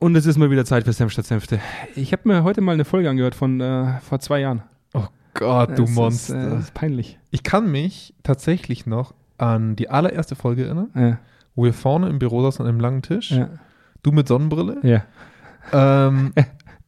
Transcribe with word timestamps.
Und 0.00 0.16
es 0.16 0.24
ist 0.26 0.38
mal 0.38 0.50
wieder 0.50 0.64
Zeit 0.64 0.84
für 0.84 0.92
Senf 0.92 1.12
statt 1.12 1.26
Senfte. 1.26 1.60
Ich 1.94 2.12
habe 2.12 2.26
mir 2.26 2.42
heute 2.42 2.60
mal 2.62 2.72
eine 2.72 2.84
Folge 2.86 3.08
angehört 3.10 3.34
von 3.34 3.60
äh, 3.60 4.00
vor 4.00 4.18
zwei 4.18 4.40
Jahren. 4.40 4.62
Oh 4.94 5.04
Gott, 5.34 5.78
du 5.78 5.84
Es 5.84 5.90
Monster. 5.90 6.40
Ist, 6.48 6.52
äh, 6.52 6.58
ist 6.58 6.74
peinlich. 6.74 7.18
ich 7.30 7.42
kann 7.42 7.70
mich 7.70 8.14
tatsächlich 8.22 8.86
noch 8.86 9.14
an 9.38 9.76
die 9.76 9.90
allererste 9.90 10.36
Folge 10.36 10.64
erinnern, 10.64 10.88
Ja, 10.94 11.18
wo 11.54 11.64
wir 11.64 11.74
vorne 11.74 12.08
im 12.08 12.18
Büro 12.18 12.42
saßen 12.42 12.62
an 12.64 12.68
einem 12.70 12.80
langen 12.80 13.02
Tisch. 13.02 13.30
ja, 13.30 13.50
Du 14.02 14.10
mit 14.12 14.26
Sonnenbrille. 14.28 14.78
ja. 14.82 15.04
Ähm, 15.72 16.32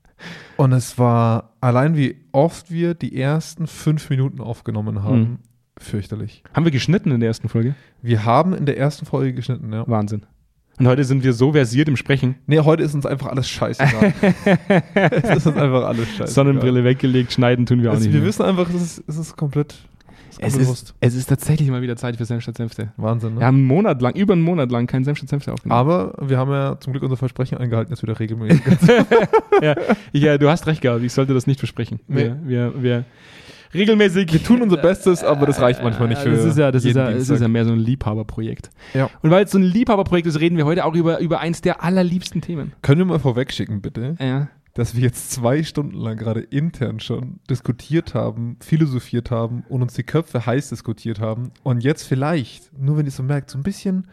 und 0.57 0.73
es 0.73 0.99
war 0.99 1.53
allein, 1.61 1.95
wie 1.97 2.17
oft 2.33 2.71
wir 2.71 2.95
die 2.95 3.21
ersten 3.21 3.67
fünf 3.67 4.09
Minuten 4.09 4.41
aufgenommen 4.41 5.03
haben, 5.03 5.19
Mhm. 5.21 5.39
fürchterlich. 5.79 6.43
Haben 6.55 6.65
wir 6.65 6.73
geschnitten 6.73 7.11
in 7.11 7.21
der 7.21 7.27
ersten 7.29 7.51
Folge? 7.51 7.75
Wir 8.01 8.25
haben 8.25 8.55
in 8.55 8.65
der 8.65 8.79
ersten 8.79 9.05
Folge 9.05 9.35
geschnitten, 9.35 9.71
ja. 9.73 9.87
Wahnsinn. 9.87 10.25
Und 10.79 10.89
heute 10.89 11.04
sind 11.04 11.23
wir 11.23 11.32
so 11.32 11.52
versiert 11.52 11.89
im 11.89 11.96
Sprechen. 11.96 12.36
Nee, 12.46 12.59
heute 12.61 12.82
ist 12.82 12.95
uns 12.95 13.07
einfach 13.07 13.29
alles 13.29 13.48
scheißegal. 13.48 14.14
es 14.94 15.36
ist 15.36 15.46
uns 15.46 15.57
einfach 15.57 15.85
alles 15.85 16.08
scheißegal. 16.08 16.29
Sonnenbrille 16.29 16.85
weggelegt, 16.85 17.32
schneiden 17.32 17.67
tun 17.67 17.82
wir 17.82 17.90
auch 17.90 17.96
Es, 17.96 18.00
nicht 18.00 18.13
wir 18.13 18.21
mehr. 18.21 18.29
wissen 18.29 18.43
einfach, 18.43 18.68
es 18.71 18.82
ist, 18.82 19.04
es 19.07 19.16
ist 19.18 19.36
komplett, 19.36 19.75
es 20.40 20.57
ist 20.57 20.63
es, 20.63 20.71
ist, 20.71 20.94
es 21.00 21.14
ist 21.14 21.29
tatsächlich 21.29 21.68
mal 21.68 21.82
wieder 21.82 21.96
Zeit 21.96 22.16
für 22.16 22.25
Senf 22.25 22.43
statt 22.43 22.57
Senfte. 22.57 22.93
Wahnsinn, 22.96 23.35
ne? 23.35 23.40
Wir 23.40 23.46
haben 23.46 23.57
einen 23.57 23.66
Monat 23.66 24.00
lang, 24.00 24.14
über 24.14 24.32
einen 24.32 24.43
Monat 24.43 24.72
lang 24.72 24.86
keinen 24.86 25.04
Senf 25.04 25.18
statt 25.18 25.29
Senfte 25.29 25.53
aufgenommen. 25.53 25.79
Aber 25.79 26.14
wir 26.21 26.39
haben 26.39 26.50
ja 26.50 26.80
zum 26.80 26.93
Glück 26.94 27.02
unser 27.02 27.18
Versprechen 27.18 27.58
eingehalten, 27.58 27.91
dass 27.91 28.02
wir 28.02 28.07
da 28.07 28.14
regelmäßig 28.14 28.63
ja, 29.63 29.77
ja, 30.13 30.39
du 30.39 30.49
hast 30.49 30.66
recht 30.66 30.80
gehabt, 30.80 31.02
ich 31.02 31.13
sollte 31.13 31.35
das 31.35 31.46
nicht 31.46 31.61
versprechen. 31.61 32.00
Wir, 32.08 32.39
wir, 32.44 32.83
wir 32.83 33.05
regelmäßig. 33.75 34.33
Wir 34.33 34.42
tun 34.42 34.62
unser 34.62 34.77
Bestes, 34.77 35.22
aber 35.25 35.47
das 35.47 35.61
reicht 35.61 35.83
manchmal 35.83 36.08
nicht 36.08 36.20
für 36.20 36.30
Das 36.30 36.44
ist 36.44 36.58
ja, 36.58 36.70
das 36.72 36.84
ist 36.84 36.97
ja, 36.97 37.11
das 37.11 37.28
ist 37.28 37.41
ja 37.41 37.48
mehr 37.48 37.64
so 37.64 37.72
ein 37.72 37.78
Liebhaberprojekt. 37.78 38.70
Ja. 38.94 39.08
Und 39.22 39.30
weil 39.30 39.44
es 39.44 39.50
so 39.50 39.58
ein 39.58 39.62
Liebhaberprojekt 39.64 40.27
ist, 40.27 40.41
reden 40.41 40.56
wir 40.56 40.64
heute 40.67 40.84
auch 40.84 40.94
über, 40.94 41.19
über 41.20 41.41
eins 41.41 41.61
der 41.61 41.83
allerliebsten 41.83 42.41
Themen. 42.41 42.72
Können 42.83 42.98
wir 43.00 43.05
mal 43.06 43.19
vorwegschicken, 43.19 43.80
bitte, 43.83 44.16
Ja. 44.20 44.48
dass 44.75 44.94
wir 44.94 45.03
jetzt 45.03 45.30
zwei 45.33 45.62
Stunden 45.62 45.97
lang 45.97 46.16
gerade 46.16 46.41
intern 46.41 47.00
schon 47.00 47.41
diskutiert 47.50 48.14
haben, 48.14 48.56
philosophiert 48.60 49.30
haben 49.30 49.64
und 49.69 49.82
uns 49.82 49.94
die 49.94 50.02
Köpfe 50.02 50.47
heiß 50.47 50.70
diskutiert 50.70 51.20
haben 51.20 51.50
und 51.62 51.82
jetzt 51.84 52.04
vielleicht, 52.04 52.77
nur 52.78 52.97
wenn 52.97 53.06
ihr 53.06 53.12
so 53.12 53.22
merkt, 53.22 53.50
so 53.50 53.58
ein 53.58 53.62
bisschen, 53.62 54.06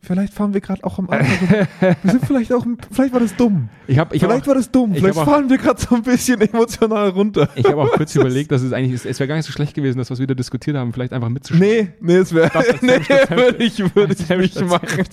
vielleicht 0.00 0.32
fahren 0.32 0.54
wir 0.54 0.60
gerade 0.60 0.82
auch 0.84 0.98
am 0.98 1.10
Anfang, 1.10 1.66
wir 2.02 2.10
sind 2.10 2.24
vielleicht 2.24 2.52
auch, 2.52 2.64
vielleicht 2.90 3.12
war 3.12 3.20
das 3.20 3.34
dumm, 3.36 3.68
Ich 3.86 3.98
habe 3.98 4.14
ich 4.14 4.22
hab 4.22 4.30
vielleicht 4.30 4.44
auch, 4.44 4.48
war 4.48 4.54
das 4.54 4.70
dumm, 4.70 4.92
ich 4.92 4.98
vielleicht 5.00 5.18
hab 5.18 5.26
auch- 5.26 5.30
fahren 5.32 5.50
wir 5.50 5.58
gerade 5.58 5.80
so 5.80 5.94
ein 5.94 6.02
bisschen 6.02 6.40
emotional 6.40 7.08
runter. 7.10 7.48
ich 7.56 7.66
hab 7.66 7.76
auch 7.76 7.90
kurz 7.92 8.14
überlegt, 8.16 8.52
dass 8.52 8.62
es 8.62 8.72
eigentlich, 8.72 8.92
es, 8.94 9.04
es 9.04 9.18
wäre 9.20 9.28
gar 9.28 9.36
nicht 9.36 9.46
so 9.46 9.52
schlecht 9.52 9.74
gewesen, 9.74 9.98
das, 9.98 10.10
was 10.10 10.18
wir 10.20 10.26
da 10.26 10.34
diskutiert 10.34 10.76
haben, 10.76 10.92
vielleicht 10.92 11.12
einfach 11.12 11.28
mitzuschneiden. 11.28 11.92
Nee, 12.00 12.14
nee, 12.14 12.16
es 12.16 12.32
wäre, 12.34 12.50
nee, 12.80 12.98
würde 13.36 13.64
ich, 13.64 13.78
würde 13.94 14.12
ich 14.14 14.28
nicht 14.28 14.60
machen. 14.64 15.04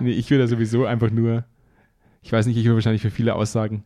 Nee, 0.00 0.12
ich 0.12 0.30
würde 0.30 0.46
sowieso 0.48 0.84
einfach 0.84 1.10
nur, 1.10 1.44
ich 2.22 2.32
weiß 2.32 2.46
nicht, 2.46 2.56
ich 2.56 2.64
würde 2.64 2.76
wahrscheinlich 2.76 3.02
für 3.02 3.10
viele 3.10 3.34
aussagen. 3.34 3.84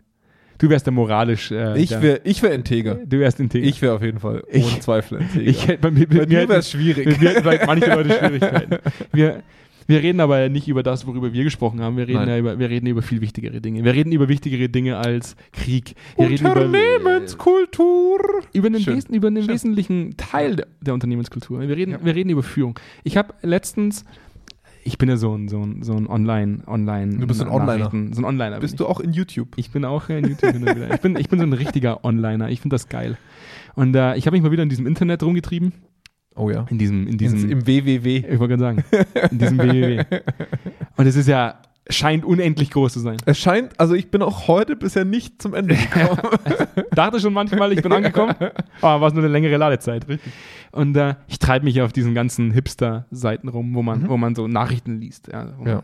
Du 0.60 0.68
wärst 0.68 0.86
der 0.86 0.92
moralisch. 0.92 1.50
Äh, 1.50 1.76
Ich 1.82 1.90
wäre, 1.90 2.20
ich 2.24 2.42
wäre 2.42 2.54
integer. 2.54 2.94
Du 2.94 3.18
wärst 3.18 3.40
integer. 3.40 3.66
Ich 3.66 3.80
wäre 3.82 3.94
auf 3.94 4.02
jeden 4.02 4.20
Fall 4.20 4.42
ohne 4.46 4.56
Ich- 4.58 4.80
Zweifel 4.80 5.18
integer. 5.22 5.50
ich 5.50 5.66
hätte 5.66 5.78
bei 5.82 5.90
mir, 5.90 6.06
Bei 6.06 6.26
mir 6.26 6.48
wäre 6.48 6.56
es 6.56 6.70
schwierig. 6.70 7.06
Mit 7.06 7.20
mir 7.20 7.30
hätten 7.30 7.66
manche 7.66 7.86
Leute 7.94 8.10
Schwierigkeiten. 8.10 8.76
Wir, 9.12 9.42
wir 9.86 10.02
reden 10.02 10.20
aber 10.20 10.48
nicht 10.48 10.68
über 10.68 10.82
das, 10.82 11.06
worüber 11.06 11.32
wir 11.32 11.42
gesprochen 11.44 11.80
haben. 11.80 11.96
Wir 11.96 12.06
reden, 12.06 12.28
ja 12.28 12.38
über, 12.38 12.58
wir 12.58 12.68
reden 12.70 12.86
über 12.86 13.02
viel 13.02 13.20
wichtigere 13.20 13.60
Dinge. 13.60 13.82
Wir 13.84 13.92
reden 13.94 14.12
über 14.12 14.28
wichtigere 14.28 14.68
Dinge 14.68 14.98
als 14.98 15.34
Krieg. 15.52 15.94
Wir 16.16 16.28
reden 16.28 16.46
über, 16.46 16.50
Unternehmenskultur. 16.50 18.20
über 18.52 18.66
einen, 18.66 18.80
Schön. 18.80 18.96
Wesen, 18.96 19.14
über 19.14 19.28
Schön. 19.28 19.48
wesentlichen 19.48 20.16
Teil 20.16 20.56
der, 20.56 20.66
der 20.80 20.94
Unternehmenskultur. 20.94 21.60
Wir 21.60 21.76
reden, 21.76 21.92
Ja. 21.92 21.98
wir 22.04 22.14
reden 22.14 22.30
über 22.30 22.42
Führung. 22.42 22.78
Ich 23.02 23.16
habe 23.16 23.34
letztens, 23.42 24.04
ich 24.84 24.98
bin 24.98 25.08
ja 25.08 25.16
so 25.16 25.34
ein, 25.34 25.48
so 25.48 25.60
ein, 25.62 25.82
so 25.82 25.94
ein 25.94 26.06
Online, 26.06 26.62
Online. 26.66 27.18
Du 27.18 27.26
bist 27.26 27.40
ein 27.40 27.48
Onliner. 27.48 27.90
So 27.90 28.20
ein 28.20 28.24
Onliner. 28.24 28.60
Bist 28.60 28.80
du 28.80 28.86
auch 28.86 29.00
in 29.00 29.12
YouTube? 29.12 29.48
Ich 29.56 29.70
bin 29.70 29.84
auch 29.84 30.08
in 30.08 30.28
YouTube. 30.28 30.54
Ich 30.92 31.00
bin, 31.00 31.16
ich 31.16 31.28
bin 31.28 31.38
so 31.38 31.44
ein 31.44 31.52
richtiger 31.52 32.04
Onliner. 32.04 32.48
Ich 32.48 32.60
finde 32.60 32.74
das 32.74 32.88
geil. 32.88 33.18
Und 33.74 33.94
äh, 33.94 34.16
ich 34.16 34.26
habe 34.26 34.36
mich 34.36 34.42
mal 34.42 34.50
wieder 34.50 34.62
in 34.62 34.68
diesem 34.68 34.86
Internet 34.86 35.22
rumgetrieben. 35.22 35.72
Oh 36.34 36.50
ja. 36.50 36.66
In 36.70 36.78
diesem, 36.78 37.06
in 37.06 37.18
diesem, 37.18 37.40
Ins, 37.40 37.50
Im 37.50 37.66
WWW. 37.66 38.16
ich 38.16 38.38
wollte 38.38 38.56
gerade 38.56 38.60
sagen, 38.60 38.84
in 39.30 39.38
diesem 39.38 39.58
www. 39.58 40.04
Und 40.96 41.06
es 41.06 41.16
ist 41.16 41.28
ja, 41.28 41.60
scheint 41.92 42.24
unendlich 42.24 42.70
groß 42.70 42.92
zu 42.92 43.00
sein. 43.00 43.16
Es 43.26 43.38
scheint, 43.38 43.78
also 43.78 43.94
ich 43.94 44.10
bin 44.10 44.22
auch 44.22 44.48
heute 44.48 44.76
bisher 44.76 45.04
nicht 45.04 45.40
zum 45.42 45.54
Ende 45.54 45.76
gekommen. 45.92 46.18
Dachte 46.92 47.20
schon 47.20 47.32
manchmal, 47.32 47.72
ich 47.72 47.82
bin 47.82 47.92
angekommen, 47.92 48.34
aber 48.38 48.54
war 49.00 49.08
es 49.08 49.14
nur 49.14 49.22
eine 49.22 49.32
längere 49.32 49.56
Ladezeit. 49.56 50.06
Und 50.72 50.96
äh, 50.96 51.14
ich 51.28 51.38
treibe 51.38 51.64
mich 51.64 51.80
auf 51.82 51.92
diesen 51.92 52.14
ganzen 52.14 52.50
Hipster-Seiten 52.52 53.48
rum, 53.48 53.74
wo 53.74 53.82
man, 53.82 54.02
Mhm. 54.02 54.08
wo 54.08 54.16
man 54.16 54.34
so 54.34 54.46
Nachrichten 54.48 55.00
liest. 55.00 55.28
Ja, 55.32 55.48
Ja. 55.64 55.82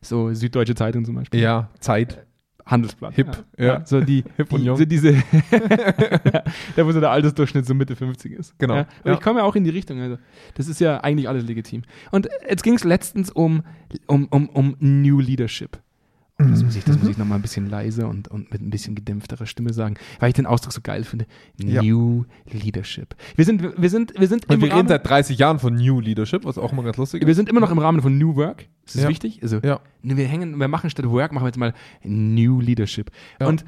so 0.00 0.32
Süddeutsche 0.32 0.74
Zeitung 0.74 1.04
zum 1.04 1.14
Beispiel. 1.16 1.40
ja, 1.40 1.68
Zeit. 1.80 2.24
Handelsblatt. 2.66 3.14
Hip, 3.14 3.44
Ja. 3.56 3.64
ja. 3.64 3.86
So 3.86 4.00
die, 4.02 4.22
Hip 4.36 4.52
und 4.52 4.60
die, 4.60 4.66
jung. 4.66 4.76
so 4.76 4.84
diese, 4.84 5.14
da 6.76 6.86
wo 6.86 6.92
so 6.92 7.00
der 7.00 7.10
Altersdurchschnitt 7.10 7.66
so 7.66 7.74
Mitte 7.74 7.96
50 7.96 8.32
ist. 8.32 8.58
Genau. 8.58 8.74
Ja. 8.74 8.80
Aber 9.00 9.10
Ja. 9.10 9.14
ich 9.14 9.20
komme 9.20 9.40
ja 9.40 9.44
auch 9.46 9.56
in 9.56 9.64
die 9.64 9.70
Richtung. 9.70 10.00
Also 10.00 10.18
das 10.54 10.68
ist 10.68 10.80
ja 10.80 10.98
eigentlich 11.02 11.28
alles 11.28 11.44
legitim. 11.44 11.82
Und 12.10 12.28
jetzt 12.48 12.62
ging 12.62 12.74
es 12.74 12.84
letztens 12.84 13.30
um, 13.30 13.62
um, 14.06 14.26
um, 14.30 14.48
um 14.50 14.76
New 14.80 15.18
Leadership. 15.20 15.78
Das 16.40 16.62
muss 16.62 16.76
ich, 16.76 16.84
das 16.84 16.94
Mhm. 16.96 17.02
muss 17.02 17.10
ich 17.10 17.18
nochmal 17.18 17.38
ein 17.38 17.42
bisschen 17.42 17.68
leise 17.68 18.06
und, 18.06 18.28
und 18.28 18.52
mit 18.52 18.62
ein 18.62 18.70
bisschen 18.70 18.94
gedämpfterer 18.94 19.44
Stimme 19.46 19.72
sagen, 19.72 19.96
weil 20.20 20.28
ich 20.28 20.34
den 20.34 20.46
Ausdruck 20.46 20.72
so 20.72 20.80
geil 20.80 21.02
finde. 21.02 21.26
Ja. 21.60 21.82
New 21.82 22.26
Leadership. 22.46 23.16
Wir 23.34 23.44
sind, 23.44 23.60
wir 23.60 23.90
sind, 23.90 24.12
wir 24.18 24.28
sind 24.28 24.44
Und 24.48 24.54
im 24.54 24.60
wir 24.60 24.66
reden 24.68 24.76
Rahmen, 24.76 24.88
seit 24.88 25.04
30 25.08 25.36
Jahren 25.36 25.58
von 25.58 25.74
New 25.74 25.98
Leadership, 26.00 26.44
was 26.44 26.56
auch 26.56 26.70
immer 26.72 26.84
ganz 26.84 26.96
lustig 26.96 27.22
wir 27.22 27.28
ist. 27.28 27.36
sind 27.36 27.48
immer 27.48 27.58
noch 27.58 27.72
im 27.72 27.78
Rahmen 27.80 28.00
von 28.02 28.16
New 28.16 28.36
Work. 28.36 28.66
Das 28.86 28.94
ist 28.94 29.02
Ja. 29.02 29.08
wichtig. 29.08 29.40
Also 29.42 29.58
Ja. 29.64 29.80
Nee, 30.02 30.16
wir 30.16 30.26
hängen, 30.28 30.56
wir 30.60 30.68
machen 30.68 30.90
statt 30.90 31.10
Work, 31.10 31.32
machen 31.32 31.42
wir 31.42 31.48
jetzt 31.48 31.58
mal 31.58 31.74
New 32.04 32.60
Leadership. 32.60 33.10
Ja. 33.40 33.48
Und 33.48 33.64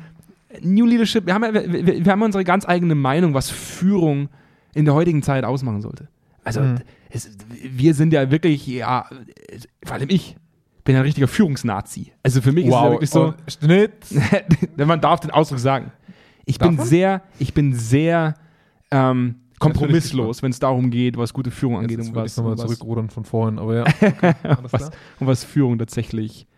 New 0.62 0.86
Leadership, 0.86 1.26
wir 1.26 1.34
haben, 1.34 1.42
ja, 1.42 1.52
wir, 1.52 1.72
wir, 1.72 2.04
wir 2.04 2.12
haben 2.12 2.22
unsere 2.22 2.44
ganz 2.44 2.68
eigene 2.68 2.94
Meinung, 2.94 3.34
was 3.34 3.50
Führung 3.50 4.28
in 4.74 4.84
der 4.84 4.94
heutigen 4.94 5.22
Zeit 5.24 5.44
ausmachen 5.44 5.80
sollte. 5.82 6.06
Also 6.44 6.60
Mhm. 6.60 6.78
es, 7.10 7.30
wir 7.50 7.94
sind 7.94 8.12
ja 8.12 8.30
wirklich, 8.30 8.64
ja, 8.66 9.06
vor 9.84 9.96
allem 9.96 10.08
ich, 10.08 10.36
bin 10.90 10.96
ein 10.96 11.02
richtiger 11.02 11.28
Führungsnazi. 11.28 12.12
Also 12.24 12.42
für 12.42 12.50
mich 12.50 12.66
ist 12.66 12.74
es 12.74 12.80
ja 12.80 12.90
wirklich 12.90 13.10
so, 13.10 13.26
Und 13.26 13.34
Schnitt. 13.46 13.92
man 14.76 15.00
darf 15.00 15.20
den 15.20 15.30
Ausdruck 15.30 15.60
sagen. 15.60 15.92
Ich 16.44 16.58
Darf 16.58 16.68
bin 16.68 16.78
man? 16.78 16.86
sehr, 16.86 17.22
ich 17.38 17.54
bin 17.54 17.74
sehr 17.74 18.34
ähm, 18.90 19.36
kompromisslos, 19.60 20.42
wenn 20.42 20.50
es 20.50 20.58
darum 20.58 20.90
geht, 20.90 21.16
was 21.16 21.32
gute 21.32 21.52
Führung 21.52 21.78
angeht 21.78 21.98
Jetzt 21.98 22.08
und 22.08 22.14
will 22.16 22.24
was, 22.24 22.36
nochmal 22.36 22.52
und 22.54 22.58
zurückrudern 22.58 23.08
von 23.08 23.24
vorhin, 23.24 23.60
aber 23.60 23.76
ja. 23.76 23.84
Okay, 24.02 24.34
was, 24.70 24.90
und 25.20 25.26
was 25.28 25.44
Führung 25.44 25.78
tatsächlich 25.78 26.48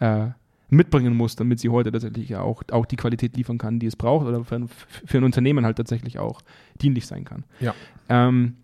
äh, 0.00 0.26
mitbringen 0.68 1.16
muss, 1.16 1.34
damit 1.36 1.60
sie 1.60 1.70
heute 1.70 1.90
tatsächlich 1.90 2.28
ja 2.28 2.42
auch, 2.42 2.62
auch 2.70 2.84
die 2.84 2.96
Qualität 2.96 3.38
liefern 3.38 3.56
kann, 3.56 3.78
die 3.78 3.86
es 3.86 3.96
braucht 3.96 4.26
oder 4.26 4.44
für 4.44 4.56
ein, 4.56 4.68
für 5.06 5.16
ein 5.16 5.24
Unternehmen 5.24 5.64
halt 5.64 5.78
tatsächlich 5.78 6.18
auch 6.18 6.42
dienlich 6.82 7.06
sein 7.06 7.24
kann. 7.24 7.44
Ja. 7.60 7.74
Ähm, 8.10 8.56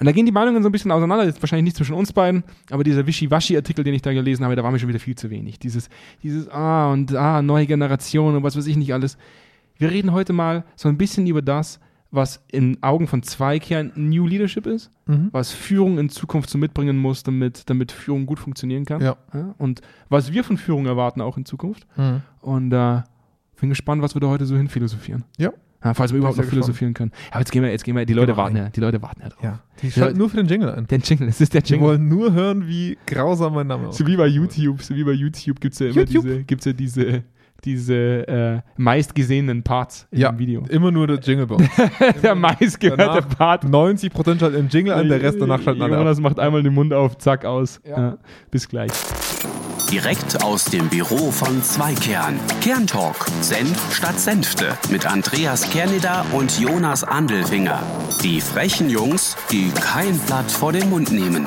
und 0.00 0.06
da 0.06 0.12
gehen 0.12 0.26
die 0.26 0.32
Meinungen 0.32 0.62
so 0.62 0.68
ein 0.68 0.72
bisschen 0.72 0.90
auseinander, 0.90 1.24
jetzt 1.26 1.40
wahrscheinlich 1.42 1.64
nicht 1.64 1.76
zwischen 1.76 1.94
uns 1.94 2.12
beiden, 2.12 2.42
aber 2.70 2.82
dieser 2.82 3.06
Wischiwaschi-Artikel, 3.06 3.84
den 3.84 3.94
ich 3.94 4.02
da 4.02 4.12
gelesen 4.12 4.44
habe, 4.44 4.56
da 4.56 4.64
war 4.64 4.70
mir 4.72 4.78
schon 4.78 4.88
wieder 4.88 4.98
viel 4.98 5.14
zu 5.14 5.30
wenig. 5.30 5.58
Dieses, 5.58 5.88
dieses, 6.22 6.48
ah, 6.48 6.90
und 6.92 7.14
ah, 7.14 7.42
neue 7.42 7.66
Generation 7.66 8.34
und 8.34 8.42
was 8.42 8.56
weiß 8.56 8.66
ich 8.66 8.76
nicht 8.76 8.92
alles. 8.94 9.16
Wir 9.76 9.90
reden 9.90 10.12
heute 10.12 10.32
mal 10.32 10.64
so 10.74 10.88
ein 10.88 10.96
bisschen 10.98 11.26
über 11.26 11.42
das, 11.42 11.78
was 12.10 12.42
in 12.50 12.82
Augen 12.82 13.06
von 13.06 13.22
Zweikern 13.22 13.92
New 13.94 14.26
Leadership 14.26 14.66
ist, 14.66 14.90
Mhm. 15.06 15.28
was 15.32 15.52
Führung 15.52 15.98
in 15.98 16.08
Zukunft 16.08 16.50
so 16.50 16.58
mitbringen 16.58 16.96
muss, 16.98 17.22
damit, 17.22 17.68
damit 17.70 17.92
Führung 17.92 18.26
gut 18.26 18.38
funktionieren 18.40 18.84
kann. 18.84 19.00
Ja. 19.00 19.16
und 19.58 19.80
was 20.08 20.32
wir 20.32 20.42
von 20.44 20.56
Führung 20.56 20.86
erwarten 20.86 21.20
auch 21.20 21.36
in 21.36 21.44
Zukunft. 21.44 21.86
Mhm. 21.96 22.22
Und 22.40 22.72
äh, 22.72 23.02
bin 23.60 23.68
gespannt, 23.68 24.02
was 24.02 24.14
wir 24.16 24.20
da 24.20 24.28
heute 24.28 24.46
so 24.46 24.56
hin 24.56 24.68
philosophieren. 24.68 25.24
Ja. 25.38 25.52
Ja, 25.82 25.94
falls 25.94 26.12
wir 26.12 26.18
überhaupt 26.18 26.36
noch 26.36 26.44
philosophieren 26.44 26.92
können. 26.94 27.10
Aber 27.30 27.40
jetzt 27.40 27.52
gehen 27.52 27.62
wir, 27.62 27.70
jetzt 27.70 27.84
gehen 27.84 27.96
wir, 27.96 28.04
die 28.04 28.12
Leute 28.12 28.32
wir 28.32 28.36
warten 28.36 28.56
ja, 28.56 28.68
die 28.68 28.80
Leute 28.80 29.00
warten 29.00 29.22
ja 29.22 29.28
drauf. 29.30 29.42
Ja. 29.42 29.60
Die 29.82 29.90
schalten 29.90 30.18
nur 30.18 30.28
für 30.28 30.36
den 30.36 30.46
Jingle 30.46 30.70
ein. 30.74 30.86
Der 30.86 30.98
Jingle, 30.98 31.26
das 31.28 31.40
ist 31.40 31.54
der 31.54 31.62
Die 31.62 31.72
Jingle. 31.72 31.88
wollen 31.88 32.08
nur 32.08 32.32
hören, 32.34 32.66
wie 32.68 32.98
grausam 33.06 33.54
mein 33.54 33.66
Name 33.66 33.84
So 33.84 33.88
aussieht. 33.90 34.06
wie 34.08 34.16
bei 34.16 34.26
YouTube, 34.26 34.82
so 34.82 34.94
wie 34.94 35.04
bei 35.04 35.12
YouTube 35.12 35.58
gibt 35.60 35.72
es 35.74 35.78
ja 35.80 35.86
immer 35.86 35.96
YouTube. 36.00 36.24
diese, 36.24 36.42
gibt's 36.44 36.64
ja 36.66 36.72
diese, 36.74 37.24
diese 37.64 37.94
äh, 38.28 38.60
meistgesehenen 38.76 39.62
Parts 39.62 40.06
Ja, 40.12 40.32
dem 40.32 40.38
Video. 40.38 40.62
immer 40.68 40.90
nur 40.90 41.06
der 41.06 41.18
Jingle 41.18 41.46
bei 41.46 41.56
der 42.22 42.34
meistgehörte 42.34 43.22
Part. 43.36 43.64
90% 43.64 44.38
schalten 44.38 44.56
den 44.56 44.68
Jingle 44.68 44.92
an, 44.92 45.08
der 45.08 45.22
Rest 45.22 45.40
danach 45.40 45.62
schalten 45.62 45.80
alle. 45.80 45.96
Jonas 45.96 46.20
macht 46.20 46.38
einmal 46.38 46.62
den 46.62 46.74
Mund 46.74 46.92
auf, 46.92 47.16
zack, 47.16 47.46
aus. 47.46 47.80
Ja. 47.88 47.98
Ja. 47.98 48.18
bis 48.50 48.68
gleich. 48.68 48.90
Direkt 49.90 50.44
aus 50.44 50.66
dem 50.66 50.88
Büro 50.88 51.30
von 51.30 51.62
Zweikern. 51.62 52.38
Kerntalk. 52.60 53.26
Senf 53.40 53.92
statt 53.94 54.18
Senfte. 54.18 54.76
Mit 54.90 55.06
Andreas 55.06 55.68
Kerneder 55.70 56.24
und 56.32 56.60
Jonas 56.60 57.02
Andelfinger. 57.02 57.82
Die 58.22 58.40
frechen 58.40 58.88
Jungs, 58.88 59.36
die 59.50 59.70
kein 59.70 60.16
Blatt 60.20 60.50
vor 60.50 60.72
den 60.72 60.88
Mund 60.90 61.10
nehmen. 61.10 61.46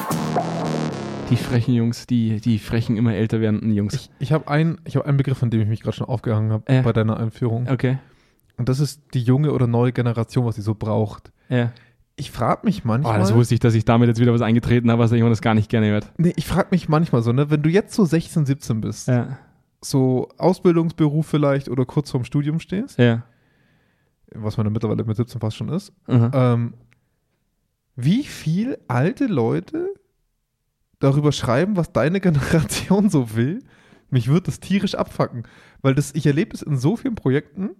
Die 1.30 1.38
frechen 1.38 1.74
Jungs, 1.74 2.06
die, 2.06 2.42
die 2.42 2.60
frechen, 2.60 2.98
immer 2.98 3.14
älter 3.14 3.40
werdenden 3.40 3.74
Jungs. 3.74 3.94
Ich, 3.94 4.10
ich 4.20 4.34
habe 4.34 4.48
einen, 4.50 4.80
ich 4.84 4.98
hab 4.98 5.06
einen 5.06 5.18
Begriff, 5.18 5.38
von 5.38 5.50
dem 5.50 5.62
ich 5.62 5.68
mich 5.68 5.82
gerade 5.82 5.96
schon 5.96 6.08
aufgehangen 6.08 6.52
habe 6.52 6.72
Ja. 6.72 6.82
bei 6.82 6.92
deiner 6.94 7.18
Einführung. 7.18 7.68
okay. 7.70 7.98
Und 8.56 8.70
das 8.70 8.80
ist 8.80 9.02
die 9.16 9.22
junge 9.22 9.52
oder 9.52 9.66
neue 9.66 9.92
Generation, 9.94 10.46
was 10.46 10.56
sie 10.56 10.62
so 10.62 10.76
braucht. 10.76 11.32
Ja. 11.50 11.72
Ich 12.16 12.32
frage 12.32 12.62
mich 12.66 12.82
Oh, 12.84 12.88
manchmal. 12.90 13.20
das 13.20 13.34
wusste 13.34 13.56
ich, 13.56 13.60
dass 13.60 13.74
ich 13.74 13.86
damit 13.86 14.08
jetzt 14.08 14.20
wieder 14.20 14.34
was 14.34 14.42
eingetreten 14.42 14.92
habe, 14.92 15.02
was 15.02 15.10
der 15.10 15.20
Jonas 15.20 15.42
gar 15.42 15.56
nicht 15.56 15.70
gerne 15.70 15.88
hört. 15.90 16.12
nee, 16.18 16.34
ich 16.36 16.46
frage 16.46 16.68
mich 16.72 16.88
manchmal 16.88 17.22
so, 17.24 17.32
ne, 17.34 17.50
wenn 17.50 17.64
du 17.64 17.70
jetzt 17.70 17.94
so 17.96 18.06
16, 18.06 18.46
17 18.46 18.82
bist 18.82 19.08
Ja. 19.08 19.40
so 19.82 20.30
Ausbildungsberuf 20.38 21.26
vielleicht 21.26 21.70
oder 21.70 21.86
kurz 21.86 22.12
vorm 22.12 22.24
Studium 22.24 22.60
stehst, 22.60 23.00
Ja. 23.00 23.24
was 24.34 24.58
man 24.58 24.68
ja 24.68 24.70
mittlerweile 24.72 25.04
mit 25.04 25.16
17 25.18 25.42
fast 25.42 25.58
schon 25.58 25.70
ist, 25.70 25.92
Mhm. 26.08 26.32
ähm, 26.34 26.74
wie 27.96 28.24
viel 28.24 28.78
alte 28.88 29.26
Leute 29.28 29.88
darüber 31.00 31.32
schreiben, 31.32 31.76
was 31.78 31.92
deine 31.94 32.20
Generation 32.22 33.10
so 33.10 33.36
will, 33.36 33.64
mich 34.12 34.28
wird 34.28 34.48
das 34.48 34.60
tierisch 34.60 34.94
abfacken. 34.96 35.44
Weil 35.82 35.96
das, 35.96 36.14
ich 36.14 36.26
erlebe 36.28 36.54
es 36.56 36.62
in 36.62 36.78
so 36.78 36.96
vielen 36.96 37.16
Projekten 37.16 37.72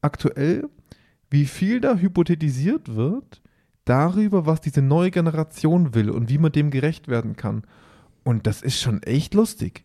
aktuell, 0.00 0.68
wie 1.32 1.46
viel 1.46 1.80
da 1.80 1.96
hypothetisiert 1.96 2.94
wird 2.94 3.40
darüber, 3.84 4.46
was 4.46 4.60
diese 4.60 4.82
neue 4.82 5.10
Generation 5.10 5.94
will 5.94 6.10
und 6.10 6.28
wie 6.30 6.38
man 6.38 6.52
dem 6.52 6.70
gerecht 6.70 7.08
werden 7.08 7.34
kann. 7.36 7.64
Und 8.22 8.46
das 8.46 8.62
ist 8.62 8.80
schon 8.80 9.02
echt 9.02 9.34
lustig. 9.34 9.84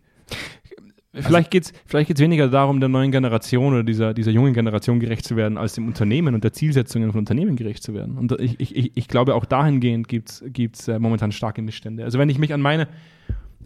Vielleicht 1.14 1.50
geht 1.50 1.64
es 1.64 1.74
vielleicht 1.88 2.10
geht's 2.10 2.22
weniger 2.22 2.48
darum, 2.48 2.80
der 2.80 2.90
neuen 2.90 3.12
Generation 3.12 3.74
oder 3.74 3.84
dieser, 3.84 4.14
dieser 4.14 4.30
jungen 4.30 4.54
Generation 4.54 5.00
gerecht 5.00 5.26
zu 5.26 5.36
werden, 5.36 5.58
als 5.58 5.74
dem 5.74 5.88
Unternehmen 5.88 6.36
und 6.36 6.44
der 6.44 6.54
Zielsetzungen 6.54 7.12
von 7.12 7.20
Unternehmen 7.20 7.56
gerecht 7.56 7.82
zu 7.82 7.96
werden. 7.96 8.20
Und 8.20 8.34
ich, 8.40 8.60
ich, 8.60 8.76
ich- 8.76 8.92
ich 8.94 9.08
glaube, 9.08 9.34
auch 9.34 9.46
dahingehend 9.46 10.08
gibt 10.08 10.30
es 10.30 10.88
äh, 10.88 11.00
momentan 11.00 11.32
starke 11.32 11.64
Missstände. 11.64 12.04
Also 12.04 12.20
wenn 12.20 12.30
ich 12.30 12.38
mich 12.38 12.54
an 12.54 12.62
meine, 12.62 12.88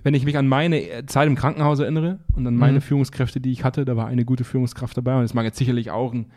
wenn 0.03 0.13
ich 0.13 0.23
mich 0.23 0.37
an 0.37 0.47
meine 0.47 0.81
äh, 0.89 1.05
Zeit 1.07 1.27
im 1.27 1.35
Krankenhaus 1.35 1.79
erinnere 1.79 2.19
und 2.37 2.47
an 2.47 2.55
meine 2.55 2.77
Mhm. 2.77 2.81
Führungskräfte, 2.83 3.41
die 3.41 3.51
ich 3.51 3.65
hatte, 3.65 3.83
da 3.83 3.97
war 3.97 4.07
eine 4.07 4.23
gute 4.23 4.45
Führungskraft 4.45 4.95
dabei 4.95 5.17
und 5.17 5.23
es 5.23 5.33
mag 5.33 5.43
jetzt 5.43 5.57
sicherlich 5.57 5.91
auch 5.91 6.13
ein 6.13 6.27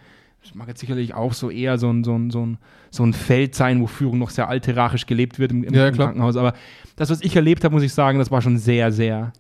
es 0.45 0.55
mag 0.55 0.69
jetzt 0.69 0.81
sicherlich 0.81 1.15
auch 1.15 1.33
so 1.33 1.51
eher 1.51 1.79
so 1.79 1.91
ein, 1.91 2.05
so, 2.05 2.15
ein, 2.15 2.31
so, 2.31 2.45
ein, 2.45 2.59
so 2.91 3.03
ein 3.05 3.13
Feld 3.13 3.55
sein, 3.55 3.81
wo 3.81 3.87
Führung 3.87 4.19
noch 4.19 4.31
sehr 4.31 4.49
althierarchisch 4.49 5.07
gelebt 5.07 5.39
wird 5.39 5.53
im, 5.53 5.65
im, 5.65 5.75
Ja. 5.75 5.91
Krankenhaus. 5.91 6.37
Aber 6.37 6.53
das, 6.97 7.11
was 7.11 7.23
ich 7.23 7.35
erlebt 7.35 7.65
habe, 7.65 7.75
muss 7.75 7.83
ich 7.83 7.95
sagen, 7.95 8.19
das 8.19 8.31
war 8.31 8.43
schon 8.43 8.59
sehr, 8.59 8.93
sehr, 8.93 9.33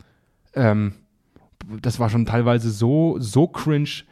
ähm, 0.55 0.95
das 1.83 2.01
war 2.01 2.09
schon 2.09 2.27
teilweise 2.27 2.71
so, 2.71 3.17
so 3.19 3.47
cringe. 3.47 4.05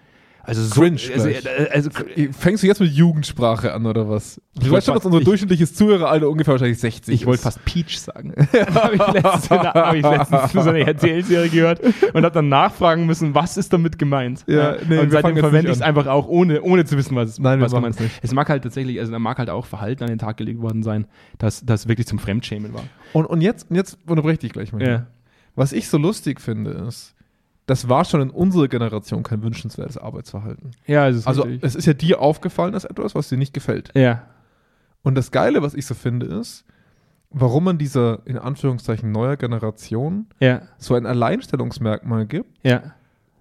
Also 0.44 0.62
so, 0.64 0.80
Cringe 0.80 0.98
also, 1.14 1.28
gleich. 1.28 1.44
äh, 1.46 1.68
also, 1.72 1.90
Fängst 2.36 2.62
du 2.64 2.66
jetzt 2.66 2.80
mit 2.80 2.90
Jugendsprache 2.92 3.72
an 3.72 3.86
oder 3.86 4.08
was? 4.08 4.40
Du 4.54 4.62
wollte 4.62 4.72
weißt 4.72 4.86
schon, 4.86 4.94
dass 4.96 5.04
unser 5.04 5.18
ich- 5.18 5.24
durchschnittliches 5.24 5.74
Zuhöreralter 5.74 6.28
ungefähr 6.28 6.54
wahrscheinlich 6.54 6.78
60 6.80 7.14
ich 7.14 7.26
wollte 7.26 7.36
ist. 7.38 7.42
fast 7.44 7.64
Peach 7.64 8.00
sagen. 8.00 8.34
habe 8.74 8.94
ich 8.96 9.06
letztens, 9.12 9.50
hab 9.50 9.94
ich 9.94 10.02
letztens 10.02 10.50
für 10.50 10.62
so 10.62 10.70
eine 10.70 10.80
RTL-Serie 10.86 11.48
gehört 11.48 11.80
und 12.12 12.24
habe 12.24 12.30
dann 12.32 12.48
nachfragen 12.48 13.06
müssen, 13.06 13.34
was 13.36 13.56
ist 13.56 13.72
damit 13.72 13.98
gemeint. 14.00 14.42
Ja, 14.48 14.76
nee, 14.88 14.98
und 14.98 15.10
seitdem 15.12 15.36
verwende 15.36 15.70
ich 15.70 15.76
es 15.76 15.82
einfach 15.82 16.06
auch, 16.08 16.26
ohne, 16.26 16.60
ohne 16.62 16.84
zu 16.84 16.96
wissen, 16.96 17.14
was, 17.14 17.28
es- 17.30 17.38
Nein, 17.38 17.60
was 17.60 17.72
gemeint 17.72 17.94
es 17.94 18.00
nicht. 18.00 18.18
Es 18.22 18.32
mag 18.34 18.48
halt 18.48 18.64
tatsächlich, 18.64 18.98
also 18.98 19.12
da 19.12 19.20
mag 19.20 19.38
halt 19.38 19.48
auch 19.50 19.66
Verhalten 19.66 20.02
an 20.02 20.08
den 20.10 20.18
Tag 20.18 20.36
gelegt 20.38 20.60
worden 20.60 20.82
sein, 20.82 21.06
dass 21.38 21.64
das 21.64 21.86
wirklich 21.86 22.08
zum 22.08 22.18
Fremdschämen 22.18 22.74
war. 22.74 22.84
Und, 23.12 23.26
und 23.26 23.42
jetzt, 23.42 23.70
und 23.70 23.76
jetzt 23.76 23.96
unterbreche 24.06 24.34
ich 24.34 24.40
dich 24.40 24.52
gleich 24.52 24.72
mal. 24.72 24.82
Ja. 24.84 25.06
Was 25.54 25.72
ich 25.72 25.88
so 25.88 25.98
lustig 25.98 26.40
finde, 26.40 26.70
ist, 26.88 27.14
das 27.66 27.88
war 27.88 28.04
schon 28.04 28.20
in 28.22 28.30
unserer 28.30 28.68
Generation 28.68 29.22
kein 29.22 29.42
wünschenswertes 29.42 29.96
Arbeitsverhalten. 29.98 30.72
Ja, 30.86 31.08
es 31.08 31.16
ist 31.18 31.26
Also 31.28 31.42
richtig. 31.42 31.62
es 31.62 31.74
ist 31.76 31.86
ja 31.86 31.92
dir 31.94 32.20
aufgefallen 32.20 32.74
als 32.74 32.84
etwas, 32.84 33.14
was 33.14 33.28
dir 33.28 33.38
nicht 33.38 33.54
gefällt. 33.54 33.90
ja. 33.94 34.22
Und 35.04 35.16
das 35.16 35.32
Geile, 35.32 35.62
was 35.62 35.74
ich 35.74 35.84
so 35.86 35.94
finde, 35.94 36.26
ist, 36.26 36.64
warum 37.30 37.64
man 37.64 37.76
dieser, 37.76 38.20
in 38.24 38.38
Anführungszeichen, 38.38 39.10
neuer 39.10 39.36
Generation 39.36 40.26
Ja. 40.38 40.62
so 40.78 40.94
ein 40.94 41.06
Alleinstellungsmerkmal 41.06 42.26
gibt, 42.26 42.50
Ja. 42.62 42.82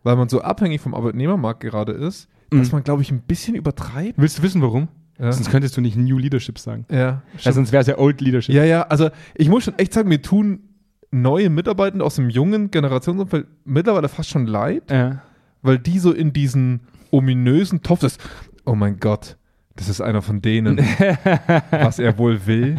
weil 0.04 0.16
man 0.16 0.28
so 0.30 0.42
abhängig 0.42 0.82
vom 0.82 0.96
Arbeitnehmermarkt 0.96 1.60
gerade 1.60 1.92
ist, 1.92 2.28
dass 2.50 2.68
Mhm. 2.70 2.78
man, 2.78 2.84
glaube 2.84 3.02
ich, 3.04 3.12
ein 3.12 3.22
bisschen 3.22 3.56
übertreibt. 3.56 4.18
Willst 4.18 4.40
du 4.40 4.44
wissen, 4.44 4.62
warum? 4.62 4.88
Ja, 5.20 5.32
Sonst 5.32 5.52
könntest 5.52 5.78
du 5.78 5.82
nicht 5.82 5.96
New 5.98 6.18
Leadership 6.18 6.58
sagen. 6.58 6.86
ja, 6.90 7.22
Ja, 7.38 7.52
sonst 7.52 7.72
wäre 7.72 7.82
es 7.82 7.88
ja 7.88 7.98
Old 8.00 8.22
Leadership. 8.22 8.56
ja, 8.56 8.64
ja, 8.64 8.82
also 8.84 9.10
ich 9.36 9.48
muss 9.50 9.64
schon 9.64 9.78
echt 9.78 9.94
sagen, 9.94 10.10
mir 10.10 10.22
tun 10.22 10.62
neue 11.12 11.50
Mitarbeitende 11.50 12.06
aus 12.06 12.16
dem 12.16 12.30
jungen 12.30 12.72
Generationsumfeld 12.72 13.48
mittlerweile 13.66 14.10
fast 14.10 14.30
schon 14.30 14.48
leid, 14.48 14.90
Ja. 14.90 15.22
weil 15.62 15.78
die 15.78 16.00
so 16.00 16.12
in 16.12 16.34
diesen 16.34 16.82
ominösen 17.12 17.82
Topf 17.82 18.04
ist. 18.04 18.22
Oh 18.66 18.76
mein 18.76 18.98
Gott, 19.00 19.36
das 19.76 19.90
ist 19.90 20.00
einer 20.02 20.22
von 20.22 20.42
denen, 20.42 20.78
was 21.72 22.00
er 22.00 22.18
wohl 22.18 22.46
will. 22.46 22.78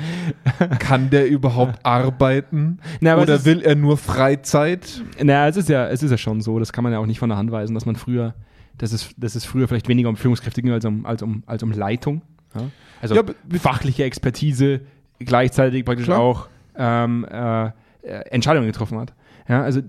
Kann 0.79 1.11
der 1.11 1.29
überhaupt 1.29 1.85
arbeiten? 1.85 2.79
Na, 3.01 3.19
Oder 3.19 3.35
ist- 3.37 3.45
will 3.45 3.61
er 3.63 3.75
nur 3.75 3.97
Freizeit? 3.99 5.03
Naja, 5.23 5.49
es 5.49 5.57
ist 5.57 5.69
ja, 5.69 5.89
es 5.89 6.03
ist 6.03 6.11
ja 6.11 6.19
schon 6.19 6.41
so, 6.41 6.59
das 6.59 6.73
kann 6.73 6.85
man 6.85 6.93
ja 6.93 6.99
auch 6.99 7.07
nicht 7.07 7.19
von 7.19 7.29
der 7.29 7.37
Hand 7.39 7.51
weisen, 7.53 7.75
dass 7.75 7.85
man 7.87 7.97
früher, 7.97 8.35
dass 8.79 8.93
es, 8.93 9.11
dass 9.19 9.35
es 9.35 9.45
früher 9.45 9.69
vielleicht 9.69 9.89
weniger 9.89 10.09
um 10.09 10.17
Führungskräfte 10.17 10.63
ging 10.63 10.73
als 10.73 10.85
um, 10.87 11.05
als 11.05 11.23
um, 11.23 11.43
als 11.47 11.63
um 11.63 11.73
Leitung. 11.73 12.23
Ja? 12.55 12.63
Also 13.03 13.15
Ja, 13.17 13.23
fachliche 13.59 14.05
Expertise 14.05 14.81
gleichzeitig 15.19 15.85
praktisch 15.85 16.07
Klar. 16.07 16.19
auch 16.21 16.49
ähm, 16.77 17.27
äh, 17.31 17.67
äh, 17.67 17.71
Entscheidungen 18.03 18.67
getroffen 18.67 18.99
hat. 18.99 19.15
Ja, 19.49 19.63
also 19.63 19.81
äh, 19.81 19.85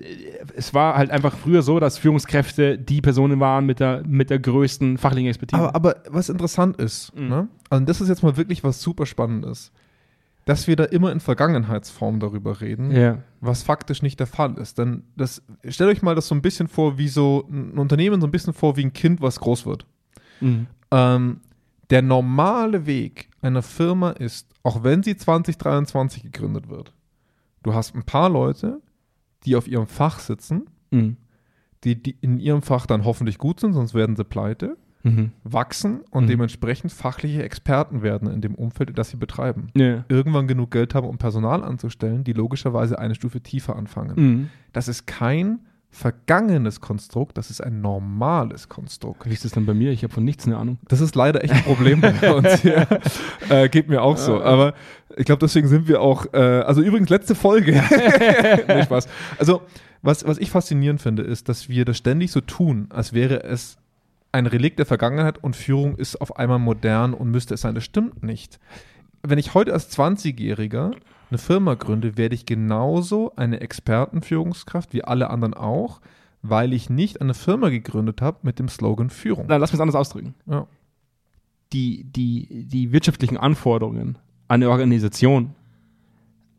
es 0.56 0.74
war 0.74 0.96
halt 0.96 1.12
einfach 1.12 1.36
früher 1.38 1.62
so, 1.62 1.80
dass 1.80 1.98
Führungskräfte 1.98 2.78
die 2.78 3.02
Personen 3.02 3.40
waren 3.40 3.66
mit 3.66 3.80
der, 3.80 4.04
mit 4.06 4.30
der 4.30 4.40
größten 4.40 4.98
fachlichen 4.98 5.30
Expertise. 5.30 5.62
Aber, 5.62 5.76
aber 5.76 5.96
was 6.10 6.30
interessant 6.30 6.78
ist, 6.78 7.16
Mhm. 7.16 7.28
ne? 7.30 7.48
also 7.70 7.86
das 7.86 8.02
ist 8.02 8.10
jetzt 8.10 8.24
mal 8.24 8.38
wirklich 8.38 8.64
was 8.64 8.82
super 8.82 9.06
Spannendes, 9.06 9.72
dass 10.46 10.68
wir 10.68 10.76
da 10.76 10.84
immer 10.86 11.12
in 11.12 11.20
Vergangenheitsform 11.20 12.20
darüber 12.20 12.60
reden, 12.62 12.92
ja. 12.92 13.20
was 13.42 13.64
faktisch 13.64 14.02
nicht 14.02 14.20
der 14.20 14.28
Fall 14.28 14.58
ist. 14.58 14.78
Denn 14.78 15.04
das, 15.16 15.42
stellt 15.68 15.90
euch 15.90 16.02
mal 16.02 16.16
das 16.16 16.28
so 16.28 16.36
ein 16.36 16.42
bisschen 16.42 16.68
vor, 16.68 16.98
wie 16.98 17.08
so 17.08 17.48
ein 17.50 17.78
Unternehmen 17.78 18.20
so 18.22 18.28
ein 18.28 18.32
bisschen 18.32 18.54
vor 18.54 18.76
wie 18.76 18.84
ein 18.84 18.94
Kind, 18.94 19.22
was 19.22 19.40
groß 19.40 19.66
wird. 19.66 19.86
Mhm. 20.42 20.68
Ähm, 20.92 21.40
der 21.90 22.02
normale 22.02 22.86
Weg 22.86 23.30
einer 23.42 23.62
Firma 23.62 24.12
ist, 24.12 24.48
auch 24.64 24.84
wenn 24.84 25.04
sie 25.04 25.16
2023 25.16 26.24
gegründet 26.24 26.70
wird, 26.70 26.92
du 27.64 27.74
hast 27.74 27.96
ein 27.96 28.04
paar 28.04 28.30
Leute, 28.30 28.82
die 29.46 29.56
auf 29.56 29.68
ihrem 29.68 29.88
Fach 29.88 30.20
sitzen, 30.20 30.68
Mhm. 30.92 31.18
die, 31.84 32.02
die 32.02 32.16
in 32.22 32.40
ihrem 32.40 32.62
Fach 32.62 32.86
dann 32.86 33.04
hoffentlich 33.04 33.38
gut 33.38 33.60
sind, 33.60 33.74
sonst 33.74 33.94
werden 33.94 34.16
sie 34.16 34.24
pleite, 34.24 34.78
Mhm. 35.04 35.32
wachsen 35.44 36.02
und 36.12 36.26
Mhm. 36.26 36.28
dementsprechend 36.30 36.92
fachliche 36.94 37.44
Experten 37.44 38.04
werden 38.04 38.30
in 38.30 38.40
dem 38.40 38.56
Umfeld, 38.56 38.98
das 38.98 39.10
sie 39.10 39.18
betreiben. 39.18 39.68
Ja. 39.76 40.06
Irgendwann 40.08 40.48
genug 40.48 40.72
Geld 40.72 40.96
haben, 40.96 41.08
um 41.08 41.18
Personal 41.18 41.62
anzustellen, 41.64 42.24
die 42.24 42.32
logischerweise 42.34 43.00
eine 43.00 43.16
Stufe 43.16 43.42
tiefer 43.42 43.76
anfangen. 43.76 44.14
Mhm. 44.16 44.50
Das 44.72 44.88
ist 44.88 45.06
kein 45.08 45.60
vergangenes 45.94 46.82
Konstrukt, 46.82 47.38
das 47.38 47.52
ist 47.52 47.62
ein 47.62 47.80
normales 47.80 48.68
Konstrukt. 48.68 49.30
Wie 49.30 49.34
ist 49.34 49.46
das 49.46 49.52
dann 49.52 49.66
bei 49.66 49.76
mir? 49.76 49.92
Ich 49.92 50.04
habe 50.04 50.12
von 50.12 50.26
nichts 50.26 50.46
eine 50.46 50.58
Ahnung. 50.58 50.80
Das 50.88 51.02
ist 51.02 51.16
leider 51.16 51.44
echt 51.44 51.54
ein 51.54 51.64
Problem 51.64 52.02
bei 52.02 52.34
uns 52.34 52.62
hier. 52.62 52.88
Äh, 53.48 53.70
geht 53.70 53.90
mir 53.90 54.02
auch 54.02 54.18
so. 54.18 54.42
Aber 54.42 54.74
ich 55.16 55.26
glaube, 55.26 55.40
deswegen 55.40 55.68
sind 55.68 55.88
wir 55.88 56.02
auch. 56.02 56.26
Äh, 56.34 56.38
also 56.38 56.82
übrigens, 56.82 57.10
letzte 57.10 57.36
Folge. 57.36 57.74
nee, 58.68 58.84
Spaß. 58.84 59.08
Also, 59.38 59.62
was, 60.02 60.26
was 60.26 60.40
ich 60.40 60.50
faszinierend 60.50 61.02
finde, 61.02 61.22
ist, 61.22 61.48
dass 61.48 61.70
wir 61.70 61.86
das 61.86 61.98
ständig 61.98 62.32
so 62.32 62.42
tun, 62.42 62.88
als 62.90 63.14
wäre 63.14 63.44
es 63.44 63.78
ein 64.32 64.48
Relikt 64.48 64.80
der 64.80 64.88
Vergangenheit 64.88 65.44
und 65.44 65.56
Führung 65.56 65.96
ist 65.96 66.20
auf 66.20 66.38
einmal 66.38 66.60
modern 66.60 67.14
und 67.14 67.30
müsste 67.30 67.54
es 67.54 67.62
sein. 67.62 67.76
Das 67.76 67.84
stimmt 67.84 68.24
nicht. 68.24 68.60
Wenn 69.22 69.38
ich 69.38 69.54
heute 69.54 69.72
als 69.72 69.96
20-Jähriger 69.96 70.92
eine 71.34 71.40
Firma 71.40 71.74
gründe, 71.74 72.16
werde 72.16 72.36
ich 72.36 72.46
genauso 72.46 73.34
eine 73.36 73.60
Expertenführungskraft 73.60 74.94
wie 74.94 75.04
alle 75.04 75.30
anderen 75.32 75.56
auch, 75.56 76.00
weil 76.44 76.74
ich 76.74 76.90
nicht 76.90 77.22
eine 77.22 77.34
Firma 77.34 77.70
gegründet 77.70 78.22
habe 78.22 78.38
mit 78.44 78.60
dem 78.60 78.70
Slogan 78.70 79.10
Führung. 79.10 79.46
Na, 79.50 79.58
lass 79.58 79.72
mich 79.72 79.78
es 79.78 79.82
anders 79.82 79.96
ausdrücken. 79.96 80.36
Ja. 80.46 80.68
die, 81.74 82.04
die, 82.04 82.66
die 82.68 82.92
wirtschaftlichen 82.92 83.38
Anforderungen 83.38 84.20
an 84.48 84.62
eine 84.62 84.70
Organisation 84.70 85.56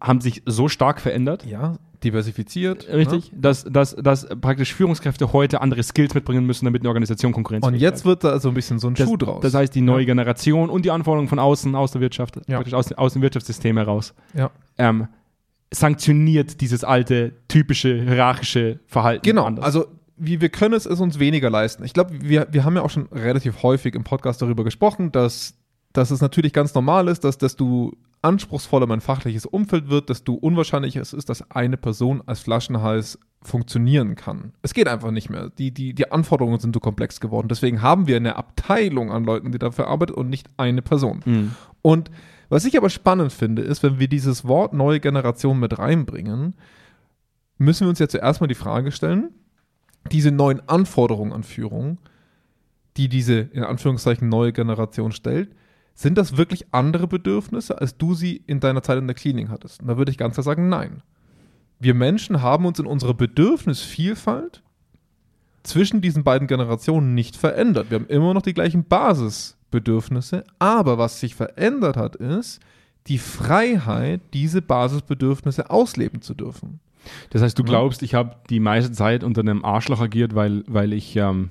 haben 0.00 0.20
sich 0.20 0.42
so 0.44 0.68
stark 0.68 1.00
verändert, 1.00 1.46
Ja, 1.46 1.76
diversifiziert. 2.04 2.86
richtig, 2.92 3.32
dass, 3.34 3.64
dass, 3.64 3.96
dass 3.96 4.26
praktisch 4.40 4.74
Führungskräfte 4.74 5.32
heute 5.32 5.60
andere 5.60 5.82
Skills 5.82 6.14
mitbringen 6.14 6.46
müssen, 6.46 6.64
damit 6.64 6.82
eine 6.82 6.88
Organisation 6.88 7.30
Ne? 7.30 7.34
konkurrenzfähig 7.34 7.74
Und 7.74 7.80
jetzt 7.80 8.04
wird 8.04 8.22
da 8.24 8.38
so 8.38 8.48
ein 8.48 8.54
bisschen 8.54 8.78
so 8.78 8.88
ein 8.88 8.94
das, 8.94 9.08
Schuh 9.08 9.16
draus. 9.16 9.40
das 9.42 9.54
heißt, 9.54 9.74
die 9.74 9.80
neue 9.80 10.04
Generation 10.06 10.70
und 10.70 10.84
die 10.84 10.90
Anforderungen 10.90 11.28
von 11.28 11.38
außen, 11.38 11.74
aus 11.74 11.92
der 11.92 12.00
Wirtschaft, 12.00 12.36
Ja. 12.46 12.56
praktisch 12.58 12.74
aus, 12.74 12.92
aus 12.92 13.14
dem 13.14 13.22
Wirtschaftssystem 13.22 13.76
heraus, 13.76 14.14
ja. 14.34 14.50
ähm, 14.78 15.08
sanktioniert 15.72 16.60
dieses 16.60 16.84
alte, 16.84 17.32
typische, 17.48 18.00
hierarchische 18.02 18.80
Verhalten. 18.86 19.22
Genau, 19.24 19.44
anders. 19.44 19.64
also 19.64 19.86
wir, 20.16 20.40
wir 20.40 20.48
können 20.48 20.74
es, 20.74 20.86
es 20.86 21.00
uns 21.00 21.18
weniger 21.18 21.50
leisten. 21.50 21.84
Ich 21.84 21.92
glaube, 21.92 22.12
wir, 22.20 22.46
wir 22.50 22.64
haben 22.64 22.76
ja 22.76 22.82
auch 22.82 22.90
schon 22.90 23.08
relativ 23.10 23.62
häufig 23.62 23.94
im 23.94 24.04
Podcast 24.04 24.40
darüber 24.40 24.62
gesprochen, 24.62 25.10
dass, 25.10 25.54
dass 25.92 26.10
es 26.12 26.20
natürlich 26.20 26.52
ganz 26.52 26.74
normal 26.74 27.08
ist, 27.08 27.24
dass 27.24 27.38
desto 27.38 27.92
anspruchsvoller 28.24 28.86
mein 28.86 29.00
fachliches 29.00 29.46
Umfeld 29.46 29.90
wird, 29.90 30.08
desto 30.08 30.34
unwahrscheinlicher 30.34 31.00
es 31.00 31.12
ist, 31.12 31.28
dass 31.28 31.50
eine 31.50 31.76
Person 31.76 32.22
als 32.26 32.40
Flaschenhals 32.40 33.18
funktionieren 33.42 34.14
kann. 34.14 34.52
Es 34.62 34.72
geht 34.72 34.88
einfach 34.88 35.10
nicht 35.10 35.28
mehr. 35.28 35.50
Die, 35.50 35.70
die, 35.70 35.94
die 35.94 36.10
Anforderungen 36.10 36.58
sind 36.58 36.74
so 36.74 36.80
komplex 36.80 37.20
geworden. 37.20 37.48
Deswegen 37.48 37.82
haben 37.82 38.06
wir 38.06 38.16
eine 38.16 38.36
Abteilung 38.36 39.12
an 39.12 39.24
Leuten, 39.24 39.52
die 39.52 39.58
dafür 39.58 39.88
arbeitet 39.88 40.16
und 40.16 40.30
nicht 40.30 40.48
eine 40.56 40.80
Person. 40.80 41.20
Mhm. 41.24 41.50
Und 41.82 42.10
was 42.48 42.64
ich 42.64 42.76
aber 42.78 42.88
spannend 42.88 43.32
finde, 43.32 43.62
ist, 43.62 43.82
wenn 43.82 43.98
wir 43.98 44.08
dieses 44.08 44.46
Wort 44.46 44.72
neue 44.72 45.00
Generation 45.00 45.60
mit 45.60 45.78
reinbringen, 45.78 46.54
müssen 47.58 47.84
wir 47.84 47.90
uns 47.90 47.98
ja 47.98 48.08
zuerst 48.08 48.40
mal 48.40 48.46
die 48.46 48.54
Frage 48.54 48.90
stellen, 48.90 49.30
diese 50.10 50.30
neuen 50.30 50.66
Anforderungen 50.68 51.32
an 51.32 51.42
Führung, 51.42 51.98
die 52.96 53.08
diese 53.08 53.34
in 53.34 53.64
Anführungszeichen 53.64 54.28
neue 54.28 54.52
Generation 54.52 55.12
stellt, 55.12 55.50
sind 55.94 56.18
das 56.18 56.36
wirklich 56.36 56.66
andere 56.72 57.06
Bedürfnisse, 57.06 57.80
als 57.80 57.96
du 57.96 58.14
sie 58.14 58.42
in 58.46 58.60
deiner 58.60 58.82
Zeit 58.82 58.98
in 58.98 59.06
der 59.06 59.14
Klinik 59.14 59.48
hattest? 59.48 59.80
Und 59.80 59.88
da 59.88 59.96
würde 59.96 60.10
ich 60.10 60.18
ganz 60.18 60.34
klar 60.34 60.44
sagen, 60.44 60.68
nein. 60.68 61.02
Wir 61.78 61.94
Menschen 61.94 62.42
haben 62.42 62.66
uns 62.66 62.78
in 62.78 62.86
unserer 62.86 63.14
Bedürfnisvielfalt 63.14 64.62
zwischen 65.62 66.00
diesen 66.00 66.24
beiden 66.24 66.46
Generationen 66.46 67.14
nicht 67.14 67.36
verändert. 67.36 67.90
Wir 67.90 67.98
haben 67.98 68.06
immer 68.06 68.34
noch 68.34 68.42
die 68.42 68.54
gleichen 68.54 68.84
Basisbedürfnisse, 68.84 70.44
aber 70.58 70.98
was 70.98 71.20
sich 71.20 71.34
verändert 71.34 71.96
hat, 71.96 72.16
ist 72.16 72.60
die 73.06 73.18
Freiheit, 73.18 74.20
diese 74.32 74.62
Basisbedürfnisse 74.62 75.70
ausleben 75.70 76.22
zu 76.22 76.34
dürfen. 76.34 76.80
Das 77.30 77.42
heißt, 77.42 77.58
du 77.58 77.64
glaubst, 77.64 78.02
ich 78.02 78.14
habe 78.14 78.36
die 78.48 78.60
meiste 78.60 78.92
Zeit 78.92 79.24
unter 79.24 79.42
einem 79.42 79.64
Arschloch 79.64 80.00
agiert, 80.00 80.34
weil, 80.34 80.64
weil 80.66 80.92
ich, 80.92 81.16
ähm, 81.16 81.50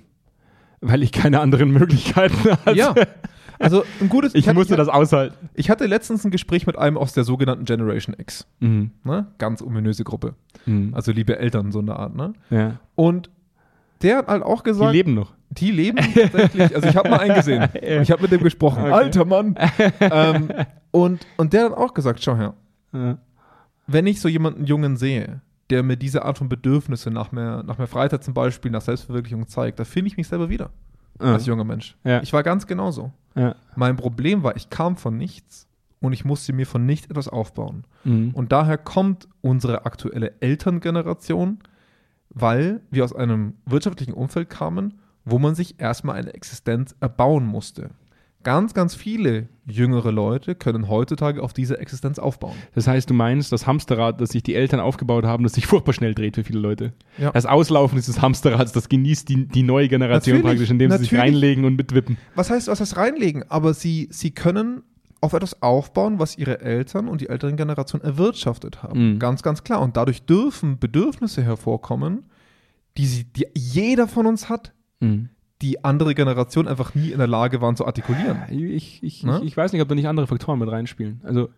weil 0.81 1.03
ich 1.03 1.12
keine 1.12 1.41
anderen 1.41 1.71
Möglichkeiten 1.71 2.51
hatte. 2.65 2.75
Ja. 2.75 2.95
Also 3.60 3.83
ein 4.01 4.10
gutes. 4.10 4.36
Ich 4.36 4.48
hatte- 4.48 4.57
musste 4.57 4.75
das 4.75 4.88
aushalten. 4.89 5.50
Ich 5.53 5.69
hatte 5.69 5.86
letztens 5.86 6.24
ein 6.25 6.31
Gespräch 6.31 6.65
mit 6.67 6.77
einem 6.77 6.98
aus 6.98 7.13
der 7.13 7.24
sogenannten 7.24 7.65
Generation 7.65 8.15
X. 8.17 8.48
Mhm. 8.60 8.91
Ne? 9.03 9.27
Ganz 9.38 9.62
ominöse 9.62 10.03
Gruppe. 10.03 10.36
Mhm. 10.65 10.93
Also 10.93 11.12
liebe 11.12 11.38
Eltern, 11.38 11.72
so 11.72 11.79
eine 11.79 11.95
Art. 11.95 12.15
Ne? 12.15 12.33
ja. 12.50 12.79
Und 12.95 13.29
der 14.01 14.17
hat 14.17 14.27
halt 14.27 14.43
auch 14.43 14.62
Die 14.62 14.69
gesagt, 14.72 14.91
leben 14.91 15.13
noch. 15.13 15.33
die 15.50 15.72
leben 15.72 15.98
tatsächlich. 16.13 16.75
Also 16.75 16.89
ich 16.89 16.95
habe 16.98 17.10
mal 17.10 17.19
einen 17.19 17.36
gesehen. 17.36 17.69
Ich 18.01 18.12
habe 18.12 18.22
mit 18.24 18.31
dem 18.31 18.43
gesprochen. 18.43 18.83
Okay. 18.83 18.91
Alter 18.91 19.25
Mann. 19.25 19.55
ähm, 20.01 20.50
und, 20.91 21.25
und 21.38 21.53
der 21.53 21.65
hat 21.65 21.74
auch 21.74 21.93
gesagt, 21.93 22.22
schau 22.22 22.36
her, 22.36 22.53
Ja. 22.93 23.17
wenn 23.88 24.05
ich 24.07 24.19
so 24.19 24.27
jemanden 24.27 24.65
Jungen 24.65 24.98
sehe, 24.98 25.41
der 25.69 25.83
mir 25.83 25.95
diese 25.95 26.25
Art 26.25 26.38
von 26.38 26.50
Bedürfnisse 26.50 27.12
nach 27.12 27.31
mehr, 27.31 27.63
nach 27.63 27.77
mehr 27.77 27.88
Freizeit 27.88 28.24
zum 28.25 28.33
Beispiel, 28.33 28.72
nach 28.72 28.81
Selbstverwirklichung 28.81 29.48
zeigt, 29.48 29.79
da 29.79 29.86
finde 29.86 30.10
ich 30.10 30.17
mich 30.17 30.27
selber 30.27 30.50
wieder 30.50 30.69
als 31.19 31.45
junger 31.45 31.63
Mensch. 31.63 31.95
Ja. 32.03 32.22
Ich 32.22 32.33
war 32.33 32.43
ganz 32.43 32.67
genauso. 32.67 33.12
Ja. 33.35 33.55
Mein 33.75 33.95
Problem 33.95 34.43
war, 34.43 34.55
ich 34.55 34.69
kam 34.69 34.95
von 34.95 35.17
nichts 35.17 35.67
und 35.99 36.13
ich 36.13 36.25
musste 36.25 36.53
mir 36.53 36.67
von 36.67 36.85
nichts 36.85 37.09
etwas 37.09 37.27
aufbauen. 37.27 37.85
Mhm. 38.03 38.31
Und 38.33 38.51
daher 38.51 38.77
kommt 38.77 39.27
unsere 39.41 39.85
aktuelle 39.85 40.33
Elterngeneration, 40.41 41.59
weil 42.29 42.81
wir 42.91 43.03
aus 43.03 43.15
einem 43.15 43.55
wirtschaftlichen 43.65 44.13
Umfeld 44.13 44.49
kamen, 44.49 44.99
wo 45.25 45.39
man 45.39 45.55
sich 45.55 45.79
erstmal 45.79 46.17
eine 46.17 46.33
Existenz 46.33 46.95
erbauen 46.99 47.45
musste. 47.45 47.91
Ganz, 48.43 48.73
ganz 48.73 48.93
viele 48.93 49.47
jüngere 49.65 50.12
Leute 50.12 50.55
können 50.55 50.89
heutzutage 50.89 51.41
auf 51.41 51.53
diese 51.53 51.77
Existenz 51.79 52.19
aufbauen. 52.19 52.55
Das 52.75 52.88
heißt, 52.88 53.09
du 53.09 53.13
meinst, 53.13 53.51
das 53.51 53.65
Hamsterrad, 53.65 54.19
das 54.19 54.29
sich 54.29 54.43
die 54.43 54.55
Eltern 54.55 54.81
aufgebaut 54.81 55.23
haben, 55.23 55.43
das 55.43 55.53
sich 55.53 55.65
furchtbar 55.65 55.93
schnell 55.93 56.13
dreht 56.13 56.35
für 56.35 56.43
viele 56.43 56.59
Leute. 56.59 56.93
Ja. 57.17 57.31
Das 57.31 57.45
Auslaufen 57.45 57.95
dieses 57.95 58.21
Hamsterrads, 58.21 58.73
das 58.73 58.89
genießt 58.89 59.29
die, 59.29 59.47
die 59.47 59.63
neue 59.63 59.88
Generation 59.88 60.38
Natürlich, 60.38 60.57
praktisch, 60.57 60.69
indem 60.71 60.91
sie 60.91 60.97
sich 60.97 61.12
natürlich. 61.12 61.33
reinlegen 61.33 61.65
und 61.65 61.75
mitwippen. 61.77 62.17
Was 62.35 62.50
heißt, 62.50 62.67
was 62.67 62.81
heißt 62.81 62.97
reinlegen? 62.97 63.43
Aber 63.50 63.73
sie, 63.73 64.09
sie 64.12 64.31
können 64.31 64.83
auf 65.21 65.31
etwas 65.31 65.62
aufbauen, 65.62 66.19
was 66.19 66.38
ihre 66.38 66.59
Eltern 66.59 67.07
und 67.07 67.21
die 67.21 67.29
älteren 67.29 67.55
Generationen 67.55 68.03
erwirtschaftet 68.03 68.83
haben. 68.83 69.13
Mhm. 69.13 69.19
Ganz, 69.19 69.41
ganz 69.41 69.63
klar. 69.63 69.81
Und 69.81 69.95
dadurch 69.95 70.23
dürfen 70.23 70.79
Bedürfnisse 70.79 71.41
hervorkommen, 71.41 72.25
die, 72.97 73.05
sie, 73.05 73.23
die 73.23 73.47
jeder 73.55 74.09
von 74.09 74.25
uns 74.25 74.50
hat, 74.50 74.73
die 75.62 75.83
andere 75.83 76.13
Generationen 76.15 76.67
einfach 76.67 76.93
nie 76.95 77.10
in 77.12 77.19
der 77.19 77.27
Lage 77.27 77.62
waren 77.62 77.75
zu 77.75 77.86
artikulieren. 77.86 78.39
Ich, 78.50 79.01
ich, 79.03 79.24
Ne? 79.24 79.39
ich, 79.41 79.48
ich 79.48 79.57
weiß 79.57 79.72
nicht, 79.74 79.81
ob 79.81 79.88
da 79.88 79.95
nicht 79.95 80.07
andere 80.07 80.27
Faktoren 80.27 80.60
mit 80.60 80.69
reinspielen. 80.69 81.22
Also 81.24 81.50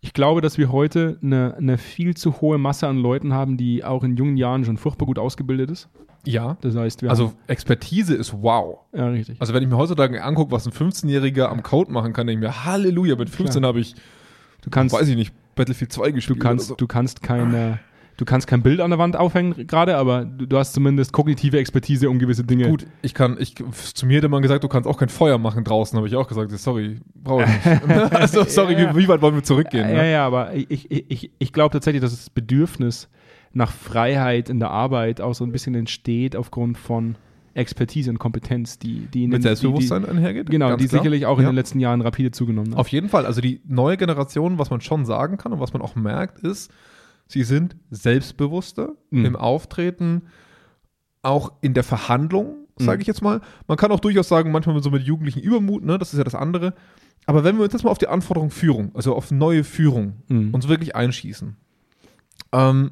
ich 0.00 0.12
glaube, 0.12 0.40
dass 0.40 0.58
wir 0.58 0.70
heute 0.72 1.18
eine, 1.22 1.54
eine 1.56 1.78
viel 1.78 2.16
zu 2.16 2.40
hohe 2.40 2.58
Masse 2.58 2.86
an 2.88 2.98
Leuten 2.98 3.32
haben, 3.32 3.56
die 3.56 3.84
auch 3.84 4.04
in 4.04 4.16
jungen 4.16 4.36
Jahren 4.36 4.64
schon 4.64 4.76
furchtbar 4.76 5.06
gut 5.06 5.18
ausgebildet 5.18 5.70
ist. 5.70 5.88
Ja. 6.24 6.56
Das 6.60 6.76
heißt, 6.76 7.02
Also 7.04 7.32
Expertise 7.48 8.14
ist 8.14 8.32
wow. 8.42 8.78
ja, 8.92 9.08
richtig. 9.08 9.40
Also 9.40 9.54
wenn 9.54 9.62
ich 9.62 9.68
mir 9.68 9.76
heutzutage 9.76 10.22
angucke, 10.22 10.52
was 10.52 10.66
ein 10.66 10.72
15-Jähriger 10.72 11.46
am 11.46 11.62
Code 11.64 11.90
machen 11.90 12.12
kann, 12.12 12.26
denke 12.28 12.44
ich 12.46 12.48
mir, 12.50 12.64
Halleluja, 12.64 13.16
mit 13.16 13.28
15 13.30 13.60
Klar. 13.60 13.68
habe 13.70 13.80
ich, 13.80 13.94
du 14.62 14.70
kannst, 14.70 14.94
weiß 14.94 15.08
ich 15.08 15.16
nicht, 15.16 15.32
Battlefield 15.56 15.92
2 15.92 16.08
du 16.08 16.12
gespielt. 16.14 16.40
kannst, 16.40 16.66
oder 16.66 16.68
so. 16.70 16.74
du 16.76 16.86
kannst 16.86 17.22
keine, 17.22 17.80
du 18.22 18.24
kannst 18.24 18.46
kein 18.46 18.62
Bild 18.62 18.78
an 18.80 18.90
der 18.90 19.00
Wand 19.00 19.16
aufhängen 19.16 19.66
gerade, 19.66 19.96
aber 19.96 20.24
du, 20.24 20.46
du 20.46 20.56
hast 20.56 20.74
zumindest 20.74 21.12
kognitive 21.12 21.58
Expertise 21.58 22.08
um 22.08 22.20
gewisse 22.20 22.44
Dinge. 22.44 22.68
Gut, 22.68 22.86
ich 23.02 23.14
kann, 23.14 23.36
ich, 23.40 23.56
zu 23.94 24.06
mir 24.06 24.18
hätte 24.18 24.28
man 24.28 24.42
gesagt, 24.42 24.62
du 24.62 24.68
kannst 24.68 24.88
auch 24.88 24.96
kein 24.96 25.08
Feuer 25.08 25.38
machen 25.38 25.64
draußen, 25.64 25.96
habe 25.96 26.06
ich 26.06 26.14
auch 26.14 26.28
gesagt, 26.28 26.52
sorry, 26.52 27.00
brauche 27.16 27.42
ich 27.42 27.48
nicht. 27.66 27.82
also, 28.14 28.44
sorry, 28.44 28.74
Ja. 28.80 28.94
wie, 28.94 29.02
wie 29.02 29.08
weit 29.08 29.20
wollen 29.22 29.34
wir 29.34 29.42
zurückgehen? 29.42 29.88
Ja, 29.88 29.96
ne? 30.02 30.12
ja, 30.12 30.24
aber 30.26 30.54
ich, 30.54 30.88
ich, 30.88 31.32
ich, 31.36 31.52
glaube 31.52 31.72
tatsächlich, 31.72 32.00
dass 32.00 32.12
das 32.12 32.30
Bedürfnis 32.30 33.08
nach 33.52 33.72
Freiheit 33.72 34.48
in 34.48 34.60
der 34.60 34.70
Arbeit 34.70 35.20
auch 35.20 35.34
so 35.34 35.44
ein 35.44 35.50
bisschen 35.50 35.74
entsteht 35.74 36.36
aufgrund 36.36 36.78
von 36.78 37.16
Expertise 37.54 38.08
und 38.08 38.18
Kompetenz, 38.18 38.78
die, 38.78 39.08
die 39.12 39.24
in 39.24 39.30
Mit 39.30 39.38
den- 39.38 39.42
Selbstbewusstsein 39.42 40.04
Die, 40.04 40.08
einhergeht. 40.10 40.46
die, 40.48 40.52
genau, 40.52 40.68
ganz 40.68 40.80
die 40.80 40.88
klar. 40.88 41.02
sicherlich 41.02 41.26
auch 41.26 41.38
in 41.38 41.44
Ja. 41.44 41.50
den 41.50 41.56
letzten 41.56 41.80
Jahren 41.80 42.00
rapide 42.00 42.30
zugenommen 42.30 42.70
hat. 42.72 42.78
Auf 42.78 42.88
jeden 42.88 43.08
Fall. 43.08 43.26
Also 43.26 43.40
die 43.40 43.60
neue 43.66 43.96
Generation, 43.96 44.58
was 44.58 44.70
man 44.70 44.80
schon 44.80 45.04
sagen 45.04 45.36
kann 45.38 45.52
und 45.52 45.58
was 45.60 45.72
man 45.72 45.82
auch 45.82 45.96
merkt, 45.96 46.38
ist, 46.38 46.70
sie 47.32 47.42
sind 47.44 47.76
selbstbewusster 47.90 48.92
Mhm. 49.10 49.24
im 49.24 49.36
Auftreten, 49.36 50.22
auch 51.22 51.52
in 51.60 51.74
der 51.74 51.84
Verhandlung, 51.84 52.66
sage 52.76 52.98
Mhm. 52.98 53.00
ich 53.02 53.06
jetzt 53.06 53.22
mal. 53.22 53.40
Man 53.68 53.76
kann 53.78 53.92
auch 53.92 54.00
durchaus 54.00 54.28
sagen, 54.28 54.50
manchmal 54.52 54.82
so 54.82 54.90
mit 54.90 55.02
jugendlichen 55.02 55.40
Übermut, 55.40 55.84
ne, 55.84 55.98
das 55.98 56.12
ist 56.12 56.18
ja 56.18 56.24
das 56.24 56.34
andere. 56.34 56.74
Aber 57.26 57.44
wenn 57.44 57.56
wir 57.56 57.64
uns 57.64 57.72
jetzt 57.72 57.84
mal 57.84 57.90
auf 57.90 57.98
die 57.98 58.08
Anforderung 58.08 58.50
Führung, 58.50 58.90
also 58.94 59.14
auf 59.14 59.30
neue 59.30 59.64
Führung, 59.64 60.22
Mhm. 60.28 60.52
uns 60.54 60.68
wirklich 60.68 60.94
einschießen, 60.96 61.56
ähm, 62.52 62.90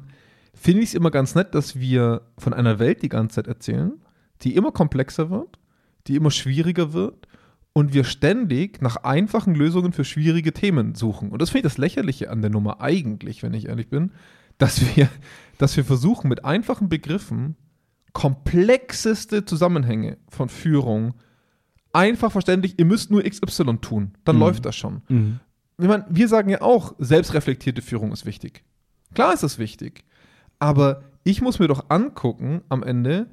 finde 0.53 0.81
ich 0.83 0.89
es 0.89 0.95
immer 0.95 1.11
ganz 1.11 1.35
nett, 1.35 1.53
dass 1.55 1.79
wir 1.79 2.21
von 2.37 2.53
einer 2.53 2.79
Welt 2.79 3.01
die 3.01 3.09
ganze 3.09 3.35
Zeit 3.35 3.47
erzählen, 3.47 3.93
die 4.41 4.55
immer 4.55 4.71
komplexer 4.71 5.29
wird, 5.29 5.59
die 6.07 6.15
immer 6.15 6.31
schwieriger 6.31 6.93
wird 6.93 7.27
und 7.73 7.93
wir 7.93 8.03
ständig 8.03 8.81
nach 8.81 8.97
einfachen 8.97 9.55
Lösungen 9.55 9.93
für 9.93 10.03
schwierige 10.03 10.51
Themen 10.53 10.93
suchen. 10.95 11.29
Und 11.29 11.41
das 11.41 11.49
finde 11.51 11.67
ich 11.67 11.73
das 11.73 11.77
Lächerliche 11.77 12.29
an 12.29 12.41
der 12.41 12.51
Nummer 12.51 12.81
eigentlich, 12.81 13.43
wenn 13.43 13.53
ich 13.53 13.67
ehrlich 13.69 13.89
bin, 13.89 14.11
dass 14.57 14.81
wir, 14.95 15.07
dass 15.57 15.77
wir 15.77 15.85
versuchen, 15.85 16.27
mit 16.27 16.43
einfachen 16.45 16.89
Begriffen 16.89 17.55
komplexeste 18.31 19.45
Zusammenhänge 19.45 20.17
von 20.29 20.49
Führung 20.49 21.13
einfach 21.93 22.31
verständlich, 22.31 22.75
ihr 22.77 22.85
müsst 22.85 23.11
nur 23.11 23.23
XY 23.23 23.77
tun, 23.81 24.11
dann 24.23 24.35
Mhm. 24.37 24.41
läuft 24.41 24.65
das 24.65 24.75
schon 24.75 25.01
Mhm. 25.09 25.39
ich 25.77 25.87
meine, 25.87 26.05
wir 26.09 26.27
sagen 26.27 26.49
ja 26.49 26.61
auch, 26.61 26.95
selbstreflektierte 26.99 27.81
Führung 27.81 28.11
ist 28.11 28.25
wichtig. 28.25 28.63
Klar 29.13 29.33
ist 29.33 29.43
das 29.43 29.59
wichtig. 29.59 30.03
Aber 30.59 31.03
ich 31.23 31.41
muss 31.41 31.59
mir 31.59 31.67
doch 31.67 31.85
angucken 31.89 32.61
am 32.69 32.83
Ende, 32.83 33.27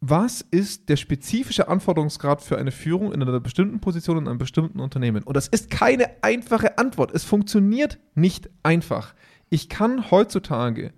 was 0.00 0.40
ist 0.50 0.88
der 0.88 0.96
spezifische 0.96 1.68
Anforderungsgrad 1.68 2.40
für 2.40 2.56
eine 2.56 2.70
Führung 2.70 3.12
in 3.12 3.20
einer 3.22 3.38
bestimmten 3.38 3.80
Position 3.80 4.16
in 4.16 4.28
einem 4.28 4.38
bestimmten 4.38 4.80
Unternehmen? 4.80 5.22
Und 5.24 5.36
das 5.36 5.46
ist 5.46 5.70
keine 5.70 6.22
einfache 6.22 6.78
Antwort. 6.78 7.14
Es 7.14 7.24
funktioniert 7.24 7.98
nicht 8.14 8.48
einfach. 8.62 9.14
Ich 9.50 9.68
kann 9.68 10.10
heutzutage, 10.10 10.92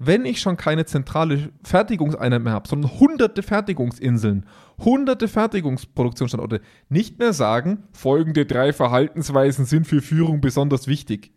wenn 0.00 0.24
ich 0.24 0.40
schon 0.40 0.56
keine 0.56 0.86
zentrale 0.86 1.50
Fertigungseinheit 1.62 2.42
mehr 2.42 2.52
habe, 2.52 2.68
sondern 2.68 2.98
hunderte 2.98 3.44
Fertigungsinseln, 3.44 4.44
hunderte 4.78 5.28
Fertigungsproduktionsstandorte, 5.28 6.60
nicht 6.88 7.18
mehr 7.18 7.32
sagen, 7.32 7.84
folgende 7.92 8.44
drei 8.44 8.72
Verhaltensweisen 8.72 9.66
sind 9.66 9.86
für 9.86 10.02
Führung 10.02 10.40
besonders 10.40 10.88
wichtig. 10.88 11.32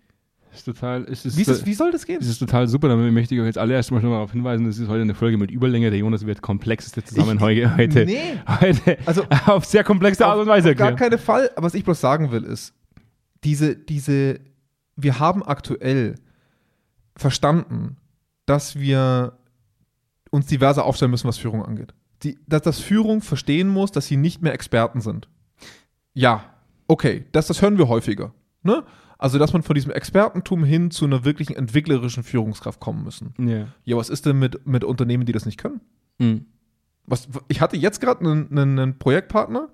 Ist 0.53 0.65
total, 0.65 1.03
ist, 1.05 1.25
ist, 1.25 1.37
Wie, 1.37 1.43
ist 1.43 1.65
wie 1.65 1.73
soll 1.73 1.91
das 1.91 2.05
gehen? 2.05 2.19
Das 2.19 2.27
ist 2.27 2.39
total 2.39 2.67
super, 2.67 2.89
damit 2.89 3.13
möchte 3.13 3.33
ich 3.33 3.41
euch 3.41 3.47
jetzt 3.47 3.57
alle 3.57 3.73
erstmal 3.73 4.01
schon 4.01 4.09
mal 4.09 4.17
darauf 4.17 4.33
hinweisen, 4.33 4.65
das 4.65 4.77
ist 4.77 4.89
heute 4.89 5.01
eine 5.01 5.15
Folge 5.15 5.37
mit 5.37 5.49
Überlänge. 5.49 5.89
Der 5.89 5.99
Jonas 5.99 6.25
wird 6.25 6.41
komplexeste 6.41 7.03
Zusammenhänge 7.03 7.77
heute, 7.77 8.05
Nee. 8.05 8.39
heute 8.47 8.97
Also 9.05 9.23
auf 9.45 9.63
sehr 9.63 9.83
komplexe 9.85 10.25
Art 10.25 10.39
und 10.39 10.47
Weise 10.47 10.71
Auf 10.71 10.75
gar 10.75 10.93
keinen 10.93 11.19
Fall. 11.19 11.49
Aber 11.55 11.67
was 11.67 11.73
ich 11.73 11.85
bloß 11.85 12.01
sagen 12.01 12.31
will, 12.31 12.43
ist, 12.43 12.73
diese, 13.43 13.75
diese, 13.75 14.39
wir 14.97 15.19
haben 15.19 15.41
aktuell 15.41 16.15
verstanden, 17.15 17.97
dass 18.45 18.77
wir 18.77 19.37
uns 20.31 20.47
diverser 20.47 20.85
aufstellen 20.85 21.11
müssen, 21.11 21.27
was 21.27 21.37
Führung 21.37 21.63
angeht. 21.63 21.93
Die, 22.23 22.37
dass 22.47 22.61
das 22.61 22.79
Führung 22.79 23.21
verstehen 23.21 23.69
muss, 23.69 23.91
dass 23.91 24.07
sie 24.07 24.17
nicht 24.17 24.41
mehr 24.41 24.53
Experten 24.53 25.01
sind. 25.01 25.29
Ja, 26.13 26.43
okay, 26.87 27.25
das, 27.31 27.47
das 27.47 27.61
hören 27.61 27.77
wir 27.77 27.87
häufiger. 27.87 28.33
Ne? 28.63 28.83
Also, 29.21 29.37
dass 29.37 29.53
man 29.53 29.61
von 29.61 29.75
diesem 29.75 29.91
Expertentum 29.91 30.63
hin 30.63 30.89
zu 30.89 31.05
einer 31.05 31.23
wirklichen 31.23 31.55
entwicklerischen 31.55 32.23
Führungskraft 32.23 32.79
kommen 32.79 33.03
müssen. 33.03 33.35
Ja. 33.37 33.67
Ja, 33.83 33.95
was 33.95 34.09
ist 34.09 34.25
denn 34.25 34.39
mit, 34.39 34.65
mit 34.65 34.83
Unternehmen, 34.83 35.27
die 35.27 35.31
das 35.31 35.45
nicht 35.45 35.59
können? 35.59 35.79
Mhm. 36.17 36.47
Was, 37.05 37.29
ich 37.47 37.61
hatte 37.61 37.77
jetzt 37.77 38.01
gerade 38.01 38.21
einen, 38.21 38.57
einen, 38.57 38.97
Projektpartner, 38.97 39.69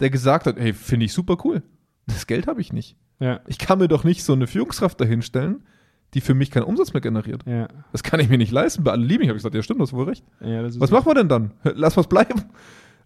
der 0.00 0.10
gesagt 0.10 0.44
hat, 0.44 0.58
hey, 0.58 0.74
finde 0.74 1.06
ich 1.06 1.14
super 1.14 1.38
cool. 1.42 1.62
Das 2.06 2.26
Geld 2.26 2.46
habe 2.46 2.60
ich 2.60 2.74
nicht. 2.74 2.98
Ja. 3.18 3.40
Ich 3.46 3.56
kann 3.56 3.78
mir 3.78 3.88
doch 3.88 4.04
nicht 4.04 4.24
so 4.24 4.34
eine 4.34 4.46
Führungskraft 4.46 5.00
dahinstellen, 5.00 5.64
die 6.12 6.20
für 6.20 6.34
mich 6.34 6.50
keinen 6.50 6.64
Umsatz 6.64 6.92
mehr 6.92 7.00
generiert. 7.00 7.46
Ja. 7.46 7.68
Das 7.92 8.02
kann 8.02 8.20
ich 8.20 8.28
mir 8.28 8.36
nicht 8.36 8.52
leisten. 8.52 8.84
Bei 8.84 8.90
allen 8.90 9.04
lieben, 9.04 9.22
ich 9.22 9.30
habe 9.30 9.38
gesagt, 9.38 9.54
ja 9.54 9.62
stimmt, 9.62 9.80
du 9.80 9.84
hast 9.84 9.94
wohl 9.94 10.04
recht. 10.04 10.22
ja 10.42 10.64
Was 10.78 10.90
machen 10.90 11.06
wir 11.06 11.14
denn 11.14 11.30
dann? 11.30 11.52
Lass 11.62 11.96
was 11.96 12.08
bleiben. 12.08 12.42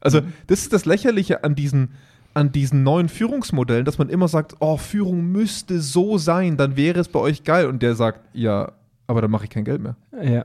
Also, 0.01 0.21
das 0.49 0.63
ist 0.63 0.73
das 0.73 0.85
Lächerliche 0.85 1.45
an 1.45 1.55
diesen, 1.55 1.93
an 2.37 2.53
diesen 2.53 2.83
neuen 2.83 3.09
Führungsmodellen, 3.09 3.87
dass 3.87 3.97
man 3.97 4.11
immer 4.11 4.29
sagt, 4.29 4.57
oh, 4.61 4.77
Führung 4.77 5.33
müsste 5.33 5.81
so 5.81 6.19
sein, 6.19 6.59
dann 6.59 6.77
wäre 6.77 7.01
es 7.01 7.09
bei 7.09 7.19
euch 7.19 7.45
geil. 7.45 7.67
Und 7.67 7.83
der 7.83 7.95
sagt, 7.95 8.21
ja, 8.35 8.73
aber 9.07 9.23
dann 9.23 9.31
mache 9.31 9.45
ich 9.45 9.51
kein 9.51 9.65
Geld 9.65 9.81
mehr. 9.81 9.97
Ja. 10.23 10.45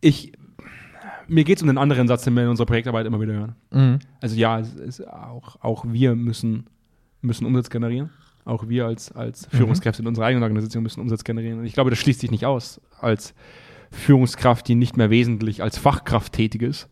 Ich, 0.00 0.32
mir 1.28 1.44
geht 1.44 1.58
es 1.58 1.62
um 1.62 1.68
den 1.68 1.78
anderen 1.78 2.08
Satz, 2.08 2.24
den 2.24 2.34
wir 2.34 2.42
in 2.42 2.48
unserer 2.48 2.66
Projektarbeit 2.66 3.06
immer 3.06 3.20
wieder 3.20 3.34
hören. 3.34 3.54
Also 4.20 4.34
ja, 4.34 4.58
es 4.58 4.74
ist 4.74 5.06
auch, 5.06 5.62
auch 5.62 5.84
wir 5.86 6.16
müssen, 6.16 6.66
müssen 7.20 7.46
Umsatz 7.46 7.70
generieren. 7.70 8.10
Auch 8.44 8.68
wir 8.68 8.86
als, 8.86 9.12
als 9.12 9.46
Führungskräfte 9.46 10.02
in 10.02 10.08
unserer 10.08 10.26
eigenen 10.26 10.42
Organisation 10.42 10.82
müssen 10.82 11.00
Umsatz 11.00 11.22
generieren. 11.22 11.60
Und 11.60 11.66
ich 11.66 11.74
glaube, 11.74 11.90
das 11.90 12.00
schließt 12.00 12.20
sich 12.20 12.32
nicht 12.32 12.46
aus, 12.46 12.80
als 13.00 13.32
Führungskraft, 13.94 14.66
die 14.68 14.74
nicht 14.74 14.96
mehr 14.96 15.10
wesentlich 15.10 15.62
als 15.62 15.78
Fachkraft 15.78 16.32
tätig 16.32 16.62
ist, 16.62 16.88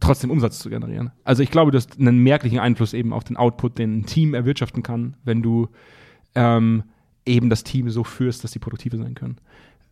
trotzdem 0.00 0.30
Umsatz 0.30 0.58
zu 0.60 0.70
generieren. 0.70 1.10
Also 1.24 1.42
ich 1.42 1.50
glaube, 1.50 1.70
du 1.72 1.76
hast 1.76 1.98
einen 1.98 2.18
merklichen 2.18 2.58
Einfluss 2.60 2.94
eben 2.94 3.12
auf 3.12 3.24
den 3.24 3.36
Output, 3.36 3.78
den 3.78 3.98
ein 3.98 4.06
Team 4.06 4.34
erwirtschaften 4.34 4.82
kann, 4.82 5.16
wenn 5.24 5.42
du 5.42 5.68
ähm, 6.34 6.84
eben 7.26 7.50
das 7.50 7.64
Team 7.64 7.90
so 7.90 8.04
führst, 8.04 8.44
dass 8.44 8.52
sie 8.52 8.58
produktiver 8.60 8.96
sein 8.98 9.14
können. 9.14 9.36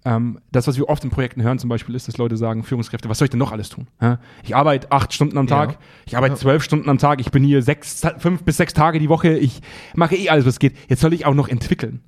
Ähm, 0.04 0.38
das, 0.52 0.68
was 0.68 0.76
wir 0.76 0.88
oft 0.88 1.02
in 1.02 1.10
Projekten 1.10 1.42
hören 1.42 1.58
zum 1.58 1.68
Beispiel, 1.68 1.96
ist, 1.96 2.06
dass 2.06 2.16
Leute 2.16 2.36
sagen, 2.36 2.62
Führungskräfte, 2.62 3.08
was 3.08 3.18
soll 3.18 3.26
ich 3.26 3.30
denn 3.30 3.40
noch 3.40 3.50
alles 3.50 3.68
tun? 3.70 3.88
Ja? 4.00 4.20
Ich 4.44 4.54
arbeite 4.54 4.92
acht 4.92 5.12
Stunden 5.12 5.36
am 5.36 5.48
Tag, 5.48 5.72
Ja. 5.72 5.78
ich 6.06 6.16
arbeite 6.16 6.36
zwölf 6.36 6.62
Stunden 6.62 6.88
am 6.88 6.98
Tag, 6.98 7.20
ich 7.20 7.32
bin 7.32 7.42
hier 7.42 7.60
sechs, 7.62 8.02
fünf 8.18 8.44
bis 8.44 8.56
sechs 8.56 8.72
Tage 8.72 9.00
die 9.00 9.08
Woche, 9.08 9.36
ich 9.36 9.60
mache 9.96 10.14
eh 10.14 10.28
alles, 10.28 10.46
was 10.46 10.60
geht. 10.60 10.76
Jetzt 10.88 11.00
soll 11.00 11.12
ich 11.12 11.26
auch 11.26 11.34
noch 11.34 11.48
entwickeln. 11.48 12.00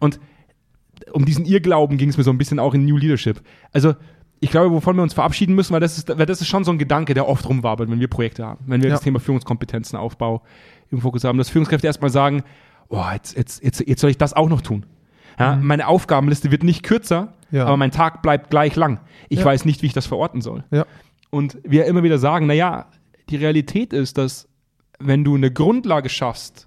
Und 0.00 0.20
um 1.12 1.24
diesen 1.24 1.44
Irrglauben 1.44 1.96
ging 1.98 2.08
es 2.08 2.16
mir 2.16 2.24
so 2.24 2.30
ein 2.30 2.38
bisschen 2.38 2.58
auch 2.58 2.74
in 2.74 2.84
New 2.84 2.96
Leadership. 2.96 3.40
Also 3.72 3.94
ich 4.40 4.50
glaube, 4.50 4.70
wovon 4.74 4.96
wir 4.96 5.02
uns 5.02 5.12
verabschieden 5.14 5.54
müssen, 5.54 5.72
weil 5.74 5.80
das 5.80 5.98
ist, 5.98 6.08
weil 6.16 6.26
das 6.26 6.40
ist 6.40 6.48
schon 6.48 6.64
so 6.64 6.70
ein 6.72 6.78
Gedanke, 6.78 7.12
der 7.14 7.28
oft 7.28 7.46
rumwabert, 7.48 7.90
wenn 7.90 8.00
wir 8.00 8.08
Projekte 8.08 8.44
haben, 8.46 8.64
wenn 8.66 8.80
wir 8.82 8.88
Ja. 8.88 8.94
das 8.94 9.02
Thema 9.04 9.20
Führungskompetenzenaufbau 9.20 10.42
im 10.90 11.00
Fokus 11.00 11.24
haben, 11.24 11.38
dass 11.38 11.50
Führungskräfte 11.50 11.86
erstmal 11.86 12.10
sagen, 12.10 12.42
oh, 12.88 13.04
jetzt, 13.12 13.36
jetzt, 13.36 13.62
jetzt, 13.62 13.80
jetzt 13.86 14.00
soll 14.00 14.10
ich 14.10 14.18
das 14.18 14.32
auch 14.32 14.48
noch 14.48 14.60
tun. 14.62 14.86
Ja, 15.38 15.56
Meine 15.56 15.86
Aufgabenliste 15.88 16.50
wird 16.50 16.64
nicht 16.64 16.82
kürzer, 16.82 17.34
Ja. 17.50 17.66
aber 17.66 17.76
mein 17.76 17.90
Tag 17.90 18.22
bleibt 18.22 18.50
gleich 18.50 18.76
lang. 18.76 19.00
Ich 19.28 19.42
weiß 19.44 19.64
nicht, 19.64 19.82
wie 19.82 19.86
ich 19.86 19.92
das 19.92 20.06
verorten 20.06 20.40
soll. 20.40 20.64
Und 21.30 21.58
wir 21.62 21.84
immer 21.86 22.02
wieder 22.02 22.18
sagen, 22.18 22.46
naja, 22.46 22.86
die 23.28 23.36
Realität 23.36 23.92
ist, 23.92 24.18
dass 24.18 24.48
wenn 24.98 25.22
du 25.24 25.34
eine 25.36 25.50
Grundlage 25.52 26.08
schaffst, 26.08 26.66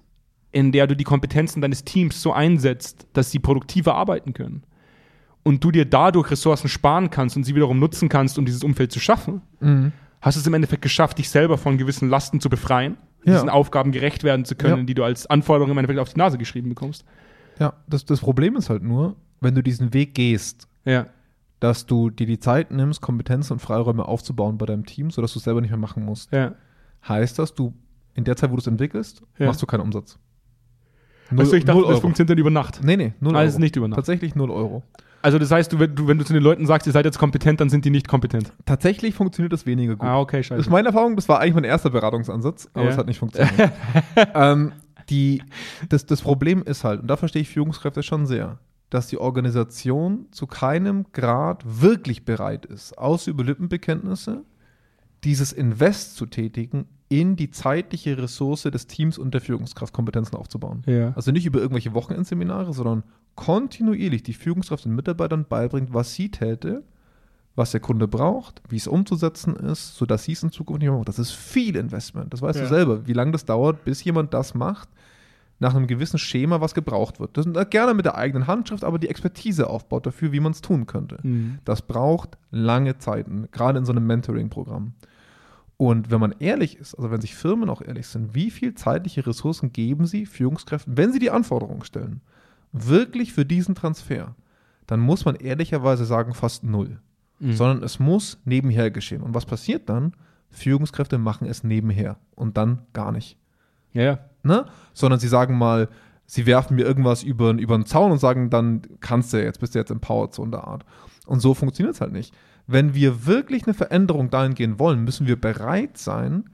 in 0.54 0.72
der 0.72 0.86
du 0.86 0.94
die 0.96 1.04
Kompetenzen 1.04 1.60
deines 1.60 1.84
Teams 1.84 2.22
so 2.22 2.32
einsetzt, 2.32 3.06
dass 3.12 3.30
sie 3.30 3.38
produktiver 3.40 3.94
arbeiten 3.94 4.32
können 4.32 4.62
und 5.42 5.62
du 5.64 5.70
dir 5.70 5.84
dadurch 5.84 6.30
Ressourcen 6.30 6.68
sparen 6.68 7.10
kannst 7.10 7.36
und 7.36 7.42
sie 7.44 7.54
wiederum 7.54 7.78
nutzen 7.78 8.08
kannst, 8.08 8.38
um 8.38 8.46
dieses 8.46 8.62
Umfeld 8.64 8.92
zu 8.92 9.00
schaffen, 9.00 9.42
Mhm. 9.60 9.92
hast 10.20 10.36
du 10.36 10.40
es 10.40 10.46
im 10.46 10.54
Endeffekt 10.54 10.82
geschafft, 10.82 11.18
dich 11.18 11.28
selber 11.28 11.58
von 11.58 11.76
gewissen 11.76 12.08
Lasten 12.08 12.40
zu 12.40 12.48
befreien, 12.48 12.96
Ja. 13.24 13.32
diesen 13.34 13.48
Aufgaben 13.50 13.90
gerecht 13.92 14.22
werden 14.22 14.44
zu 14.44 14.54
können, 14.54 14.78
Ja. 14.78 14.84
die 14.84 14.94
du 14.94 15.02
als 15.04 15.26
Anforderung 15.26 15.70
im 15.72 15.78
Endeffekt 15.78 15.98
auf 16.00 16.12
die 16.12 16.18
Nase 16.18 16.38
geschrieben 16.38 16.68
bekommst. 16.70 17.04
Ja, 17.58 17.74
das, 17.88 18.04
das 18.04 18.20
Problem 18.20 18.56
ist 18.56 18.70
halt 18.70 18.82
nur, 18.82 19.16
wenn 19.40 19.54
du 19.54 19.62
diesen 19.62 19.92
Weg 19.92 20.14
gehst, 20.14 20.68
Ja. 20.84 21.06
dass 21.60 21.84
du 21.86 22.10
dir 22.10 22.26
die 22.26 22.38
Zeit 22.38 22.70
nimmst, 22.70 23.00
Kompetenzen 23.00 23.54
und 23.54 23.58
Freiräume 23.58 24.06
aufzubauen 24.06 24.56
bei 24.58 24.66
deinem 24.66 24.86
Team, 24.86 25.10
sodass 25.10 25.32
du 25.32 25.38
es 25.40 25.44
selber 25.44 25.60
nicht 25.60 25.70
mehr 25.70 25.78
machen 25.78 26.04
musst. 26.04 26.30
Heißt 27.08 27.38
das, 27.38 27.54
du 27.54 27.74
in 28.14 28.24
der 28.24 28.36
Zeit, 28.36 28.50
wo 28.50 28.54
du 28.56 28.60
es 28.60 28.66
entwickelst, 28.66 29.22
machst 29.40 29.60
du 29.60 29.66
keinen 29.66 29.80
Umsatz. 29.80 30.18
Also 31.36 31.54
ich 31.54 31.64
dachte, 31.64 31.82
das 31.88 32.00
funktioniert 32.00 32.30
dann 32.30 32.38
über 32.38 32.50
Nacht. 32.50 32.80
Nee, 32.82 32.96
nee, 32.96 33.12
null 33.20 33.36
Also 33.36 33.54
Euro. 33.56 33.60
nicht 33.60 33.76
über 33.76 33.88
Nacht. 33.88 33.96
Tatsächlich 33.96 34.34
null 34.34 34.50
Euro. 34.50 34.82
Also 35.22 35.38
das 35.38 35.50
heißt, 35.50 35.72
du, 35.72 35.78
wenn, 35.78 35.94
du, 35.94 36.06
wenn 36.06 36.18
du 36.18 36.24
zu 36.24 36.34
den 36.34 36.42
Leuten 36.42 36.66
sagst, 36.66 36.86
ihr 36.86 36.92
seid 36.92 37.06
jetzt 37.06 37.18
kompetent, 37.18 37.58
dann 37.60 37.70
sind 37.70 37.86
die 37.86 37.90
nicht 37.90 38.06
kompetent. 38.08 38.52
Tatsächlich 38.66 39.14
funktioniert 39.14 39.54
das 39.54 39.64
weniger 39.64 39.96
gut. 39.96 40.06
Ah, 40.06 40.20
okay, 40.20 40.38
Das 40.38 40.46
scheiße. 40.46 40.60
ist 40.60 40.70
meine 40.70 40.88
Erfahrung, 40.88 41.16
das 41.16 41.28
war 41.30 41.40
eigentlich 41.40 41.54
mein 41.54 41.64
erster 41.64 41.88
Beratungsansatz, 41.88 42.68
aber 42.74 42.84
Ja. 42.84 42.90
es 42.90 42.98
hat 42.98 43.06
nicht 43.06 43.18
funktioniert. 43.18 43.72
ähm, 44.34 44.72
die, 45.08 45.42
das, 45.88 46.04
das 46.04 46.20
Problem 46.20 46.62
ist 46.62 46.84
halt, 46.84 47.00
und 47.00 47.08
da 47.08 47.16
verstehe 47.16 47.40
ich 47.42 47.48
Führungskräfte 47.48 48.02
schon 48.02 48.26
sehr, 48.26 48.58
dass 48.90 49.06
die 49.06 49.16
Organisation 49.18 50.26
zu 50.30 50.46
keinem 50.46 51.06
Grad 51.12 51.62
wirklich 51.80 52.26
bereit 52.26 52.66
ist, 52.66 52.98
außer 52.98 53.30
über 53.30 53.44
Lippenbekenntnisse, 53.44 54.42
dieses 55.24 55.52
Invest 55.54 56.16
zu 56.16 56.26
tätigen, 56.26 56.84
in 57.08 57.36
die 57.36 57.50
zeitliche 57.50 58.16
Ressource 58.18 58.62
des 58.62 58.86
Teams 58.86 59.18
und 59.18 59.34
der 59.34 59.40
Führungskraft 59.40 59.92
Kompetenzen 59.92 60.36
aufzubauen. 60.36 60.82
Ja. 60.86 61.12
Also 61.14 61.32
nicht 61.32 61.46
über 61.46 61.58
irgendwelche 61.60 61.94
Wochenendseminare, 61.94 62.72
sondern 62.72 63.02
kontinuierlich 63.34 64.22
die 64.22 64.32
Führungskraft 64.32 64.84
den 64.84 64.94
Mitarbeitern 64.94 65.44
beibringt, 65.48 65.92
was 65.92 66.14
sie 66.14 66.30
täte, 66.30 66.82
was 67.56 67.70
der 67.72 67.80
Kunde 67.80 68.08
braucht, 68.08 68.62
wie 68.68 68.76
es 68.76 68.86
umzusetzen 68.88 69.54
ist, 69.54 69.96
sodass 69.96 70.24
sie 70.24 70.32
es 70.32 70.42
in 70.42 70.50
Zukunft 70.50 70.80
nicht 70.80 70.88
mehr 70.88 70.94
machen. 70.96 71.04
Das 71.04 71.18
ist 71.18 71.32
viel 71.32 71.76
Investment. 71.76 72.32
Das 72.32 72.42
weißt 72.42 72.58
Ja. 72.58 72.64
du 72.64 72.68
selber, 72.68 73.06
wie 73.06 73.12
lange 73.12 73.32
das 73.32 73.44
dauert, 73.44 73.84
bis 73.84 74.02
jemand 74.02 74.34
das 74.34 74.54
macht, 74.54 74.88
nach 75.60 75.74
einem 75.74 75.86
gewissen 75.86 76.18
Schema, 76.18 76.60
was 76.60 76.74
gebraucht 76.74 77.20
wird. 77.20 77.36
Das 77.36 77.46
äh, 77.46 77.66
gerne 77.68 77.94
mit 77.94 78.06
der 78.06 78.16
eigenen 78.16 78.48
Handschrift, 78.48 78.82
aber 78.82 78.98
die 78.98 79.08
Expertise 79.08 79.68
aufbaut 79.70 80.04
dafür, 80.06 80.32
wie 80.32 80.40
man 80.40 80.50
es 80.52 80.62
tun 80.62 80.86
könnte. 80.86 81.18
Mhm. 81.22 81.58
Das 81.64 81.82
braucht 81.82 82.36
lange 82.50 82.98
Zeiten, 82.98 83.48
gerade 83.52 83.78
in 83.78 83.84
so 83.84 83.92
einem 83.92 84.06
Mentoring-Programm. 84.06 84.94
Und 85.76 86.10
wenn 86.10 86.20
man 86.20 86.34
ehrlich 86.38 86.76
ist, 86.76 86.94
also 86.94 87.10
wenn 87.10 87.20
sich 87.20 87.34
Firmen 87.34 87.68
auch 87.68 87.82
ehrlich 87.82 88.06
sind, 88.06 88.34
wie 88.34 88.50
viel 88.50 88.74
zeitliche 88.74 89.26
Ressourcen 89.26 89.72
geben 89.72 90.06
sie 90.06 90.26
Führungskräften, 90.26 90.96
wenn 90.96 91.12
sie 91.12 91.18
die 91.18 91.30
Anforderungen 91.30 91.84
stellen, 91.84 92.20
wirklich 92.72 93.32
für 93.32 93.44
diesen 93.44 93.74
Transfer, 93.74 94.36
dann 94.86 95.00
muss 95.00 95.24
man 95.24 95.36
ehrlicherweise 95.36 96.04
sagen, 96.04 96.34
fast 96.34 96.64
null. 96.64 97.00
Mhm. 97.40 97.54
Sondern 97.54 97.82
es 97.82 97.98
muss 97.98 98.38
nebenher 98.44 98.90
geschehen. 98.90 99.22
Und 99.22 99.34
was 99.34 99.46
passiert 99.46 99.88
dann? 99.88 100.14
Führungskräfte 100.50 101.18
machen 101.18 101.48
es 101.48 101.64
nebenher 101.64 102.18
und 102.36 102.56
dann 102.56 102.82
gar 102.92 103.10
nicht 103.10 103.36
Ja, 103.92 104.02
ja. 104.02 104.18
ne? 104.44 104.66
Sondern 104.92 105.18
sie 105.18 105.28
sagen 105.28 105.58
mal, 105.58 105.88
sie 106.26 106.46
werfen 106.46 106.76
mir 106.76 106.84
irgendwas 106.84 107.22
über, 107.22 107.50
über 107.50 107.76
den 107.76 107.86
Zaun 107.86 108.12
und 108.12 108.18
sagen, 108.18 108.50
dann 108.50 108.82
kannst 109.00 109.32
du 109.32 109.42
jetzt, 109.42 109.58
bist 109.58 109.74
du 109.74 109.80
jetzt 109.80 109.90
empowered, 109.90 110.32
so 110.32 110.44
in 110.44 110.52
der 110.52 110.64
Art. 110.64 110.84
Und 111.26 111.40
so 111.40 111.54
funktioniert 111.54 111.94
es 111.94 112.00
halt 112.00 112.12
nicht. 112.12 112.34
Wenn 112.66 112.94
wir 112.94 113.26
wirklich 113.26 113.64
eine 113.64 113.74
Veränderung 113.74 114.30
dahingehend 114.30 114.78
wollen, 114.78 115.04
müssen 115.04 115.26
wir 115.26 115.40
bereit 115.40 115.98
sein, 115.98 116.44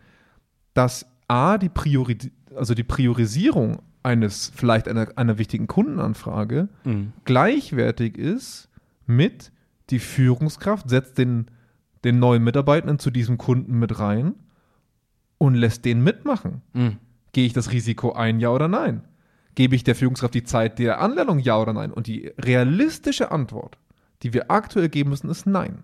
dass 0.75 1.07
A, 1.29 1.59
die, 1.59 1.69
Priori 1.69 2.19
also 2.57 2.75
die 2.75 2.85
Priorisierung 2.85 3.83
eines, 4.03 4.51
vielleicht 4.55 4.89
einer, 4.89 5.09
einer 5.17 5.39
wichtigen 5.39 5.67
Kundenanfrage 5.67 6.69
Mhm. 6.85 7.13
gleichwertig 7.25 8.17
ist 8.19 8.69
mit 9.07 9.53
die 9.91 9.99
Führungskraft 9.99 10.89
setzt 10.89 11.19
den, 11.19 11.47
den 12.05 12.19
neuen 12.19 12.43
Mitarbeitenden 12.43 12.99
zu 12.99 13.11
diesem 13.11 13.39
Kunden 13.39 13.79
mit 13.79 13.99
rein 13.99 14.35
und 15.39 15.55
lässt 15.55 15.85
den 15.85 16.03
mitmachen. 16.03 16.63
Mhm. 16.73 16.97
Gehe 17.33 17.47
ich 17.47 17.53
das 17.53 17.73
Risiko 17.73 18.13
ein, 18.13 18.41
ja 18.41 18.51
oder 18.51 18.69
nein? 18.69 19.03
Gebe 19.55 19.75
ich 19.75 19.85
der 19.85 19.95
Führungskraft 19.95 20.35
die 20.35 20.45
Zeit 20.45 20.79
der 20.79 21.01
Anlernung, 21.01 21.39
ja 21.39 21.61
oder 21.61 21.73
nein? 21.73 21.93
Und 21.93 22.07
die 22.07 22.33
realistische 22.39 23.31
Antwort, 23.31 23.79
die 24.23 24.33
wir 24.33 24.51
aktuell 24.51 24.89
geben 24.89 25.11
müssen, 25.11 25.29
ist 25.29 25.47
nein. 25.47 25.83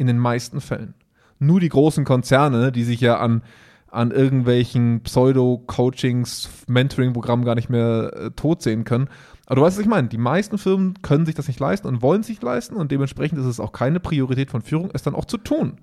In 0.00 0.06
den 0.06 0.18
meisten 0.18 0.62
Fällen. 0.62 0.94
Nur 1.38 1.60
die 1.60 1.68
großen 1.68 2.06
Konzerne, 2.06 2.72
die 2.72 2.84
sich 2.84 3.02
ja 3.02 3.18
an, 3.18 3.42
an 3.90 4.12
irgendwelchen 4.12 5.02
Pseudo-Coachings, 5.02 6.48
Mentoring-Programmen 6.68 7.44
gar 7.44 7.54
nicht 7.54 7.68
mehr 7.68 8.10
äh, 8.16 8.30
tot 8.30 8.62
sehen 8.62 8.84
können. 8.84 9.08
Aber 9.44 9.56
du 9.56 9.60
weißt, 9.60 9.76
was 9.76 9.82
ich 9.82 9.90
meine. 9.90 10.08
Die 10.08 10.16
meisten 10.16 10.56
Firmen 10.56 10.94
können 11.02 11.26
sich 11.26 11.34
das 11.34 11.48
nicht 11.48 11.60
leisten 11.60 11.86
und 11.86 12.00
wollen 12.00 12.22
es 12.22 12.28
sich 12.28 12.40
leisten 12.40 12.76
und 12.76 12.90
dementsprechend 12.90 13.38
ist 13.38 13.44
es 13.44 13.60
auch 13.60 13.72
keine 13.72 14.00
Priorität 14.00 14.50
von 14.50 14.62
Führung, 14.62 14.88
es 14.94 15.02
dann 15.02 15.14
auch 15.14 15.26
zu 15.26 15.36
tun. 15.36 15.76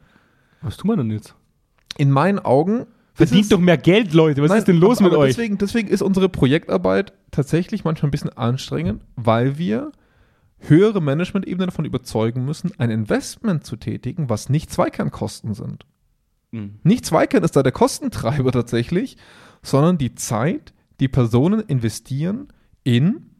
Was 0.64 0.78
tun 0.78 0.90
wir 0.90 0.98
denn 0.98 1.12
jetzt? 1.12 1.36
In 2.00 2.10
meinen 2.10 2.40
Augen 2.40 2.88
Verdient 3.14 3.52
doch 3.52 3.60
mehr 3.60 3.78
Geld, 3.78 4.14
Leute. 4.16 4.42
Was 4.42 4.50
Nein, 4.50 4.58
ist 4.58 4.68
denn 4.68 4.78
los 4.78 4.98
aber, 4.98 5.10
mit 5.10 5.14
aber 5.14 5.24
euch? 5.26 5.36
Deswegen, 5.36 5.60
deswegen 5.60 5.90
ist 5.90 6.02
unsere 6.02 6.28
Projektarbeit 6.28 7.14
tatsächlich 7.30 7.84
manchmal 7.84 8.10
ein 8.10 8.12
bisschen 8.12 8.36
anstrengend, 8.36 9.04
weil 9.16 9.60
wir 9.60 9.92
höhere 10.60 11.02
Management-Ebenen 11.02 11.68
davon 11.68 11.86
überzeugen 11.86 12.46
müssen, 12.46 12.72
ein 12.78 12.90
Investment 12.90 13.66
zu 13.66 13.76
tätigen, 13.76 14.30
was 14.30 14.50
nicht 14.50 14.72
Zweikernkosten 14.72 15.54
sind. 15.54 15.86
Mhm. 16.52 16.80
Nicht 16.84 17.06
Zweikern 17.06 17.44
ist 17.44 17.56
da 17.56 17.64
der 17.64 17.72
Kostentreiber 17.72 18.52
tatsächlich, 18.52 19.18
sondern 19.62 19.98
die 19.98 20.16
Zeit, 20.16 20.74
die 21.00 21.08
Personen 21.08 21.62
investieren 21.62 22.48
in 22.84 23.32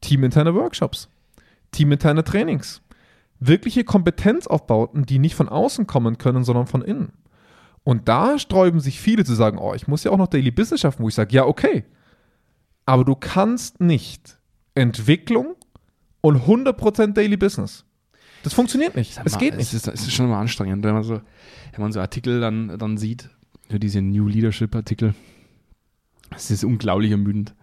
teaminterne 0.00 0.54
Workshops, 0.54 1.08
teaminterne 1.70 2.24
Trainings, 2.24 2.82
wirkliche 3.38 3.84
Kompetenzaufbauten, 3.84 5.04
die 5.04 5.18
nicht 5.18 5.34
von 5.34 5.48
außen 5.48 5.86
kommen 5.86 6.18
können, 6.18 6.44
sondern 6.44 6.66
von 6.66 6.82
innen. 6.82 7.12
Und 7.84 8.08
da 8.08 8.38
sträuben 8.38 8.80
sich 8.80 9.00
viele 9.00 9.24
zu 9.24 9.34
sagen, 9.34 9.58
oh, 9.58 9.74
ich 9.74 9.86
muss 9.86 10.02
ja 10.02 10.10
auch 10.10 10.16
noch 10.16 10.26
Daily 10.26 10.50
Business 10.50 10.80
schaffen, 10.80 11.02
wo 11.02 11.08
ich 11.08 11.14
sage, 11.14 11.34
ja, 11.34 11.44
okay. 11.44 11.84
Aber 12.84 13.04
du 13.04 13.14
kannst 13.14 13.80
nicht 13.80 14.38
Entwicklung 14.74 15.55
und 16.26 16.42
100% 16.42 17.12
Daily 17.14 17.36
Business. 17.36 17.84
Das 18.42 18.52
funktioniert 18.54 18.94
nicht. 18.96 19.14
Sag 19.14 19.26
Es 19.26 19.32
mal, 19.32 19.38
geht 19.38 19.52
Es 19.54 19.58
nicht. 19.58 19.74
ist, 19.74 19.88
es 19.88 20.02
ist 20.02 20.12
schon 20.12 20.26
immer 20.26 20.36
anstrengend, 20.38 20.84
wenn 20.84 20.94
man 20.94 21.02
so, 21.02 21.14
wenn 21.72 21.80
man 21.80 21.92
so 21.92 22.00
Artikel 22.00 22.40
dann, 22.40 22.78
dann 22.78 22.96
sieht, 22.98 23.28
so 23.70 23.78
diese 23.78 24.00
New 24.02 24.28
Leadership 24.28 24.74
Artikel. 24.74 25.14
Es 26.34 26.50
ist 26.50 26.64
unglaublich 26.64 27.10
ermüdend. 27.10 27.54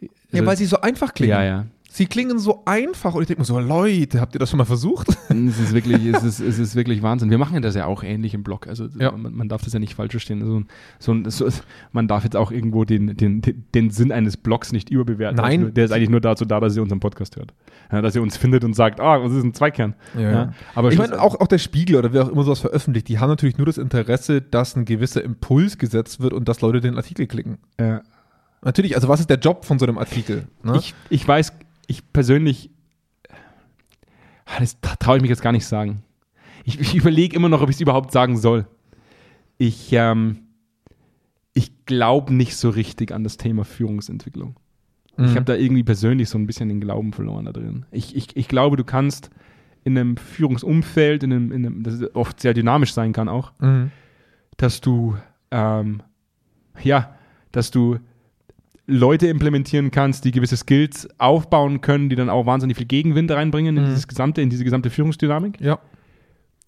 Ja, 0.00 0.08
Also- 0.32 0.46
weil 0.46 0.56
sie 0.56 0.66
so 0.66 0.80
einfach 0.80 1.14
klingen. 1.14 1.30
ja, 1.32 1.42
ja. 1.44 1.66
Sie 1.90 2.04
klingen 2.04 2.38
so 2.38 2.62
einfach 2.66 3.14
und 3.14 3.22
ich 3.22 3.28
denke 3.28 3.40
mir 3.40 3.46
so, 3.46 3.58
Leute, 3.58 4.20
habt 4.20 4.34
ihr 4.34 4.38
das 4.38 4.50
schon 4.50 4.58
mal 4.58 4.66
versucht? 4.66 5.08
Es 5.30 5.58
ist 5.58 5.72
wirklich, 5.72 6.04
es 6.04 6.22
ist, 6.22 6.38
es 6.40 6.58
ist 6.58 6.74
wirklich 6.76 7.02
Wahnsinn. 7.02 7.30
Wir 7.30 7.38
machen 7.38 7.54
ja 7.54 7.60
das 7.60 7.74
ja 7.74 7.86
auch 7.86 8.02
ähnlich 8.02 8.34
im 8.34 8.42
Blog. 8.42 8.66
Also 8.66 8.88
Ja. 8.98 9.10
man, 9.12 9.32
man 9.34 9.48
darf 9.48 9.62
das 9.62 9.72
ja 9.72 9.78
nicht 9.78 9.94
falsch 9.94 10.10
verstehen. 10.12 10.44
So, 10.44 10.60
ein- 10.60 10.66
so, 10.98 11.12
ein- 11.12 11.30
so, 11.30 11.48
man 11.92 12.06
darf 12.06 12.24
jetzt 12.24 12.36
auch 12.36 12.50
irgendwo 12.50 12.84
den, 12.84 13.16
den, 13.16 13.40
den, 13.74 13.90
Sinn 13.90 14.12
eines 14.12 14.36
Blogs 14.36 14.70
nicht 14.72 14.90
überbewerten. 14.90 15.36
Nein. 15.38 15.60
Also, 15.60 15.72
der 15.72 15.84
ist 15.86 15.92
eigentlich 15.92 16.10
nur 16.10 16.20
dazu 16.20 16.44
da, 16.44 16.60
dass 16.60 16.76
ihr 16.76 16.82
unseren 16.82 17.00
Podcast 17.00 17.36
hört. 17.36 17.54
Ja, 17.90 18.02
dass 18.02 18.14
ihr 18.14 18.20
uns 18.22 18.36
findet 18.36 18.64
und 18.64 18.74
sagt, 18.74 19.00
ah, 19.00 19.22
was 19.22 19.32
ist 19.32 19.42
ein 19.44 19.54
Zweikern? 19.54 19.94
Ja. 20.18 20.52
Aber 20.74 20.92
ich 20.92 20.98
meine, 20.98 21.20
auch, 21.22 21.40
auch 21.40 21.46
der 21.46 21.58
Spiegel 21.58 21.96
oder 21.96 22.12
wer 22.12 22.24
auch 22.24 22.28
immer 22.28 22.44
sowas 22.44 22.60
veröffentlicht, 22.60 23.08
die 23.08 23.18
haben 23.18 23.30
natürlich 23.30 23.56
nur 23.56 23.66
das 23.66 23.78
Interesse, 23.78 24.42
dass 24.42 24.76
ein 24.76 24.84
gewisser 24.84 25.22
Impuls 25.24 25.78
gesetzt 25.78 26.20
wird 26.20 26.34
und 26.34 26.48
dass 26.48 26.60
Leute 26.60 26.80
den 26.80 26.96
Artikel 26.96 27.26
klicken. 27.26 27.56
Ja. 27.80 28.02
Natürlich, 28.62 28.94
also 28.96 29.08
was 29.08 29.20
ist 29.20 29.30
der 29.30 29.38
Job 29.38 29.64
von 29.64 29.78
so 29.78 29.86
einem 29.86 29.98
Artikel? 29.98 30.48
Ne? 30.64 30.76
Ich, 30.76 30.94
ich 31.10 31.26
weiß, 31.26 31.52
ich 31.88 32.12
persönlich, 32.12 32.70
ah, 34.46 34.60
das 34.60 34.80
tra- 34.80 34.96
traue 34.98 35.16
ich 35.16 35.22
mich 35.22 35.30
jetzt 35.30 35.42
gar 35.42 35.52
nicht 35.52 35.66
sagen. 35.66 36.02
ich, 36.64 36.78
ich 36.80 36.94
überlege 36.94 37.34
immer 37.34 37.48
noch, 37.48 37.62
ob 37.62 37.68
ich 37.70 37.76
es 37.76 37.80
überhaupt 37.80 38.12
sagen 38.12 38.36
soll. 38.36 38.66
Ich, 39.58 39.92
ähm, 39.92 40.38
ich 41.54 41.84
glaube 41.86 42.32
nicht 42.32 42.56
so 42.56 42.70
richtig 42.70 43.10
an 43.12 43.24
das 43.24 43.36
Thema 43.38 43.64
Führungsentwicklung. 43.64 44.54
Ich 45.16 45.24
Mhm. 45.32 45.34
habe 45.34 45.44
da 45.46 45.54
irgendwie 45.56 45.82
persönlich 45.82 46.28
so 46.28 46.38
ein 46.38 46.46
bisschen 46.46 46.68
den 46.68 46.80
Glauben 46.80 47.12
verloren 47.12 47.46
da 47.46 47.52
drin. 47.52 47.86
Ich, 47.90 48.14
ich, 48.14 48.36
ich 48.36 48.46
glaube, 48.46 48.76
du 48.76 48.84
kannst 48.84 49.30
in 49.82 49.98
einem 49.98 50.16
Führungsumfeld, 50.16 51.24
in 51.24 51.32
einem, 51.32 51.50
in 51.52 51.66
einem, 51.66 51.82
das 51.82 52.14
oft 52.14 52.38
sehr 52.40 52.54
dynamisch 52.54 52.92
sein 52.92 53.12
kann 53.12 53.28
auch, 53.28 53.52
Mhm. 53.60 53.90
dass 54.58 54.80
du, 54.80 55.16
ähm, 55.50 56.02
ja, 56.82 57.16
dass 57.50 57.70
du 57.72 57.98
Leute 58.90 59.26
implementieren 59.28 59.90
kannst, 59.90 60.24
die 60.24 60.30
gewisse 60.32 60.56
Skills 60.56 61.08
aufbauen 61.18 61.82
können, 61.82 62.08
die 62.08 62.16
dann 62.16 62.30
auch 62.30 62.46
wahnsinnig 62.46 62.76
viel 62.78 62.86
Gegenwind 62.86 63.30
reinbringen 63.30 63.76
in, 63.76 63.82
Mhm. 63.84 63.88
dieses 63.90 64.08
gesamte, 64.08 64.40
in 64.40 64.48
diese 64.50 64.64
gesamte 64.64 64.88
Führungsdynamik. 64.90 65.60
Ja. 65.60 65.78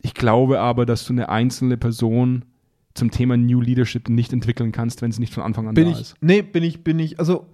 Ich 0.03 0.15
glaube 0.15 0.61
aber, 0.61 0.85
dass 0.87 1.05
du 1.07 1.13
eine 1.15 1.29
einzelne 1.31 1.77
Person 1.77 2.45
zum 2.95 3.11
Thema 3.11 3.37
New 3.37 3.61
Leadership 3.61 4.09
nicht 4.09 4.33
entwickeln 4.33 4.71
kannst, 4.73 5.01
wenn 5.01 5.13
sie 5.13 5.21
nicht 5.21 5.33
von 5.33 5.43
Anfang 5.43 5.67
an 5.69 5.75
Bin 5.75 5.87
da 5.87 5.91
ich, 5.93 6.01
ist. 6.01 6.15
nee, 6.21 6.43
bin 6.43 6.63
ich, 6.63 6.85
bin 6.85 6.99
ich, 6.99 7.19
also 7.19 7.47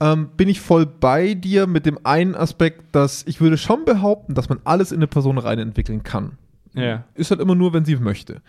ähm, 0.00 0.28
bin 0.36 0.48
ich 0.48 0.60
voll 0.60 0.86
bei 0.86 1.34
dir 1.34 1.66
mit 1.66 1.84
dem 1.86 1.98
einen 2.04 2.34
Aspekt, 2.34 2.94
dass 2.94 3.24
ich 3.26 3.40
würde 3.40 3.58
schon 3.58 3.84
behaupten, 3.84 4.34
dass 4.34 4.48
man 4.48 4.58
alles 4.64 4.92
in 4.92 4.98
eine 4.98 5.06
Person 5.06 5.38
rein 5.38 5.58
entwickeln 5.58 6.02
kann. 6.02 6.38
Ja. 6.74 7.04
Ist 7.14 7.30
halt 7.30 7.40
immer 7.40 7.54
nur, 7.54 7.72
wenn 7.72 7.84
sie 7.84 7.96
möchte. 7.96 8.42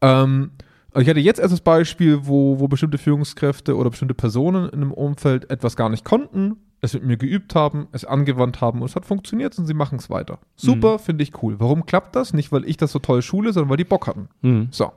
Ähm, 0.00 0.50
also 0.92 1.02
ich 1.02 1.08
hatte 1.08 1.20
jetzt 1.20 1.38
erst 1.38 1.52
das 1.52 1.60
Beispiel, 1.60 2.26
wo, 2.26 2.58
wo 2.60 2.68
bestimmte 2.68 2.98
Führungskräfte 2.98 3.76
oder 3.76 3.90
bestimmte 3.90 4.14
Personen 4.14 4.68
in 4.68 4.82
einem 4.82 4.92
Umfeld 4.92 5.50
etwas 5.50 5.76
gar 5.76 5.88
nicht 5.88 6.04
konnten, 6.04 6.56
es 6.80 6.94
mit 6.94 7.04
mir 7.04 7.16
geübt 7.16 7.54
haben, 7.54 7.88
es 7.92 8.04
angewandt 8.04 8.60
haben 8.60 8.80
und 8.80 8.88
es 8.88 8.96
hat 8.96 9.04
funktioniert 9.04 9.58
und 9.58 9.66
sie 9.66 9.74
machen 9.74 9.98
es 9.98 10.10
weiter. 10.10 10.38
Super, 10.56 10.98
finde 10.98 11.24
ich 11.24 11.42
cool. 11.42 11.56
Warum 11.58 11.86
klappt 11.86 12.14
das? 12.16 12.32
Nicht, 12.32 12.52
weil 12.52 12.64
ich 12.64 12.76
das 12.76 12.92
so 12.92 13.00
toll 13.00 13.22
schule, 13.22 13.52
sondern 13.52 13.70
weil 13.70 13.76
die 13.76 13.84
Bock 13.84 14.06
hatten. 14.06 14.28
Mhm. 14.42 14.68
So. 14.70 14.92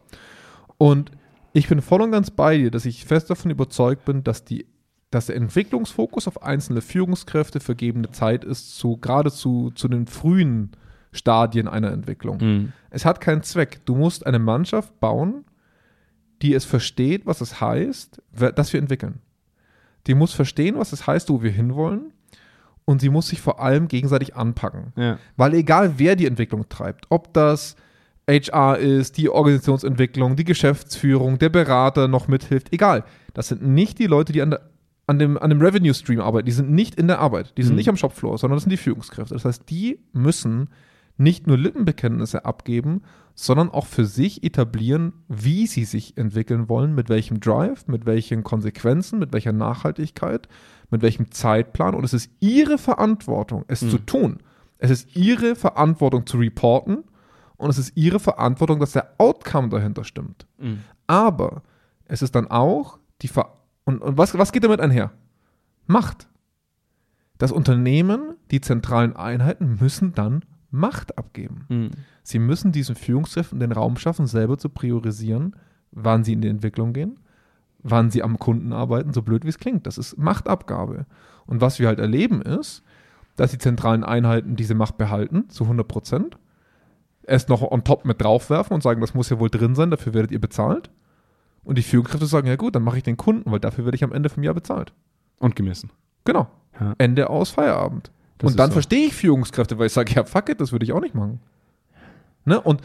Und 0.77 1.11
ich 1.53 1.67
bin 1.67 1.81
voll 1.81 2.01
und 2.01 2.11
ganz 2.11 2.31
bei 2.31 2.57
dir, 2.57 2.71
dass 2.71 2.85
ich 2.85 3.05
fest 3.05 3.29
davon 3.29 3.51
überzeugt 3.51 4.05
bin, 4.05 4.23
dass 4.23 4.45
die 4.45 4.65
dass 5.11 5.25
der 5.25 5.35
Entwicklungsfokus 5.35 6.27
auf 6.29 6.41
einzelne 6.41 6.79
Führungskräfte 6.81 7.59
vergebene 7.59 8.11
Zeit 8.11 8.45
ist, 8.45 8.77
zu, 8.77 8.95
gerade 8.95 9.29
zu, 9.29 9.71
zu 9.75 9.89
den 9.89 10.07
frühen 10.07 10.71
Stadien 11.11 11.67
einer 11.67 11.91
Entwicklung. 11.91 12.37
Mhm. 12.37 12.73
Es 12.89 13.03
hat 13.03 13.19
keinen 13.19 13.43
Zweck. 13.43 13.81
Du 13.85 13.95
musst 13.95 14.25
eine 14.25 14.39
Mannschaft 14.39 15.01
bauen, 15.01 15.43
die 16.41 16.53
es 16.53 16.65
versteht, 16.65 17.25
was 17.25 17.41
es 17.41 17.61
heißt, 17.61 18.21
dass 18.55 18.73
wir 18.73 18.79
entwickeln. 18.79 19.19
Die 20.07 20.15
muss 20.15 20.33
verstehen, 20.33 20.77
was 20.77 20.93
es 20.93 21.05
heißt, 21.07 21.29
wo 21.29 21.43
wir 21.43 21.51
hinwollen. 21.51 22.11
Und 22.85 22.99
sie 23.01 23.09
muss 23.09 23.27
sich 23.27 23.39
vor 23.41 23.61
allem 23.61 23.87
gegenseitig 23.87 24.35
anpacken. 24.35 24.91
Ja. 24.95 25.19
Weil 25.37 25.53
egal 25.53 25.93
wer 25.97 26.15
die 26.15 26.25
Entwicklung 26.25 26.67
treibt, 26.67 27.05
ob 27.09 27.31
das 27.33 27.75
HR 28.27 28.77
ist, 28.79 29.17
die 29.17 29.29
Organisationsentwicklung, 29.29 30.35
die 30.35 30.43
Geschäftsführung, 30.45 31.37
der 31.37 31.49
Berater 31.49 32.07
noch 32.07 32.27
mithilft, 32.27 32.73
egal. 32.73 33.03
Das 33.33 33.47
sind 33.49 33.61
nicht 33.61 33.99
die 33.99 34.07
Leute, 34.07 34.33
die 34.33 34.41
an, 34.41 34.51
der, 34.51 34.61
an, 35.05 35.19
dem, 35.19 35.37
an 35.37 35.49
dem 35.51 35.61
Revenue 35.61 35.93
Stream 35.93 36.19
arbeiten. 36.21 36.47
Die 36.47 36.51
sind 36.51 36.71
nicht 36.71 36.95
in 36.95 37.07
der 37.07 37.19
Arbeit. 37.19 37.53
Die 37.57 37.63
sind 37.63 37.73
Mhm. 37.73 37.77
nicht 37.77 37.89
am 37.89 37.97
Shopfloor, 37.97 38.37
sondern 38.39 38.55
das 38.57 38.63
sind 38.63 38.71
die 38.71 38.77
Führungskräfte. 38.77 39.33
Das 39.35 39.45
heißt, 39.45 39.69
die 39.69 39.99
müssen 40.13 40.69
nicht 41.17 41.45
nur 41.45 41.57
Lippenbekenntnisse 41.57 42.45
abgeben, 42.45 43.03
sondern 43.35 43.69
auch 43.69 43.85
für 43.85 44.05
sich 44.05 44.43
etablieren, 44.43 45.13
wie 45.27 45.67
sie 45.67 45.85
sich 45.85 46.17
entwickeln 46.17 46.69
wollen, 46.69 46.93
mit 46.95 47.09
welchem 47.09 47.39
Drive, 47.39 47.87
mit 47.87 48.05
welchen 48.05 48.43
Konsequenzen, 48.43 49.19
mit 49.19 49.33
welcher 49.33 49.53
Nachhaltigkeit, 49.53 50.47
mit 50.89 51.01
welchem 51.01 51.31
Zeitplan. 51.31 51.95
Und 51.95 52.03
es 52.03 52.13
ist 52.13 52.29
ihre 52.39 52.77
Verantwortung, 52.77 53.63
es 53.67 53.81
Mhm. 53.81 53.89
zu 53.89 53.97
tun. 53.99 54.37
Es 54.77 54.89
ist 54.91 55.15
ihre 55.15 55.55
Verantwortung 55.55 56.25
zu 56.25 56.37
reporten 56.37 57.03
und 57.57 57.69
es 57.69 57.77
ist 57.77 57.95
ihre 57.95 58.19
Verantwortung, 58.19 58.79
dass 58.79 58.91
der 58.93 59.13
Outcome 59.17 59.69
dahinter 59.69 60.03
stimmt. 60.03 60.47
Mhm. 60.57 60.79
Aber 61.07 61.61
es 62.05 62.21
ist 62.21 62.35
dann 62.35 62.47
auch 62.49 62.99
die 63.21 63.27
Ver 63.27 63.57
und, 63.85 64.01
und 64.01 64.17
was, 64.17 64.37
was 64.37 64.51
geht 64.51 64.63
damit 64.63 64.79
einher? 64.81 65.11
Macht. 65.87 66.27
Das 67.37 67.51
Unternehmen, 67.51 68.35
die 68.51 68.61
zentralen 68.61 69.15
Einheiten 69.15 69.77
müssen 69.79 70.13
dann 70.13 70.43
Macht 70.71 71.17
abgeben. 71.17 71.65
Mhm. 71.69 71.91
Sie 72.23 72.39
müssen 72.39 72.71
diesen 72.71 72.95
Führungskräften 72.95 73.59
den 73.59 73.71
Raum 73.71 73.97
schaffen, 73.97 74.25
selber 74.25 74.57
zu 74.57 74.69
priorisieren, 74.69 75.55
wann 75.91 76.23
sie 76.23 76.33
in 76.33 76.41
die 76.41 76.47
Entwicklung 76.47 76.93
gehen, 76.93 77.19
wann 77.83 78.09
sie 78.09 78.23
am 78.23 78.39
Kunden 78.39 78.73
arbeiten, 78.73 79.13
so 79.13 79.21
blöd 79.21 79.43
wie 79.43 79.49
es 79.49 79.59
klingt. 79.59 79.85
Das 79.85 79.97
ist 79.97 80.17
Machtabgabe. 80.17 81.05
Und 81.45 81.61
was 81.61 81.79
wir 81.79 81.87
halt 81.87 81.99
erleben 81.99 82.41
ist, 82.41 82.83
dass 83.35 83.51
die 83.51 83.57
zentralen 83.57 84.03
Einheiten 84.03 84.55
diese 84.55 84.75
Macht 84.75 84.97
behalten, 84.97 85.49
zu 85.49 85.65
100 85.65 85.87
Prozent, 85.87 86.37
es 87.23 87.47
noch 87.47 87.61
on 87.61 87.83
top 87.83 88.05
mit 88.05 88.21
draufwerfen 88.21 88.73
und 88.73 88.83
sagen, 88.83 89.01
das 89.01 89.13
muss 89.13 89.29
ja 89.29 89.39
wohl 89.39 89.49
drin 89.49 89.75
sein, 89.75 89.91
dafür 89.91 90.13
werdet 90.13 90.31
ihr 90.31 90.41
bezahlt. 90.41 90.89
Und 91.63 91.77
die 91.77 91.83
Führungskräfte 91.83 92.25
sagen, 92.25 92.47
ja 92.47 92.55
gut, 92.55 92.75
dann 92.75 92.83
mache 92.83 92.97
ich 92.97 93.03
den 93.03 93.17
Kunden, 93.17 93.51
weil 93.51 93.59
dafür 93.59 93.85
werde 93.85 93.95
ich 93.95 94.03
am 94.03 94.11
Ende 94.11 94.29
vom 94.29 94.43
Jahr 94.43 94.53
bezahlt. 94.53 94.93
Und 95.37 95.55
gemessen. 95.55 95.91
Genau. 96.25 96.47
Ja. 96.79 96.95
Ende 96.97 97.29
aus, 97.29 97.51
Feierabend. 97.51 98.11
Das 98.41 98.51
und 98.51 98.59
dann 98.59 98.69
so. 98.69 98.73
verstehe 98.73 99.07
ich 99.07 99.13
Führungskräfte, 99.13 99.77
weil 99.79 99.87
ich 99.87 99.93
sage, 99.93 100.11
ja, 100.13 100.23
fuck 100.23 100.49
it, 100.49 100.59
das 100.59 100.71
würde 100.71 100.83
ich 100.85 100.91
auch 100.93 101.01
nicht 101.01 101.15
machen. 101.15 101.39
Ne? 102.45 102.59
Und 102.59 102.81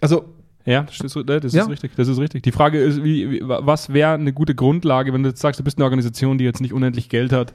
also, 0.00 0.24
Ja, 0.64 0.82
das 0.82 1.00
ist, 1.00 1.16
das 1.26 1.52
Ja. 1.52 1.62
ist 1.64 1.68
richtig. 1.70 1.92
Das 1.96 2.06
ist 2.06 2.18
richtig. 2.18 2.42
Die 2.44 2.52
Frage 2.52 2.78
ist, 2.80 3.02
wie, 3.02 3.28
wie, 3.30 3.40
was 3.44 3.92
wäre 3.92 4.12
eine 4.14 4.32
gute 4.32 4.54
Grundlage, 4.54 5.12
wenn 5.12 5.22
du 5.24 5.30
jetzt 5.30 5.40
sagst, 5.40 5.58
du 5.58 5.64
bist 5.64 5.76
eine 5.78 5.84
Organisation, 5.84 6.38
die 6.38 6.44
jetzt 6.44 6.60
nicht 6.60 6.72
unendlich 6.72 7.08
Geld 7.08 7.32
hat, 7.32 7.52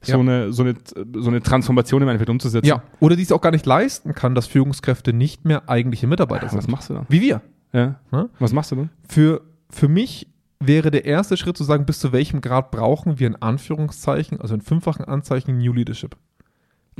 so, 0.00 0.12
Ja. 0.14 0.18
eine, 0.20 0.52
so, 0.52 0.62
eine, 0.62 0.74
so 1.16 1.28
eine 1.28 1.42
Transformation 1.42 2.00
im 2.00 2.08
Endeffekt 2.08 2.30
umzusetzen. 2.30 2.66
ja, 2.66 2.82
oder 3.00 3.16
die 3.16 3.22
es 3.22 3.32
auch 3.32 3.40
gar 3.42 3.50
nicht 3.50 3.66
leisten 3.66 4.14
kann, 4.14 4.34
dass 4.34 4.46
Führungskräfte 4.46 5.12
nicht 5.12 5.44
mehr 5.44 5.68
eigentliche 5.68 6.06
Mitarbeiter 6.06 6.46
Was 6.46 6.52
sind. 6.52 6.68
machst 6.68 6.88
du 6.88 6.94
dann? 6.94 7.04
Wie 7.10 7.20
wir. 7.20 7.42
Ja. 7.74 7.96
Ne? 8.12 8.30
Was 8.38 8.52
machst 8.54 8.70
du 8.72 8.76
dann? 8.76 8.90
Für, 9.06 9.42
für 9.68 9.88
mich 9.88 10.26
wäre 10.60 10.90
der 10.90 11.04
erste 11.04 11.36
Schritt 11.36 11.56
zu 11.58 11.64
sagen, 11.64 11.84
bis 11.84 11.98
zu 12.00 12.12
welchem 12.12 12.40
Grad 12.40 12.70
brauchen 12.70 13.18
wir 13.18 13.26
in 13.26 13.36
Anführungszeichen, 13.36 14.40
also 14.40 14.54
in 14.54 14.62
fünffachen 14.62 15.04
Anzeichen 15.04 15.58
New 15.58 15.74
Leadership. 15.74 16.16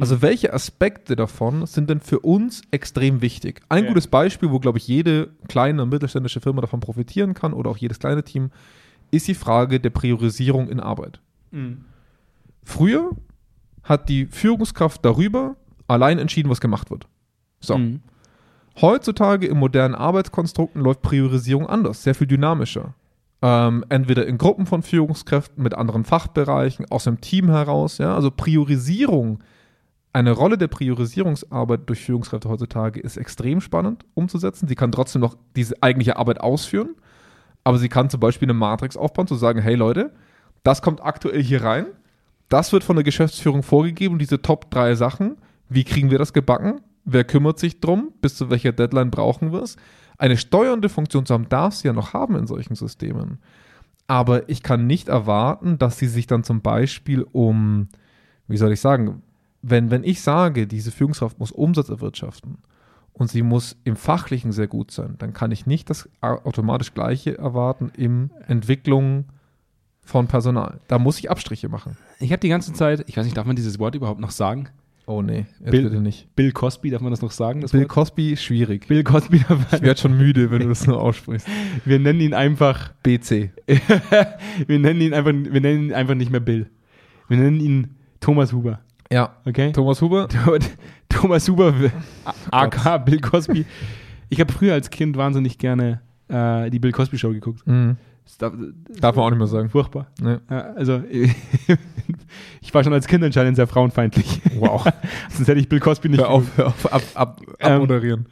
Also 0.00 0.22
welche 0.22 0.52
Aspekte 0.52 1.16
davon 1.16 1.66
sind 1.66 1.90
denn 1.90 2.00
für 2.00 2.20
uns 2.20 2.62
extrem 2.70 3.20
wichtig? 3.20 3.60
Ein 3.68 3.84
Ja. 3.84 3.88
gutes 3.90 4.06
Beispiel, 4.06 4.50
wo, 4.50 4.58
glaube 4.60 4.78
ich, 4.78 4.86
jede 4.86 5.30
kleine 5.48 5.82
und 5.82 5.88
mittelständische 5.88 6.40
Firma 6.40 6.60
davon 6.60 6.80
profitieren 6.80 7.34
kann 7.34 7.52
oder 7.52 7.70
auch 7.70 7.76
jedes 7.76 7.98
kleine 7.98 8.22
Team, 8.22 8.50
ist 9.10 9.26
die 9.26 9.34
Frage 9.34 9.80
der 9.80 9.90
Priorisierung 9.90 10.68
in 10.68 10.80
Arbeit. 10.80 11.20
Früher 12.62 13.10
hat 13.82 14.08
die 14.08 14.26
Führungskraft 14.26 15.04
darüber 15.04 15.56
allein 15.86 16.18
entschieden, 16.18 16.50
was 16.50 16.60
gemacht 16.60 16.90
wird. 16.90 17.06
So. 17.60 17.78
Mhm. 17.78 18.00
Heutzutage 18.80 19.46
in 19.46 19.58
modernen 19.58 19.94
Arbeitskonstrukten 19.94 20.82
läuft 20.82 21.02
Priorisierung 21.02 21.66
anders, 21.66 22.02
sehr 22.04 22.14
viel 22.14 22.26
dynamischer. 22.26 22.94
Ähm, 23.40 23.84
entweder 23.88 24.26
in 24.26 24.36
Gruppen 24.38 24.66
von 24.66 24.82
Führungskräften 24.82 25.62
mit 25.62 25.74
anderen 25.74 26.04
Fachbereichen, 26.04 26.86
aus 26.90 27.04
dem 27.04 27.20
Team 27.20 27.48
heraus. 27.48 27.98
Ja? 27.98 28.14
Also 28.14 28.30
Priorisierung, 28.30 29.40
eine 30.12 30.32
Rolle 30.32 30.58
der 30.58 30.68
Priorisierungsarbeit 30.68 31.88
durch 31.88 32.00
Führungskräfte 32.00 32.48
heutzutage 32.48 33.00
ist 33.00 33.16
extrem 33.16 33.60
spannend 33.60 34.04
umzusetzen. 34.14 34.66
Sie 34.66 34.74
kann 34.74 34.92
trotzdem 34.92 35.20
noch 35.20 35.36
diese 35.54 35.82
eigentliche 35.82 36.16
Arbeit 36.16 36.40
ausführen, 36.40 36.96
aber 37.62 37.78
sie 37.78 37.88
kann 37.88 38.10
zum 38.10 38.20
Beispiel 38.20 38.46
eine 38.46 38.54
Matrix 38.54 38.96
aufbauen, 38.96 39.26
zu 39.26 39.34
sagen, 39.34 39.60
hey 39.60 39.74
Leute, 39.74 40.12
das 40.62 40.82
kommt 40.82 41.02
aktuell 41.02 41.42
hier 41.42 41.62
rein, 41.62 41.86
das 42.48 42.72
wird 42.72 42.84
von 42.84 42.96
der 42.96 43.04
Geschäftsführung 43.04 43.62
vorgegeben, 43.62 44.18
diese 44.18 44.40
Top 44.40 44.70
drei 44.70 44.94
Sachen. 44.94 45.36
Wie 45.68 45.84
kriegen 45.84 46.10
wir 46.10 46.18
das 46.18 46.32
gebacken? 46.32 46.80
Wer 47.04 47.24
kümmert 47.24 47.58
sich 47.58 47.80
drum? 47.80 48.12
Bis 48.22 48.36
zu 48.36 48.50
welcher 48.50 48.72
Deadline 48.72 49.10
brauchen 49.10 49.52
wir 49.52 49.62
es? 49.62 49.76
Eine 50.16 50.36
steuernde 50.36 50.88
Funktion 50.88 51.26
zu 51.26 51.34
haben, 51.34 51.48
darf 51.48 51.74
sie 51.74 51.88
ja 51.88 51.92
noch 51.92 52.14
haben 52.14 52.36
in 52.36 52.46
solchen 52.46 52.74
Systemen. 52.74 53.38
Aber 54.06 54.48
ich 54.48 54.62
kann 54.62 54.86
nicht 54.86 55.08
erwarten, 55.08 55.78
dass 55.78 55.98
sie 55.98 56.06
sich 56.06 56.26
dann 56.26 56.42
zum 56.42 56.62
Beispiel 56.62 57.26
um, 57.32 57.88
wie 58.46 58.56
soll 58.56 58.72
ich 58.72 58.80
sagen, 58.80 59.22
wenn, 59.62 59.90
wenn 59.90 60.04
ich 60.04 60.20
sage, 60.22 60.66
diese 60.66 60.90
Führungskraft 60.90 61.38
muss 61.38 61.50
Umsatz 61.52 61.88
erwirtschaften 61.88 62.58
und 63.12 63.30
sie 63.30 63.42
muss 63.42 63.76
im 63.84 63.96
Fachlichen 63.96 64.52
sehr 64.52 64.68
gut 64.68 64.90
sein, 64.90 65.16
dann 65.18 65.32
kann 65.32 65.50
ich 65.50 65.66
nicht 65.66 65.90
das 65.90 66.08
au- 66.20 66.38
automatisch 66.44 66.94
Gleiche 66.94 67.36
erwarten 67.38 67.90
im 67.96 68.30
Entwicklung 68.46 69.24
von 70.04 70.26
Personal. 70.28 70.80
Da 70.88 70.98
muss 70.98 71.18
ich 71.18 71.30
Abstriche 71.30 71.68
machen. 71.68 71.96
Ich 72.20 72.30
habe 72.32 72.40
die 72.40 72.48
ganze 72.48 72.72
Zeit, 72.72 73.04
ich 73.08 73.16
weiß 73.16 73.24
nicht, 73.24 73.36
darf 73.36 73.46
man 73.46 73.56
dieses 73.56 73.78
Wort 73.78 73.94
überhaupt 73.94 74.20
noch 74.20 74.30
sagen? 74.30 74.68
Oh 75.06 75.22
nee, 75.22 75.46
jetzt 75.60 75.70
Bill- 75.70 75.84
bitte 75.84 76.00
nicht. 76.02 76.28
Bill 76.36 76.52
Cosby, 76.52 76.90
darf 76.90 77.00
man 77.00 77.10
das 77.10 77.22
noch 77.22 77.30
sagen? 77.30 77.62
Das 77.62 77.72
Bill 77.72 77.80
Wort? 77.80 77.88
Cosby, 77.88 78.36
schwierig. 78.36 78.86
Bill 78.88 79.02
Cosby, 79.04 79.38
Ich 79.72 79.80
werde 79.82 79.98
schon 79.98 80.16
müde, 80.18 80.50
wenn 80.50 80.60
du 80.60 80.68
das 80.68 80.86
nur 80.86 81.00
aussprichst. 81.00 81.48
wir 81.86 81.98
nennen 81.98 82.20
ihn 82.20 82.34
einfach, 82.34 82.92
BC. 83.02 83.50
wir 84.66 84.78
nennen 84.78 85.00
ihn 85.00 85.14
einfach, 85.14 85.32
wir 85.32 85.60
nennen 85.60 85.84
ihn 85.86 85.92
einfach 85.94 86.14
nicht 86.14 86.30
mehr 86.30 86.40
Bill. 86.40 86.68
Wir 87.28 87.38
nennen 87.38 87.60
ihn 87.60 87.96
Thomas 88.20 88.52
Huber, 88.52 88.80
Ja. 89.12 89.36
okay? 89.46 89.72
Thomas 89.72 90.00
Huber. 90.02 90.28
Thomas 91.08 91.48
Huber, 91.48 91.74
aka 92.50 92.98
Bill 92.98 93.20
Cosby. 93.20 93.64
Ich 94.28 94.40
habe 94.40 94.52
früher 94.52 94.74
als 94.74 94.90
Kind 94.90 95.16
wahnsinnig 95.16 95.58
gerne 95.58 96.00
äh, 96.28 96.68
die 96.70 96.78
Bill 96.78 96.92
Cosby 96.92 97.18
Show 97.18 97.30
geguckt. 97.32 97.66
Mhm. 97.66 97.96
Darf, 98.38 98.52
Darf 99.00 99.16
man 99.16 99.24
auch 99.24 99.30
nicht 99.30 99.38
mehr 99.38 99.46
sagen. 99.46 99.70
furchtbar. 99.70 100.08
Nee. 100.20 100.36
Also 100.48 101.02
ich 102.60 102.74
war 102.74 102.84
schon 102.84 102.92
als 102.92 103.06
Kind 103.06 103.24
anscheinend 103.24 103.56
sehr 103.56 103.66
frauenfeindlich. 103.66 104.42
Wow. 104.58 104.84
Sonst 105.30 105.48
hätte 105.48 105.58
ich 105.60 105.68
Bill 105.68 105.80
Cosby 105.80 106.10
nicht 106.10 106.20
Hör 106.20 106.28
auf, 106.28 106.44
hör 106.56 106.66
auf, 106.66 106.92
ab, 106.92 107.02
ab, 107.14 107.40
Ähm, 107.58 107.72
abmoderieren. 107.72 108.26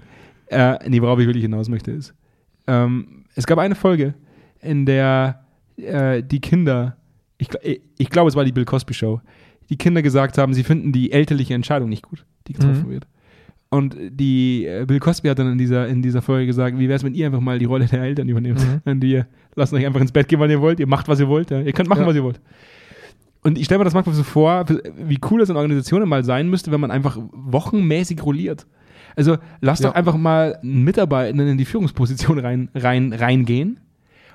Äh, 0.49 0.79
nee, 0.89 1.01
worauf 1.01 1.19
ich 1.19 1.27
wirklich 1.27 1.43
hinaus 1.45 1.69
möchte, 1.71 1.91
ist, 1.93 2.15
ähm, 2.67 3.25
es 3.35 3.47
gab 3.47 3.59
eine 3.59 3.75
Folge, 3.75 4.15
in 4.61 4.85
der 4.87 5.45
äh, 5.77 6.23
die 6.23 6.41
Kinder, 6.41 6.97
ich, 7.39 7.49
ich 7.99 8.11
glaube, 8.11 8.29
es 8.29 8.37
war 8.37 8.45
die 8.45 8.53
Bill 8.53 8.65
Cosby 8.65 8.95
Show, 8.95 9.21
die 9.71 9.77
Kinder 9.77 10.03
gesagt 10.03 10.39
haben, 10.39 10.55
sie 10.55 10.63
finden 10.65 10.93
die 10.93 11.13
elterliche 11.13 11.55
Entscheidung 11.55 11.89
nicht 11.89 12.03
gut, 12.03 12.25
die 12.49 12.53
getroffen 12.53 12.87
Mhm. 12.87 12.91
wird. 12.91 13.07
Und 13.69 13.97
die 14.11 14.65
äh, 14.65 14.85
Bill 14.87 15.01
Cosby 15.01 15.29
hat 15.29 15.39
dann 15.41 15.51
in 15.53 15.59
dieser, 15.59 15.89
in 15.89 16.01
dieser 16.01 16.23
Folge 16.23 16.47
gesagt, 16.47 16.79
wie 16.79 16.89
wäre 16.89 16.97
es, 16.97 17.03
wenn 17.05 17.15
ihr 17.15 17.27
einfach 17.27 17.41
mal 17.41 17.59
die 17.59 17.65
Rolle 17.65 17.87
der 17.87 18.01
Eltern 18.03 18.29
übernehmt? 18.29 18.61
Mhm. 18.61 18.81
Und 18.91 19.03
ihr 19.05 19.27
lasst 19.57 19.73
euch 19.73 19.85
einfach 19.85 20.01
ins 20.01 20.13
Bett 20.13 20.29
gehen, 20.29 20.39
wann 20.39 20.51
ihr 20.51 20.61
wollt, 20.61 20.79
ihr 20.79 20.87
macht, 20.87 21.09
was 21.09 21.19
ihr 21.19 21.29
wollt, 21.29 21.51
ja. 21.51 21.61
ihr 21.61 21.73
könnt 21.73 21.89
machen, 21.89 22.03
Ja. 22.03 22.07
was 22.07 22.15
ihr 22.15 22.23
wollt. 22.23 22.41
Und 23.43 23.59
ich 23.59 23.65
stelle 23.65 23.79
mir 23.79 23.85
das 23.85 23.95
manchmal 23.95 24.15
so 24.15 24.23
vor, 24.23 24.65
wie 24.97 25.19
cool 25.31 25.41
das 25.41 25.51
in 25.51 25.57
Organisationen 25.57 26.09
mal 26.09 26.25
sein 26.25 26.49
müsste, 26.49 26.71
wenn 26.73 26.81
man 26.81 26.91
einfach 26.91 27.19
wochenmäßig 27.33 28.23
rolliert. 28.25 28.67
Also 29.17 29.37
lass 29.61 29.81
Ja. 29.81 29.89
doch 29.89 29.95
einfach 29.97 30.17
mal 30.17 30.59
einen 30.63 30.85
Mitarbeitenden 30.85 31.49
in 31.49 31.59
die 31.59 31.65
Führungsposition 31.65 32.39
rein, 32.39 32.69
rein, 32.75 33.13
reingehen 33.13 33.81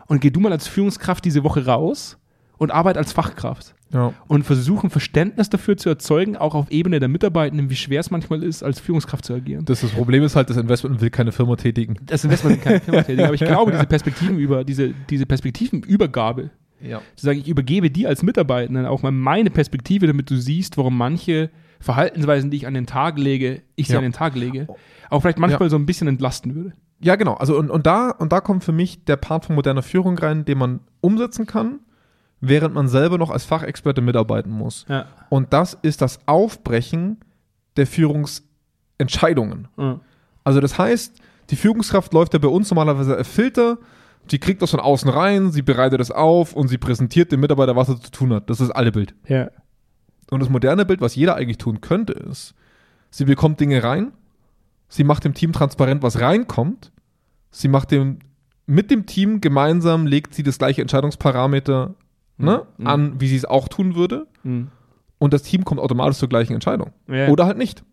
und 0.07 0.21
geh 0.21 0.29
du 0.29 0.39
mal 0.39 0.51
als 0.51 0.67
Führungskraft 0.67 1.23
diese 1.25 1.43
Woche 1.43 1.65
raus 1.65 2.17
und 2.61 2.69
arbeite 2.69 2.99
als 2.99 3.11
Fachkraft 3.11 3.73
Ja. 3.91 4.13
und 4.27 4.43
versuchen 4.43 4.91
Verständnis 4.91 5.49
dafür 5.49 5.77
zu 5.77 5.89
erzeugen, 5.89 6.37
auch 6.37 6.53
auf 6.53 6.69
Ebene 6.69 6.99
der 6.99 7.09
Mitarbeitenden, 7.09 7.71
wie 7.71 7.75
schwer 7.75 7.99
es 7.99 8.11
manchmal 8.11 8.43
ist, 8.43 8.61
als 8.61 8.79
Führungskraft 8.79 9.25
zu 9.25 9.33
agieren. 9.33 9.65
Das, 9.65 9.81
das 9.81 9.89
Problem 9.89 10.21
ist 10.23 10.35
halt, 10.35 10.49
das 10.51 10.57
Investment 10.57 11.01
will 11.01 11.09
keine 11.09 11.31
Firma 11.31 11.55
tätigen. 11.55 11.95
Das 12.05 12.23
Investment 12.23 12.57
in 12.57 12.61
keine 12.61 12.79
Firma 12.79 13.01
tätigen, 13.01 13.23
aber 13.25 13.33
ich 13.33 13.41
glaube, 13.41 13.71
diese 13.71 13.87
Perspektiven 13.87 14.37
über, 14.37 14.63
diese, 14.63 14.93
diese 15.09 15.25
Perspektivenübergabe, 15.25 16.51
Ja. 16.83 17.01
zu 17.15 17.25
sagen, 17.25 17.39
ich 17.39 17.47
übergebe 17.47 17.89
dir 17.89 18.09
als 18.09 18.21
Mitarbeitenden 18.23 18.85
auch 18.85 19.01
mal 19.01 19.11
meine 19.11 19.49
Perspektive, 19.49 20.05
damit 20.07 20.29
du 20.29 20.35
siehst, 20.37 20.77
warum 20.77 20.95
manche 20.97 21.49
Verhaltensweisen, 21.79 22.51
die 22.51 22.57
ich 22.57 22.67
an 22.67 22.75
den 22.75 22.85
Tag 22.85 23.17
lege, 23.17 23.61
ich 23.75 23.87
sie 23.87 23.93
Ja. 23.93 23.99
an 23.99 24.03
den 24.03 24.13
Tag 24.13 24.35
lege, 24.35 24.67
auch 25.09 25.21
vielleicht 25.21 25.39
manchmal 25.39 25.69
so 25.71 25.77
ein 25.77 25.85
bisschen 25.87 26.07
entlasten 26.07 26.53
würde. 26.53 26.73
Ja, 27.03 27.15
genau. 27.15 27.33
Also 27.33 27.57
und, 27.57 27.71
und, 27.71 27.87
da, 27.87 28.11
und 28.11 28.31
da 28.31 28.39
kommt 28.39 28.63
für 28.63 28.71
mich 28.71 29.03
der 29.05 29.15
Part 29.15 29.45
von 29.45 29.55
moderner 29.55 29.81
Führung 29.81 30.15
rein, 30.19 30.45
den 30.45 30.59
man 30.59 30.81
umsetzen 31.01 31.47
kann, 31.47 31.79
während 32.41 32.73
man 32.73 32.87
selber 32.87 33.17
noch 33.17 33.29
als 33.29 33.45
Fachexperte 33.45 34.01
mitarbeiten 34.01 34.51
muss. 34.51 34.85
Ja. 34.89 35.05
Und 35.29 35.53
das 35.53 35.77
ist 35.81 36.01
das 36.01 36.19
Aufbrechen 36.25 37.19
der 37.77 37.87
Führungsentscheidungen. 37.87 39.67
Ja. 39.77 39.99
Also 40.43 40.59
das 40.59 40.77
heißt, 40.77 41.19
die 41.51 41.55
Führungskraft 41.55 42.13
läuft 42.13 42.33
ja 42.33 42.39
bei 42.39 42.47
uns 42.47 42.69
normalerweise 42.71 43.15
als 43.15 43.27
Filter, 43.27 43.77
sie 44.29 44.39
kriegt 44.39 44.61
das 44.61 44.71
von 44.71 44.79
außen 44.79 45.09
rein, 45.09 45.51
sie 45.51 45.61
bereitet 45.61 46.01
es 46.01 46.11
auf 46.11 46.53
und 46.53 46.67
sie 46.67 46.77
präsentiert 46.77 47.31
dem 47.31 47.39
Mitarbeiter, 47.39 47.75
was 47.75 47.89
er 47.89 48.01
zu 48.01 48.11
tun 48.11 48.33
hat. 48.33 48.49
Das 48.49 48.59
ist 48.59 48.69
das 48.69 48.75
alte 48.75 48.91
Bild. 48.91 49.13
ja. 49.25 49.49
Und 50.31 50.39
das 50.39 50.47
moderne 50.47 50.85
Bild, 50.85 51.01
was 51.01 51.15
jeder 51.15 51.35
eigentlich 51.35 51.57
tun 51.57 51.81
könnte, 51.81 52.13
ist, 52.13 52.55
sie 53.09 53.25
bekommt 53.25 53.59
Dinge 53.59 53.83
rein, 53.83 54.13
sie 54.87 55.03
macht 55.03 55.25
dem 55.25 55.33
Team 55.33 55.51
transparent, 55.51 56.03
was 56.03 56.21
reinkommt, 56.21 56.93
sie 57.49 57.67
macht 57.67 57.91
dem, 57.91 58.19
mit 58.65 58.89
dem 58.91 59.05
Team 59.05 59.41
gemeinsam 59.41 60.07
legt 60.07 60.33
sie 60.33 60.43
das 60.43 60.57
gleiche 60.57 60.81
Entscheidungsparameter 60.81 61.95
ne, 62.37 62.63
Mhm. 62.77 62.87
an, 62.87 63.21
wie 63.21 63.27
sie 63.27 63.35
es 63.35 63.45
auch 63.45 63.67
tun 63.67 63.95
würde, 63.95 64.27
Mhm. 64.43 64.69
und 65.19 65.33
das 65.33 65.43
Team 65.43 65.63
kommt 65.65 65.79
automatisch 65.81 66.17
zur 66.17 66.29
gleichen 66.29 66.53
Entscheidung. 66.53 66.91
Ja. 67.07 67.27
Oder 67.29 67.45
halt 67.45 67.57
nicht. 67.57 67.83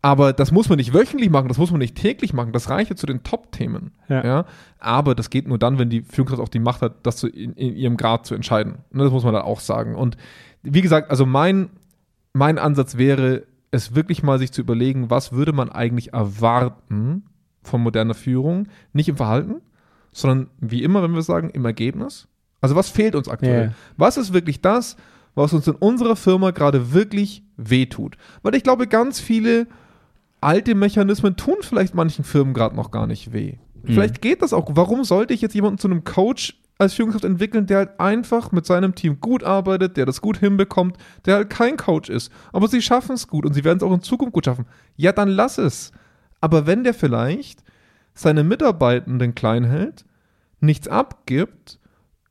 Aber 0.00 0.32
das 0.32 0.52
muss 0.52 0.68
man 0.68 0.76
nicht 0.76 0.94
wöchentlich 0.94 1.28
machen, 1.28 1.48
das 1.48 1.58
muss 1.58 1.72
man 1.72 1.80
nicht 1.80 1.96
täglich 1.96 2.32
machen, 2.32 2.52
das 2.52 2.70
reicht 2.70 2.88
ja 2.90 2.94
zu 2.96 3.06
den 3.06 3.24
Top-Themen. 3.24 3.90
Ja. 4.08 4.44
Aber 4.78 5.16
das 5.16 5.28
geht 5.28 5.48
nur 5.48 5.58
dann, 5.58 5.78
wenn 5.80 5.90
die 5.90 6.02
Führungskraft 6.02 6.40
auch 6.40 6.48
die 6.48 6.60
Macht 6.60 6.82
hat, 6.82 7.04
das 7.04 7.24
in, 7.24 7.54
in 7.54 7.74
ihrem 7.74 7.96
Grad 7.96 8.24
zu 8.24 8.36
entscheiden. 8.36 8.76
Ne, 8.92 9.02
Das 9.04 9.12
muss 9.12 9.24
man 9.24 9.34
dann 9.34 9.42
auch 9.42 9.58
sagen. 9.58 9.96
Und 9.96 10.16
wie 10.62 10.82
gesagt, 10.82 11.10
also 11.10 11.26
mein, 11.26 11.70
mein 12.32 12.58
Ansatz 12.58 12.96
wäre, 12.96 13.42
es 13.72 13.96
wirklich 13.96 14.22
mal 14.22 14.38
sich 14.38 14.52
zu 14.52 14.60
überlegen, 14.60 15.10
was 15.10 15.32
würde 15.32 15.52
man 15.52 15.68
eigentlich 15.68 16.12
erwarten 16.12 17.24
von 17.62 17.82
moderner 17.82 18.14
Führung, 18.14 18.68
nicht 18.92 19.08
im 19.08 19.16
Verhalten, 19.16 19.56
sondern 20.12 20.48
wie 20.60 20.82
immer, 20.84 21.02
wenn 21.02 21.12
wir 21.14 21.22
sagen, 21.22 21.50
im 21.50 21.64
Ergebnis. 21.64 22.28
Also 22.60 22.74
was 22.74 22.88
fehlt 22.90 23.14
uns 23.14 23.28
aktuell? 23.28 23.66
Ja. 23.66 23.72
Was 23.96 24.16
ist 24.16 24.32
wirklich 24.32 24.60
das, 24.60 24.96
was 25.34 25.52
uns 25.52 25.66
in 25.66 25.74
unserer 25.74 26.16
Firma 26.16 26.50
gerade 26.50 26.92
wirklich 26.92 27.42
wehtut? 27.56 28.16
Weil 28.42 28.54
ich 28.54 28.62
glaube, 28.62 28.86
ganz 28.86 29.20
viele 29.20 29.66
alte 30.40 30.74
Mechanismen 30.74 31.36
tun 31.36 31.56
vielleicht 31.60 31.94
manchen 31.94 32.24
Firmen 32.24 32.54
gerade 32.54 32.76
noch 32.76 32.90
gar 32.90 33.06
nicht 33.06 33.32
weh. 33.32 33.56
Vielleicht 33.84 34.20
geht 34.20 34.42
das 34.42 34.52
auch. 34.52 34.66
Warum 34.70 35.04
sollte 35.04 35.32
ich 35.32 35.40
jetzt 35.40 35.54
jemanden 35.54 35.78
zu 35.78 35.88
einem 35.88 36.04
Coach 36.04 36.60
als 36.78 36.94
Führungskraft 36.94 37.24
entwickeln, 37.24 37.66
der 37.66 37.78
halt 37.78 38.00
einfach 38.00 38.52
mit 38.52 38.64
seinem 38.64 38.94
Team 38.94 39.20
gut 39.20 39.42
arbeitet, 39.42 39.96
der 39.96 40.06
das 40.06 40.20
gut 40.20 40.38
hinbekommt, 40.38 40.96
der 41.26 41.36
halt 41.36 41.50
kein 41.50 41.76
Coach 41.76 42.08
ist. 42.08 42.32
Aber 42.52 42.68
sie 42.68 42.80
schaffen 42.82 43.14
es 43.14 43.26
gut 43.26 43.44
und 43.44 43.52
sie 43.52 43.64
werden 43.64 43.78
es 43.78 43.82
auch 43.82 43.92
in 43.92 44.00
Zukunft 44.00 44.32
gut 44.32 44.44
schaffen. 44.44 44.66
Ja, 44.96 45.12
dann 45.12 45.28
lass 45.28 45.58
es. 45.58 45.90
Aber 46.40 46.66
wenn 46.66 46.84
der 46.84 46.94
vielleicht 46.94 47.64
seine 48.14 48.44
Mitarbeitenden 48.44 49.34
klein 49.34 49.64
hält, 49.64 50.04
nichts 50.60 50.86
abgibt, 50.86 51.80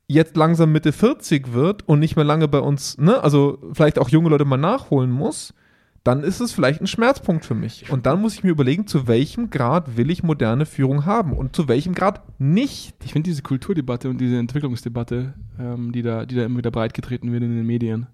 jetzt 0.08 0.38
langsam 0.38 0.72
Mitte 0.72 0.91
40 0.93 1.54
wird 1.54 1.88
und 1.88 2.00
nicht 2.00 2.15
mehr 2.15 2.26
lange 2.26 2.48
bei 2.48 2.60
uns, 2.60 2.98
ne, 2.98 3.22
also 3.24 3.58
vielleicht 3.74 4.00
auch 4.00 4.10
junge 4.10 4.30
Leute 4.30 4.46
mal 4.46 4.58
nachholen 4.58 5.12
muss, 5.12 5.54
dann 6.04 6.24
ist 6.24 6.39
es 6.39 6.54
vielleicht 6.54 6.80
ein 6.80 6.88
Schmerzpunkt 6.88 7.43
für 7.46 7.56
mich. 7.56 7.91
Und 7.91 8.06
dann 8.06 8.22
muss 8.22 8.34
ich 8.36 8.43
mir 8.46 8.52
überlegen, 8.52 8.88
zu 8.88 9.08
welchem 9.08 9.50
Grad 9.50 9.98
will 9.98 10.10
ich 10.10 10.24
moderne 10.24 10.65
Führung 10.65 11.06
haben 11.06 11.34
und 11.34 11.54
zu 11.54 11.67
welchem 11.67 11.93
Grad 11.93 12.22
nicht. 12.39 12.93
Ich 13.04 13.12
finde 13.12 13.30
diese 13.30 13.41
Kulturdebatte 13.41 14.10
und 14.10 14.22
diese 14.22 14.38
Entwicklungsdebatte, 14.38 15.34
ähm, 15.60 15.91
die, 15.91 16.04
da, 16.04 16.26
die 16.26 16.36
da 16.36 16.46
immer 16.46 16.60
wieder 16.60 16.72
breitgetreten 16.72 17.34
wird 17.34 17.43
in 17.43 17.54
den 17.58 17.65
Medien, 17.65 18.08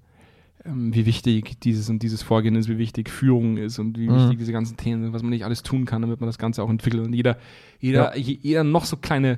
ähm, 0.65 0.95
wie 0.95 1.06
wichtig 1.06 1.60
dieses 1.62 1.88
und 1.91 2.01
dieses 2.01 2.23
Vorgehen 2.23 2.56
ist, 2.56 2.67
wie 2.67 2.79
wichtig 2.79 3.12
Führung 3.12 3.58
ist 3.58 3.77
und 3.77 3.99
wie 3.99 4.10
Mhm. 4.10 4.15
wichtig 4.15 4.39
diese 4.39 4.53
ganzen 4.53 4.75
Themen 4.77 5.03
sind, 5.03 5.13
was 5.13 5.21
man 5.21 5.29
nicht 5.29 5.45
alles 5.45 5.62
tun 5.62 5.86
kann, 5.86 6.01
damit 6.01 6.19
man 6.19 6.27
das 6.27 6.39
Ganze 6.39 6.63
auch 6.63 6.71
entwickelt. 6.71 7.06
Und 7.06 7.13
jeder, 7.13 7.38
jeder, 7.79 8.17
je- 8.17 8.39
jeder 8.41 8.63
noch 8.63 8.86
so 8.86 8.97
kleine 8.97 9.38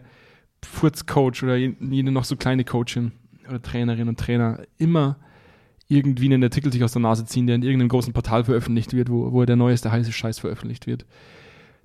Furzcoach 0.65 1.43
oder 1.43 1.55
je- 1.55 1.75
jede 1.79 2.11
noch 2.11 2.23
so 2.25 2.35
kleine 2.35 2.63
Coachin 2.63 3.11
oder 3.47 3.61
Trainerin 3.61 4.07
und 4.07 4.19
Trainer 4.19 4.59
immer 4.77 5.17
irgendwie 5.87 6.25
einen 6.25 6.43
Artikel 6.43 6.71
sich 6.73 6.83
aus 6.83 6.93
der 6.93 7.01
Nase 7.01 7.25
ziehen, 7.25 7.45
der 7.47 7.55
in 7.57 7.63
irgendeinem 7.63 7.89
großen 7.89 8.11
Portal 8.11 8.43
veröffentlicht 8.43 8.93
wird, 8.93 9.09
wo, 9.09 9.31
wo 9.31 9.45
der 9.45 9.55
neueste 9.55 9.91
heiße 9.91 10.11
Scheiß 10.11 10.39
veröffentlicht 10.39 10.87
wird. 10.87 11.05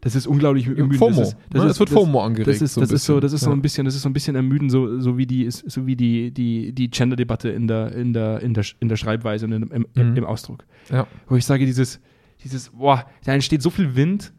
Das 0.00 0.14
ist 0.16 0.26
unglaublich 0.26 0.66
ermüdend. 0.66 0.96
FOMO. 0.96 1.10
Das 1.20 1.28
ist, 1.28 1.36
das 1.50 1.62
ne? 1.64 1.68
ist, 1.70 1.78
wird 1.80 1.90
das, 1.90 1.94
FOMO 1.98 2.22
angeregt. 2.22 2.48
das 2.48 2.62
ist, 2.62 2.72
so 2.72 2.80
ein 2.80 2.82
das 2.84 2.92
ist 2.92 3.04
so, 3.04 3.14
bisschen. 3.16 3.20
das 3.20 3.32
ist 3.34 3.40
so 3.42 3.50
ein 3.52 3.60
bisschen, 3.60 3.84
das 3.84 3.94
ist 3.94 4.00
so 4.02 4.08
ein 4.08 4.12
bisschen 4.14 4.34
ermüdend, 4.36 4.70
so, 4.72 4.98
so 4.98 5.18
wie 5.18 5.26
die, 5.26 5.50
so 5.50 5.86
wie 5.86 5.94
die, 5.96 6.30
die, 6.30 6.72
die 6.72 6.90
Gender-Debatte 6.90 7.50
in 7.50 7.68
der, 7.68 7.92
in 7.92 8.14
der, 8.14 8.40
in 8.40 8.54
der, 8.54 8.64
in 8.80 8.88
der 8.88 8.96
Schreibweise 8.96 9.44
und 9.44 9.52
im, 9.52 9.70
im, 9.70 9.86
Mhm. 10.12 10.16
im 10.16 10.24
Ausdruck. 10.24 10.64
Ja. 10.90 11.06
Wo 11.28 11.36
ich 11.36 11.44
sage, 11.44 11.66
dieses, 11.66 12.00
dieses, 12.42 12.70
boah, 12.70 13.04
da 13.26 13.34
entsteht 13.34 13.60
so 13.60 13.68
viel 13.68 13.94
Wind 13.94 14.32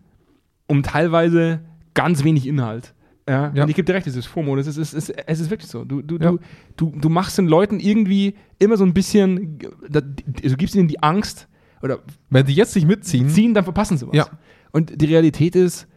um 0.65 0.81
teilweise 0.81 1.59
ganz 1.93 2.23
wenig 2.23 2.47
Inhalt. 2.47 2.95
Ja, 3.29 3.51
Ja. 3.53 3.63
und 3.63 3.69
ich 3.69 3.75
gebe 3.75 3.85
dir 3.85 3.93
recht, 3.93 4.07
es 4.07 4.15
ist 4.15 4.25
FOMO, 4.25 4.55
das 4.55 4.67
ist, 4.67 4.77
es 4.77 4.93
ist, 4.93 5.09
es 5.09 5.39
ist 5.39 5.49
wirklich 5.49 5.69
so. 5.69 5.85
Du, 5.85 6.01
du, 6.01 6.15
Ja. 6.17 6.31
du, 6.31 6.39
du, 6.77 6.91
du 6.99 7.09
machst 7.09 7.37
den 7.37 7.47
Leuten 7.47 7.79
irgendwie 7.79 8.35
immer 8.59 8.77
so 8.77 8.83
ein 8.83 8.93
bisschen, 8.93 9.59
da- 9.89 10.01
du 10.01 10.55
gibst 10.57 10.75
ihnen 10.75 10.87
die 10.87 11.01
Angst 11.03 11.47
oder 11.83 11.99
Wenn 12.29 12.45
sie 12.45 12.53
jetzt 12.53 12.75
nicht 12.75 12.87
mitziehen, 12.87 13.29
ziehen, 13.29 13.53
dann 13.53 13.63
verpassen 13.63 13.97
sie 13.97 14.07
was. 14.07 14.15
Ja. 14.15 14.27
Und 14.71 15.01
die 15.01 15.05
Realität 15.05 15.55
ist, 15.55 15.87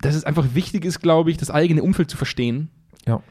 dass 0.00 0.14
es 0.16 0.24
einfach 0.24 0.54
wichtig 0.54 0.84
ist, 0.84 1.00
glaube 1.00 1.30
ich, 1.30 1.36
das 1.36 1.50
eigene 1.50 1.82
Umfeld 1.82 2.10
zu 2.10 2.16
verstehen. 2.16 2.70
Ja. 3.06 3.22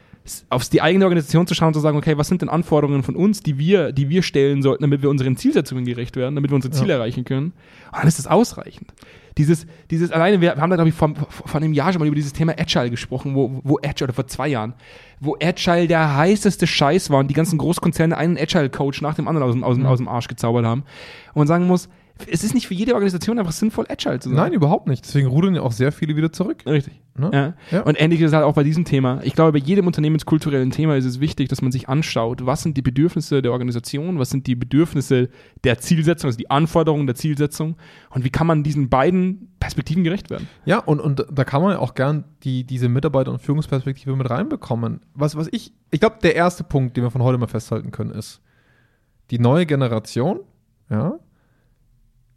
Auf 0.50 0.68
die 0.68 0.80
eigene 0.80 1.04
Organisation 1.04 1.46
zu 1.46 1.54
schauen 1.54 1.68
und 1.68 1.74
zu 1.74 1.80
sagen, 1.80 1.98
okay, 1.98 2.16
was 2.16 2.28
sind 2.28 2.42
denn 2.42 2.48
Anforderungen 2.48 3.02
von 3.02 3.16
uns, 3.16 3.40
die 3.42 3.58
wir, 3.58 3.92
die 3.92 4.08
wir 4.08 4.22
stellen 4.22 4.62
sollten, 4.62 4.82
damit 4.84 5.02
wir 5.02 5.10
unseren 5.10 5.36
Zielsetzungen 5.36 5.84
gerecht 5.84 6.16
werden, 6.16 6.34
damit 6.36 6.50
wir 6.50 6.54
unsere 6.54 6.72
Ziele 6.72 6.90
Ja. 6.90 6.94
erreichen 6.96 7.24
können. 7.24 7.46
Und 7.90 7.98
dann 7.98 8.06
ist 8.08 8.18
das 8.18 8.26
ausreichend. 8.26 8.92
Dieses, 9.38 9.66
dieses 9.90 10.12
alleine, 10.12 10.40
wir, 10.40 10.56
haben 10.56 10.70
da, 10.70 10.76
glaube 10.76 10.90
ich, 10.90 10.94
vor, 10.94 11.12
vor 11.28 11.60
einem 11.60 11.72
Jahr 11.72 11.92
schon 11.92 12.00
mal 12.00 12.06
über 12.06 12.16
dieses 12.16 12.32
Thema 12.32 12.54
Agile 12.58 12.90
gesprochen, 12.90 13.34
wo, 13.34 13.60
wo 13.64 13.78
Agile, 13.78 14.04
oder 14.04 14.12
vor 14.12 14.26
zwei 14.26 14.48
Jahren, 14.48 14.74
wo 15.20 15.36
Agile 15.42 15.86
der 15.86 16.16
heißeste 16.16 16.66
Scheiß 16.66 17.10
war 17.10 17.20
und 17.20 17.28
die 17.28 17.34
ganzen 17.34 17.58
Großkonzerne 17.58 18.16
einen 18.16 18.36
Agile-Coach 18.36 19.00
nach 19.00 19.14
dem 19.14 19.28
anderen 19.28 19.48
aus 19.48 19.54
dem, 19.54 19.64
aus, 19.64 19.76
dem, 19.76 19.86
aus 19.86 19.98
dem 19.98 20.08
Arsch 20.08 20.28
gezaubert 20.28 20.64
haben. 20.64 20.82
Und 21.34 21.40
man 21.40 21.46
sagen 21.46 21.66
muss, 21.66 21.88
es 22.30 22.44
ist 22.44 22.54
nicht 22.54 22.66
für 22.66 22.74
jede 22.74 22.94
Organisation 22.94 23.38
einfach 23.38 23.52
sinnvoll, 23.52 23.86
Agile 23.88 24.18
zu 24.20 24.28
sein. 24.28 24.36
nein, 24.36 24.52
überhaupt 24.52 24.88
nicht. 24.88 25.04
Deswegen 25.04 25.28
rudern 25.28 25.54
ja 25.54 25.62
auch 25.62 25.72
sehr 25.72 25.92
viele 25.92 26.16
wieder 26.16 26.32
zurück. 26.32 26.64
Richtig. 26.66 27.00
Ne? 27.14 27.30
Ja. 27.32 27.54
Ja. 27.70 27.82
Und 27.82 28.00
ähnlich 28.00 28.20
ist 28.20 28.28
es 28.28 28.32
halt 28.32 28.44
auch 28.44 28.54
bei 28.54 28.62
diesem 28.62 28.84
Thema. 28.84 29.20
Ich 29.22 29.34
glaube, 29.34 29.52
bei 29.52 29.58
jedem 29.58 29.86
unternehmenskulturellen 29.86 30.70
Thema 30.70 30.96
ist 30.96 31.04
es 31.04 31.20
wichtig, 31.20 31.48
dass 31.48 31.60
man 31.60 31.70
sich 31.70 31.88
anschaut, 31.88 32.46
was 32.46 32.62
sind 32.62 32.76
die 32.76 32.82
Bedürfnisse 32.82 33.42
der 33.42 33.52
Organisation, 33.52 34.18
was 34.18 34.30
sind 34.30 34.46
die 34.46 34.54
Bedürfnisse 34.54 35.28
der 35.64 35.78
Zielsetzung, 35.78 36.28
also 36.28 36.38
die 36.38 36.50
Anforderungen 36.50 37.06
der 37.06 37.16
Zielsetzung 37.16 37.76
und 38.10 38.24
wie 38.24 38.30
kann 38.30 38.46
man 38.46 38.62
diesen 38.62 38.88
beiden 38.88 39.52
Perspektiven 39.60 40.04
gerecht 40.04 40.30
werden. 40.30 40.48
Ja, 40.64 40.78
und, 40.78 41.00
und 41.00 41.26
da 41.30 41.44
kann 41.44 41.62
man 41.62 41.72
ja 41.72 41.78
auch 41.78 41.94
gern 41.94 42.24
die, 42.42 42.64
diese 42.64 42.88
Mitarbeiter- 42.88 43.30
und 43.30 43.40
Führungsperspektive 43.40 44.16
mit 44.16 44.28
reinbekommen. 44.30 45.00
Was, 45.14 45.36
was 45.36 45.48
ich, 45.52 45.72
ich 45.90 46.00
glaube, 46.00 46.16
der 46.22 46.34
erste 46.34 46.64
Punkt, 46.64 46.96
den 46.96 47.04
wir 47.04 47.10
von 47.10 47.22
heute 47.22 47.38
mal 47.38 47.46
festhalten 47.46 47.90
können, 47.90 48.10
ist, 48.10 48.40
die 49.30 49.38
neue 49.38 49.66
Generation, 49.66 50.40
ja, 50.90 51.18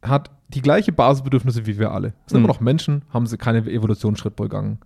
hat 0.08 0.32
die 0.50 0.62
gleiche 0.62 0.92
Basisbedürfnisse 0.92 1.66
wie 1.66 1.80
wir 1.80 1.92
alle. 1.92 2.10
Es 2.26 2.32
sind 2.32 2.40
Mhm. 2.40 2.46
immer 2.46 2.54
noch 2.54 2.60
Menschen, 2.62 3.02
haben 3.12 3.26
sie 3.28 3.38
keine 3.38 3.60
Evolutionsschritt 3.60 4.36
begangen. 4.36 4.80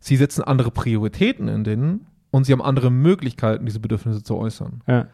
Sie 0.00 0.16
setzen 0.16 0.42
andere 0.42 0.70
Prioritäten 0.70 1.48
in 1.48 1.64
denen 1.64 2.06
und 2.30 2.44
sie 2.44 2.52
haben 2.52 2.62
andere 2.62 2.90
Möglichkeiten, 2.90 3.66
diese 3.66 3.78
Bedürfnisse 3.80 4.22
zu 4.22 4.36
äußern. 4.36 4.80
Ja. 4.86 5.06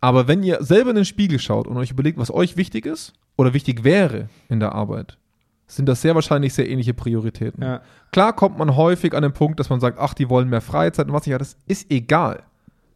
Aber 0.00 0.28
wenn 0.28 0.42
ihr 0.42 0.62
selber 0.62 0.90
in 0.90 0.96
den 0.96 1.04
Spiegel 1.04 1.38
schaut 1.38 1.66
und 1.66 1.76
euch 1.76 1.90
überlegt, 1.90 2.18
was 2.18 2.32
euch 2.32 2.56
wichtig 2.56 2.84
ist 2.86 3.12
oder 3.36 3.54
wichtig 3.54 3.84
wäre 3.84 4.28
in 4.48 4.60
der 4.60 4.72
Arbeit, 4.74 5.18
sind 5.66 5.88
das 5.88 6.02
sehr 6.02 6.14
wahrscheinlich 6.14 6.52
sehr 6.52 6.68
ähnliche 6.68 6.92
Prioritäten. 6.92 7.62
Ja. 7.62 7.80
Klar 8.12 8.34
kommt 8.34 8.58
man 8.58 8.76
häufig 8.76 9.14
an 9.14 9.22
den 9.22 9.32
Punkt, 9.32 9.60
dass 9.60 9.70
man 9.70 9.80
sagt, 9.80 9.98
ach, 9.98 10.12
die 10.14 10.28
wollen 10.28 10.50
mehr 10.50 10.60
Freizeit 10.60 11.06
und 11.06 11.12
was 11.14 11.22
nicht, 11.22 11.32
ja, 11.32 11.38
das 11.38 11.56
ist 11.66 11.90
egal. 11.90 12.42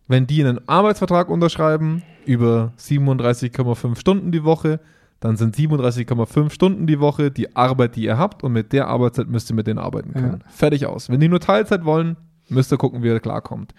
Wenn 0.07 0.27
die 0.27 0.42
einen 0.44 0.66
Arbeitsvertrag 0.68 1.29
unterschreiben 1.31 2.03
über 2.27 2.73
37,5 2.79 3.99
Stunden 3.99 4.33
die 4.33 4.44
Woche, 4.44 4.81
dann 5.21 5.37
sind 5.37 5.57
37,5 5.57 6.51
Stunden 6.51 6.87
die 6.87 7.01
Woche 7.01 7.31
die 7.31 7.57
Arbeit, 7.57 7.97
die 7.97 8.05
ihr 8.05 8.19
habt 8.19 8.45
und 8.45 8.53
mit 8.53 8.73
der 8.73 8.89
Arbeitszeit 8.89 9.29
müsst 9.29 9.51
ihr 9.51 9.57
mit 9.57 9.67
denen 9.67 9.79
arbeiten 9.79 10.13
können. 10.13 10.45
Fertig 10.49 10.87
aus. 10.87 11.09
Wenn 11.09 11.21
die 11.21 11.29
nur 11.29 11.41
Teilzeit 11.41 11.85
wollen, 11.85 12.17
müsst 12.49 12.73
ihr 12.73 12.79
gucken, 12.79 13.03
wie 13.03 13.09
ihr 13.09 13.21
klarkommt. 13.21 13.75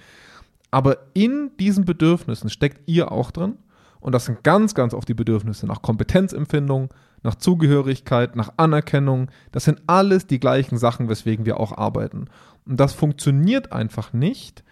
Aber 0.72 0.98
in 1.14 1.52
diesen 1.60 1.86
Bedürfnissen 1.86 2.50
steckt 2.50 2.82
ihr 2.88 3.12
auch 3.12 3.32
drin 3.32 3.56
und 4.00 4.14
das 4.14 4.26
sind 4.26 4.44
ganz, 4.44 4.76
ganz 4.76 4.94
oft 4.94 5.08
die 5.08 5.14
Bedürfnisse 5.14 5.66
nach 5.66 5.82
Kompetenzempfindung, 5.82 6.94
nach 7.24 7.36
Zugehörigkeit, 7.36 8.36
nach 8.36 8.54
Anerkennung. 8.58 9.30
Das 9.52 9.66
sind 9.66 9.82
alles 9.88 10.28
die 10.28 10.40
gleichen 10.40 10.78
Sachen, 10.78 11.10
weswegen 11.10 11.46
wir 11.46 11.60
auch 11.60 11.78
arbeiten. 11.78 12.26
Und 12.66 12.80
das 12.80 12.94
funktioniert 12.94 13.74
einfach 13.74 14.14
nicht, 14.14 14.64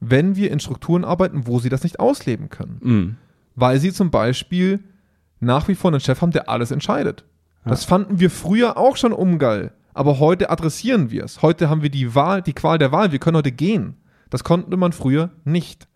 wenn 0.00 0.36
wir 0.36 0.52
in 0.52 0.60
Strukturen 0.60 1.04
arbeiten, 1.04 1.46
wo 1.46 1.58
sie 1.58 1.70
das 1.70 1.82
nicht 1.82 1.98
ausleben 1.98 2.50
können. 2.50 2.78
Mhm. 2.82 3.16
Weil 3.56 3.80
sie 3.80 3.92
zum 3.92 4.10
Beispiel 4.10 4.84
nach 5.40 5.68
wie 5.68 5.74
vor 5.74 5.90
einen 5.90 6.00
Chef 6.00 6.20
haben, 6.22 6.32
der 6.32 6.48
alles 6.48 6.70
entscheidet. 6.70 7.24
Das 7.64 7.84
fanden 7.84 8.18
wir 8.20 8.30
früher 8.30 8.76
auch 8.78 8.96
schon 8.96 9.12
ungeil. 9.12 9.72
Aber 9.92 10.18
heute 10.20 10.48
adressieren 10.48 11.10
wir 11.10 11.24
es. 11.24 11.42
Heute 11.42 11.68
haben 11.68 11.82
wir 11.82 11.90
die 11.90 12.14
Wahl, 12.14 12.40
die 12.40 12.52
Qual 12.52 12.78
der 12.78 12.92
Wahl. 12.92 13.12
Wir 13.12 13.18
können 13.18 13.36
heute 13.36 13.52
gehen. 13.52 13.96
Das 14.30 14.44
konnte 14.44 14.76
man 14.76 14.92
früher 14.92 15.30
nicht. 15.44 15.88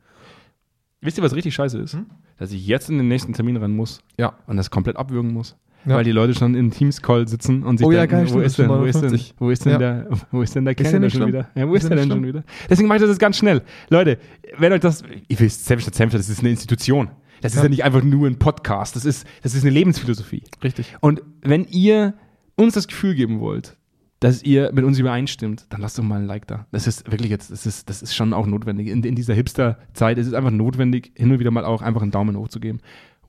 Wisst 1.00 1.18
ihr, 1.18 1.24
was 1.24 1.34
richtig 1.34 1.54
scheiße 1.54 1.78
ist? 1.78 1.94
Hm? 1.94 2.06
Dass 2.38 2.52
ich 2.52 2.66
jetzt 2.66 2.90
in 2.90 2.98
den 2.98 3.08
nächsten 3.08 3.32
Termin 3.32 3.56
rennen 3.56 3.76
muss 3.76 4.00
Ja. 4.18 4.34
und 4.46 4.56
das 4.56 4.70
komplett 4.70 4.96
abwürgen 4.96 5.32
muss. 5.32 5.56
Ja. 5.84 5.96
Weil 5.96 6.04
die 6.04 6.12
Leute 6.12 6.34
schon 6.34 6.54
im 6.54 6.70
Teams-Call 6.70 7.26
sitzen 7.26 7.64
und 7.64 7.78
sich 7.78 7.86
Oh 7.86 7.90
ja, 7.90 8.06
denken, 8.06 8.26
geil, 8.26 8.34
wo, 8.34 8.40
ist 8.40 8.56
denn, 8.58 8.68
wo, 8.68 8.84
ist 8.84 8.94
denn, 8.94 9.10
59. 9.10 9.34
wo 9.38 9.50
ist 9.50 9.64
denn 9.64 9.72
Ja. 9.72 9.78
der, 9.78 10.06
wo 10.30 10.42
ist 10.42 10.54
denn 10.54 10.64
der 10.64 10.74
ja 10.78 10.98
nicht 11.00 11.16
schon 11.16 11.26
wieder? 11.26 11.48
Ja, 11.56 11.68
wo 11.68 11.74
Ist 11.74 11.82
ist, 11.84 11.90
ja 11.90 11.96
der 11.96 12.04
denn 12.04 12.12
schon 12.12 12.24
wieder? 12.24 12.44
Deswegen 12.70 12.86
mache 12.88 12.96
ich 12.98 13.02
das 13.02 13.10
jetzt 13.10 13.18
ganz 13.18 13.36
schnell. 13.36 13.62
Leute, 13.88 14.18
wenn 14.58 14.72
euch 14.72 14.80
das, 14.80 15.02
ihr 15.26 15.40
wisst, 15.40 15.64
Senfstadt 15.64 15.96
Senfstadt, 15.96 16.20
das 16.20 16.28
ist 16.28 16.38
eine 16.40 16.50
Institution. 16.50 17.08
Das 17.42 17.52
ist 17.52 17.58
Ja. 17.58 17.64
ja 17.64 17.68
nicht 17.68 17.84
einfach 17.84 18.02
nur 18.02 18.26
ein 18.26 18.38
Podcast. 18.38 18.96
Das 18.96 19.04
ist, 19.04 19.26
das 19.42 19.54
ist 19.54 19.62
eine 19.62 19.70
Lebensphilosophie. 19.72 20.42
Richtig. 20.62 20.96
Und 21.00 21.22
wenn 21.42 21.66
ihr 21.66 22.14
uns 22.56 22.74
das 22.74 22.88
Gefühl 22.88 23.14
geben 23.14 23.40
wollt, 23.40 23.76
dass 24.20 24.42
ihr 24.42 24.70
mit 24.72 24.84
uns 24.84 24.98
übereinstimmt, 25.00 25.66
dann 25.70 25.80
lasst 25.80 25.98
doch 25.98 26.04
mal 26.04 26.20
ein 26.20 26.26
Like 26.26 26.46
da. 26.46 26.66
Das 26.70 26.86
ist 26.86 27.10
wirklich 27.10 27.30
jetzt, 27.30 27.50
das 27.50 27.66
ist, 27.66 27.90
das 27.90 28.02
ist 28.02 28.14
schon 28.14 28.32
auch 28.32 28.46
notwendig. 28.46 28.86
In, 28.86 29.02
in 29.02 29.16
dieser 29.16 29.34
Hipster-Zeit 29.34 30.16
ist 30.16 30.28
es 30.28 30.32
einfach 30.34 30.52
notwendig, 30.52 31.10
hin 31.16 31.32
und 31.32 31.40
wieder 31.40 31.50
mal 31.50 31.64
auch 31.64 31.82
einfach 31.82 32.02
einen 32.02 32.12
Daumen 32.12 32.36
hoch 32.36 32.48
zu 32.48 32.60
geben. 32.60 32.78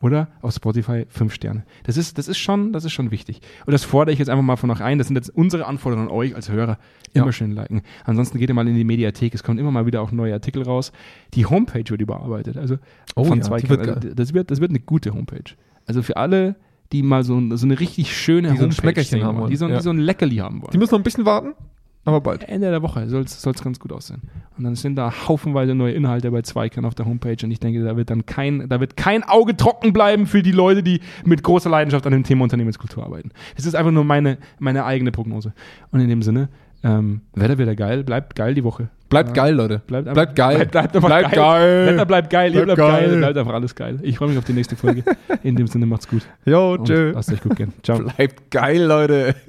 Oder 0.03 0.27
auf 0.41 0.53
Spotify 0.53 1.05
fünf 1.07 1.33
Sterne. 1.33 1.63
Das 1.85 1.95
ist, 1.95 2.17
das 2.17 2.27
ist 2.27 2.37
schon, 2.37 2.73
das 2.73 2.83
ist 2.83 2.91
schon 2.91 3.09
wichtig. 3.09 3.39
Und 3.65 3.71
das 3.71 3.85
fordere 3.85 4.11
ich 4.11 4.19
jetzt 4.19 4.27
einfach 4.27 4.43
mal 4.43 4.57
von 4.57 4.69
euch 4.69 4.81
ein. 4.81 4.97
Das 4.97 5.07
sind 5.07 5.15
jetzt 5.15 5.29
unsere 5.29 5.65
Anforderungen 5.65 6.09
an 6.09 6.13
euch 6.13 6.35
als 6.35 6.49
Hörer. 6.49 6.77
Immer 7.13 7.27
Ja. 7.27 7.31
schön 7.31 7.51
liken. 7.53 7.83
Ansonsten 8.03 8.37
geht 8.37 8.49
ihr 8.49 8.53
mal 8.53 8.67
in 8.67 8.75
die 8.75 8.83
Mediathek. 8.83 9.33
Es 9.33 9.43
kommen 9.43 9.59
immer 9.59 9.71
mal 9.71 9.85
wieder 9.85 10.01
auch 10.01 10.11
neue 10.11 10.33
Artikel 10.33 10.61
raus. 10.63 10.91
Die 11.35 11.45
Homepage 11.45 11.89
wird 11.89 12.01
überarbeitet. 12.01 12.57
Also 12.57 12.79
Oh 13.15 13.23
von 13.23 13.37
ja, 13.37 13.45
zwei 13.45 13.63
wird 13.69 13.79
also, 13.79 14.09
das 14.13 14.33
wird, 14.33 14.51
das 14.51 14.59
wird 14.59 14.71
eine 14.71 14.81
gute 14.81 15.13
Homepage. 15.13 15.53
Also 15.85 16.01
für 16.03 16.17
alle, 16.17 16.57
die 16.91 17.01
mal 17.01 17.23
so, 17.23 17.41
so 17.55 17.65
eine 17.65 17.79
richtig 17.79 18.13
schöne 18.13 18.51
Die 18.51 18.57
so 18.57 18.65
ein 18.65 18.71
Homepage 18.71 19.03
sehen 19.03 19.23
haben 19.23 19.37
wollen, 19.37 19.51
die 19.51 19.55
so, 19.55 19.69
ja. 19.69 19.77
die 19.77 19.83
so 19.83 19.89
ein 19.89 19.99
Leckerli 19.99 20.35
haben 20.37 20.61
wollen. 20.61 20.71
Die 20.71 20.77
müssen 20.79 20.91
noch 20.95 20.99
ein 20.99 21.03
bisschen 21.03 21.25
warten, 21.25 21.53
aber 22.05 22.21
bald. 22.21 22.47
Ende 22.49 22.69
der 22.69 22.81
Woche 22.81 23.07
soll 23.09 23.21
es 23.23 23.63
ganz 23.63 23.79
gut 23.79 23.91
aussehen. 23.93 24.21
Und 24.57 24.63
dann 24.65 24.75
sind 24.75 24.95
da 24.95 25.27
haufenweise 25.27 25.73
neue 25.73 25.93
Inhalte 25.93 26.29
bei 26.31 26.41
Zweikern 26.41 26.85
auf 26.85 26.95
der 26.95 27.05
Homepage 27.05 27.37
und 27.43 27.51
ich 27.51 27.59
denke, 27.59 27.83
da 27.83 27.95
wird 27.97 28.09
dann 28.09 28.25
kein, 28.25 28.67
da 28.69 28.79
wird 28.79 28.97
kein 28.97 29.23
Auge 29.23 29.55
trocken 29.57 29.93
bleiben 29.93 30.27
für 30.27 30.43
die 30.43 30.51
Leute, 30.51 30.83
die 30.83 30.99
mit 31.25 31.43
großer 31.43 31.69
Leidenschaft 31.69 32.05
an 32.05 32.11
dem 32.13 32.23
Thema 32.23 32.43
Unternehmenskultur 32.43 33.03
arbeiten. 33.03 33.31
Das 33.55 33.65
ist 33.65 33.75
einfach 33.75 33.91
nur 33.91 34.03
meine, 34.03 34.37
meine 34.59 34.85
eigene 34.85 35.11
Prognose. 35.11 35.53
Und 35.91 36.01
in 36.01 36.09
dem 36.09 36.21
Sinne, 36.21 36.49
ähm, 36.83 37.21
Wetter 37.33 37.57
wird 37.57 37.75
geil, 37.77 38.03
bleibt 38.03 38.35
geil 38.35 38.53
die 38.53 38.63
Woche. 38.65 38.89
Bleibt 39.09 39.29
Ja. 39.37 39.43
geil, 39.45 39.55
Leute. 39.55 39.79
Bleibt, 39.87 40.07
einfach- 40.07 40.13
Bleibt 40.13 40.35
geil. 40.35 40.55
Bleibt, 40.57 40.71
bleibt 40.71 40.95
einfach 40.95 41.07
Bleibt 41.09 41.31
geil. 41.31 41.39
geil. 41.85 41.87
Wetter 41.93 42.05
bleibt 42.05 42.29
geil, 42.29 42.53
ihr 42.55 42.63
Bleibt 42.65 42.77
bleibt 42.77 42.91
geil. 42.91 43.09
geil. 43.09 43.17
Bleibt 43.19 43.37
einfach 43.37 43.53
alles 43.53 43.75
geil. 43.75 43.99
Ich 44.01 44.17
freue 44.17 44.29
mich 44.29 44.37
auf 44.37 44.43
die 44.43 44.53
nächste 44.53 44.75
Folge. 44.75 45.03
In 45.43 45.55
dem 45.55 45.67
Sinne, 45.67 45.85
macht's 45.85 46.07
gut. 46.07 46.23
Jo, 46.45 46.77
tschö. 46.83 47.11
lasst 47.11 47.31
euch 47.31 47.41
gut 47.41 47.55
gehen. 47.55 47.71
Ciao. 47.83 47.99
Bleibt 47.99 48.51
geil, 48.51 48.81
Leute. 48.83 49.35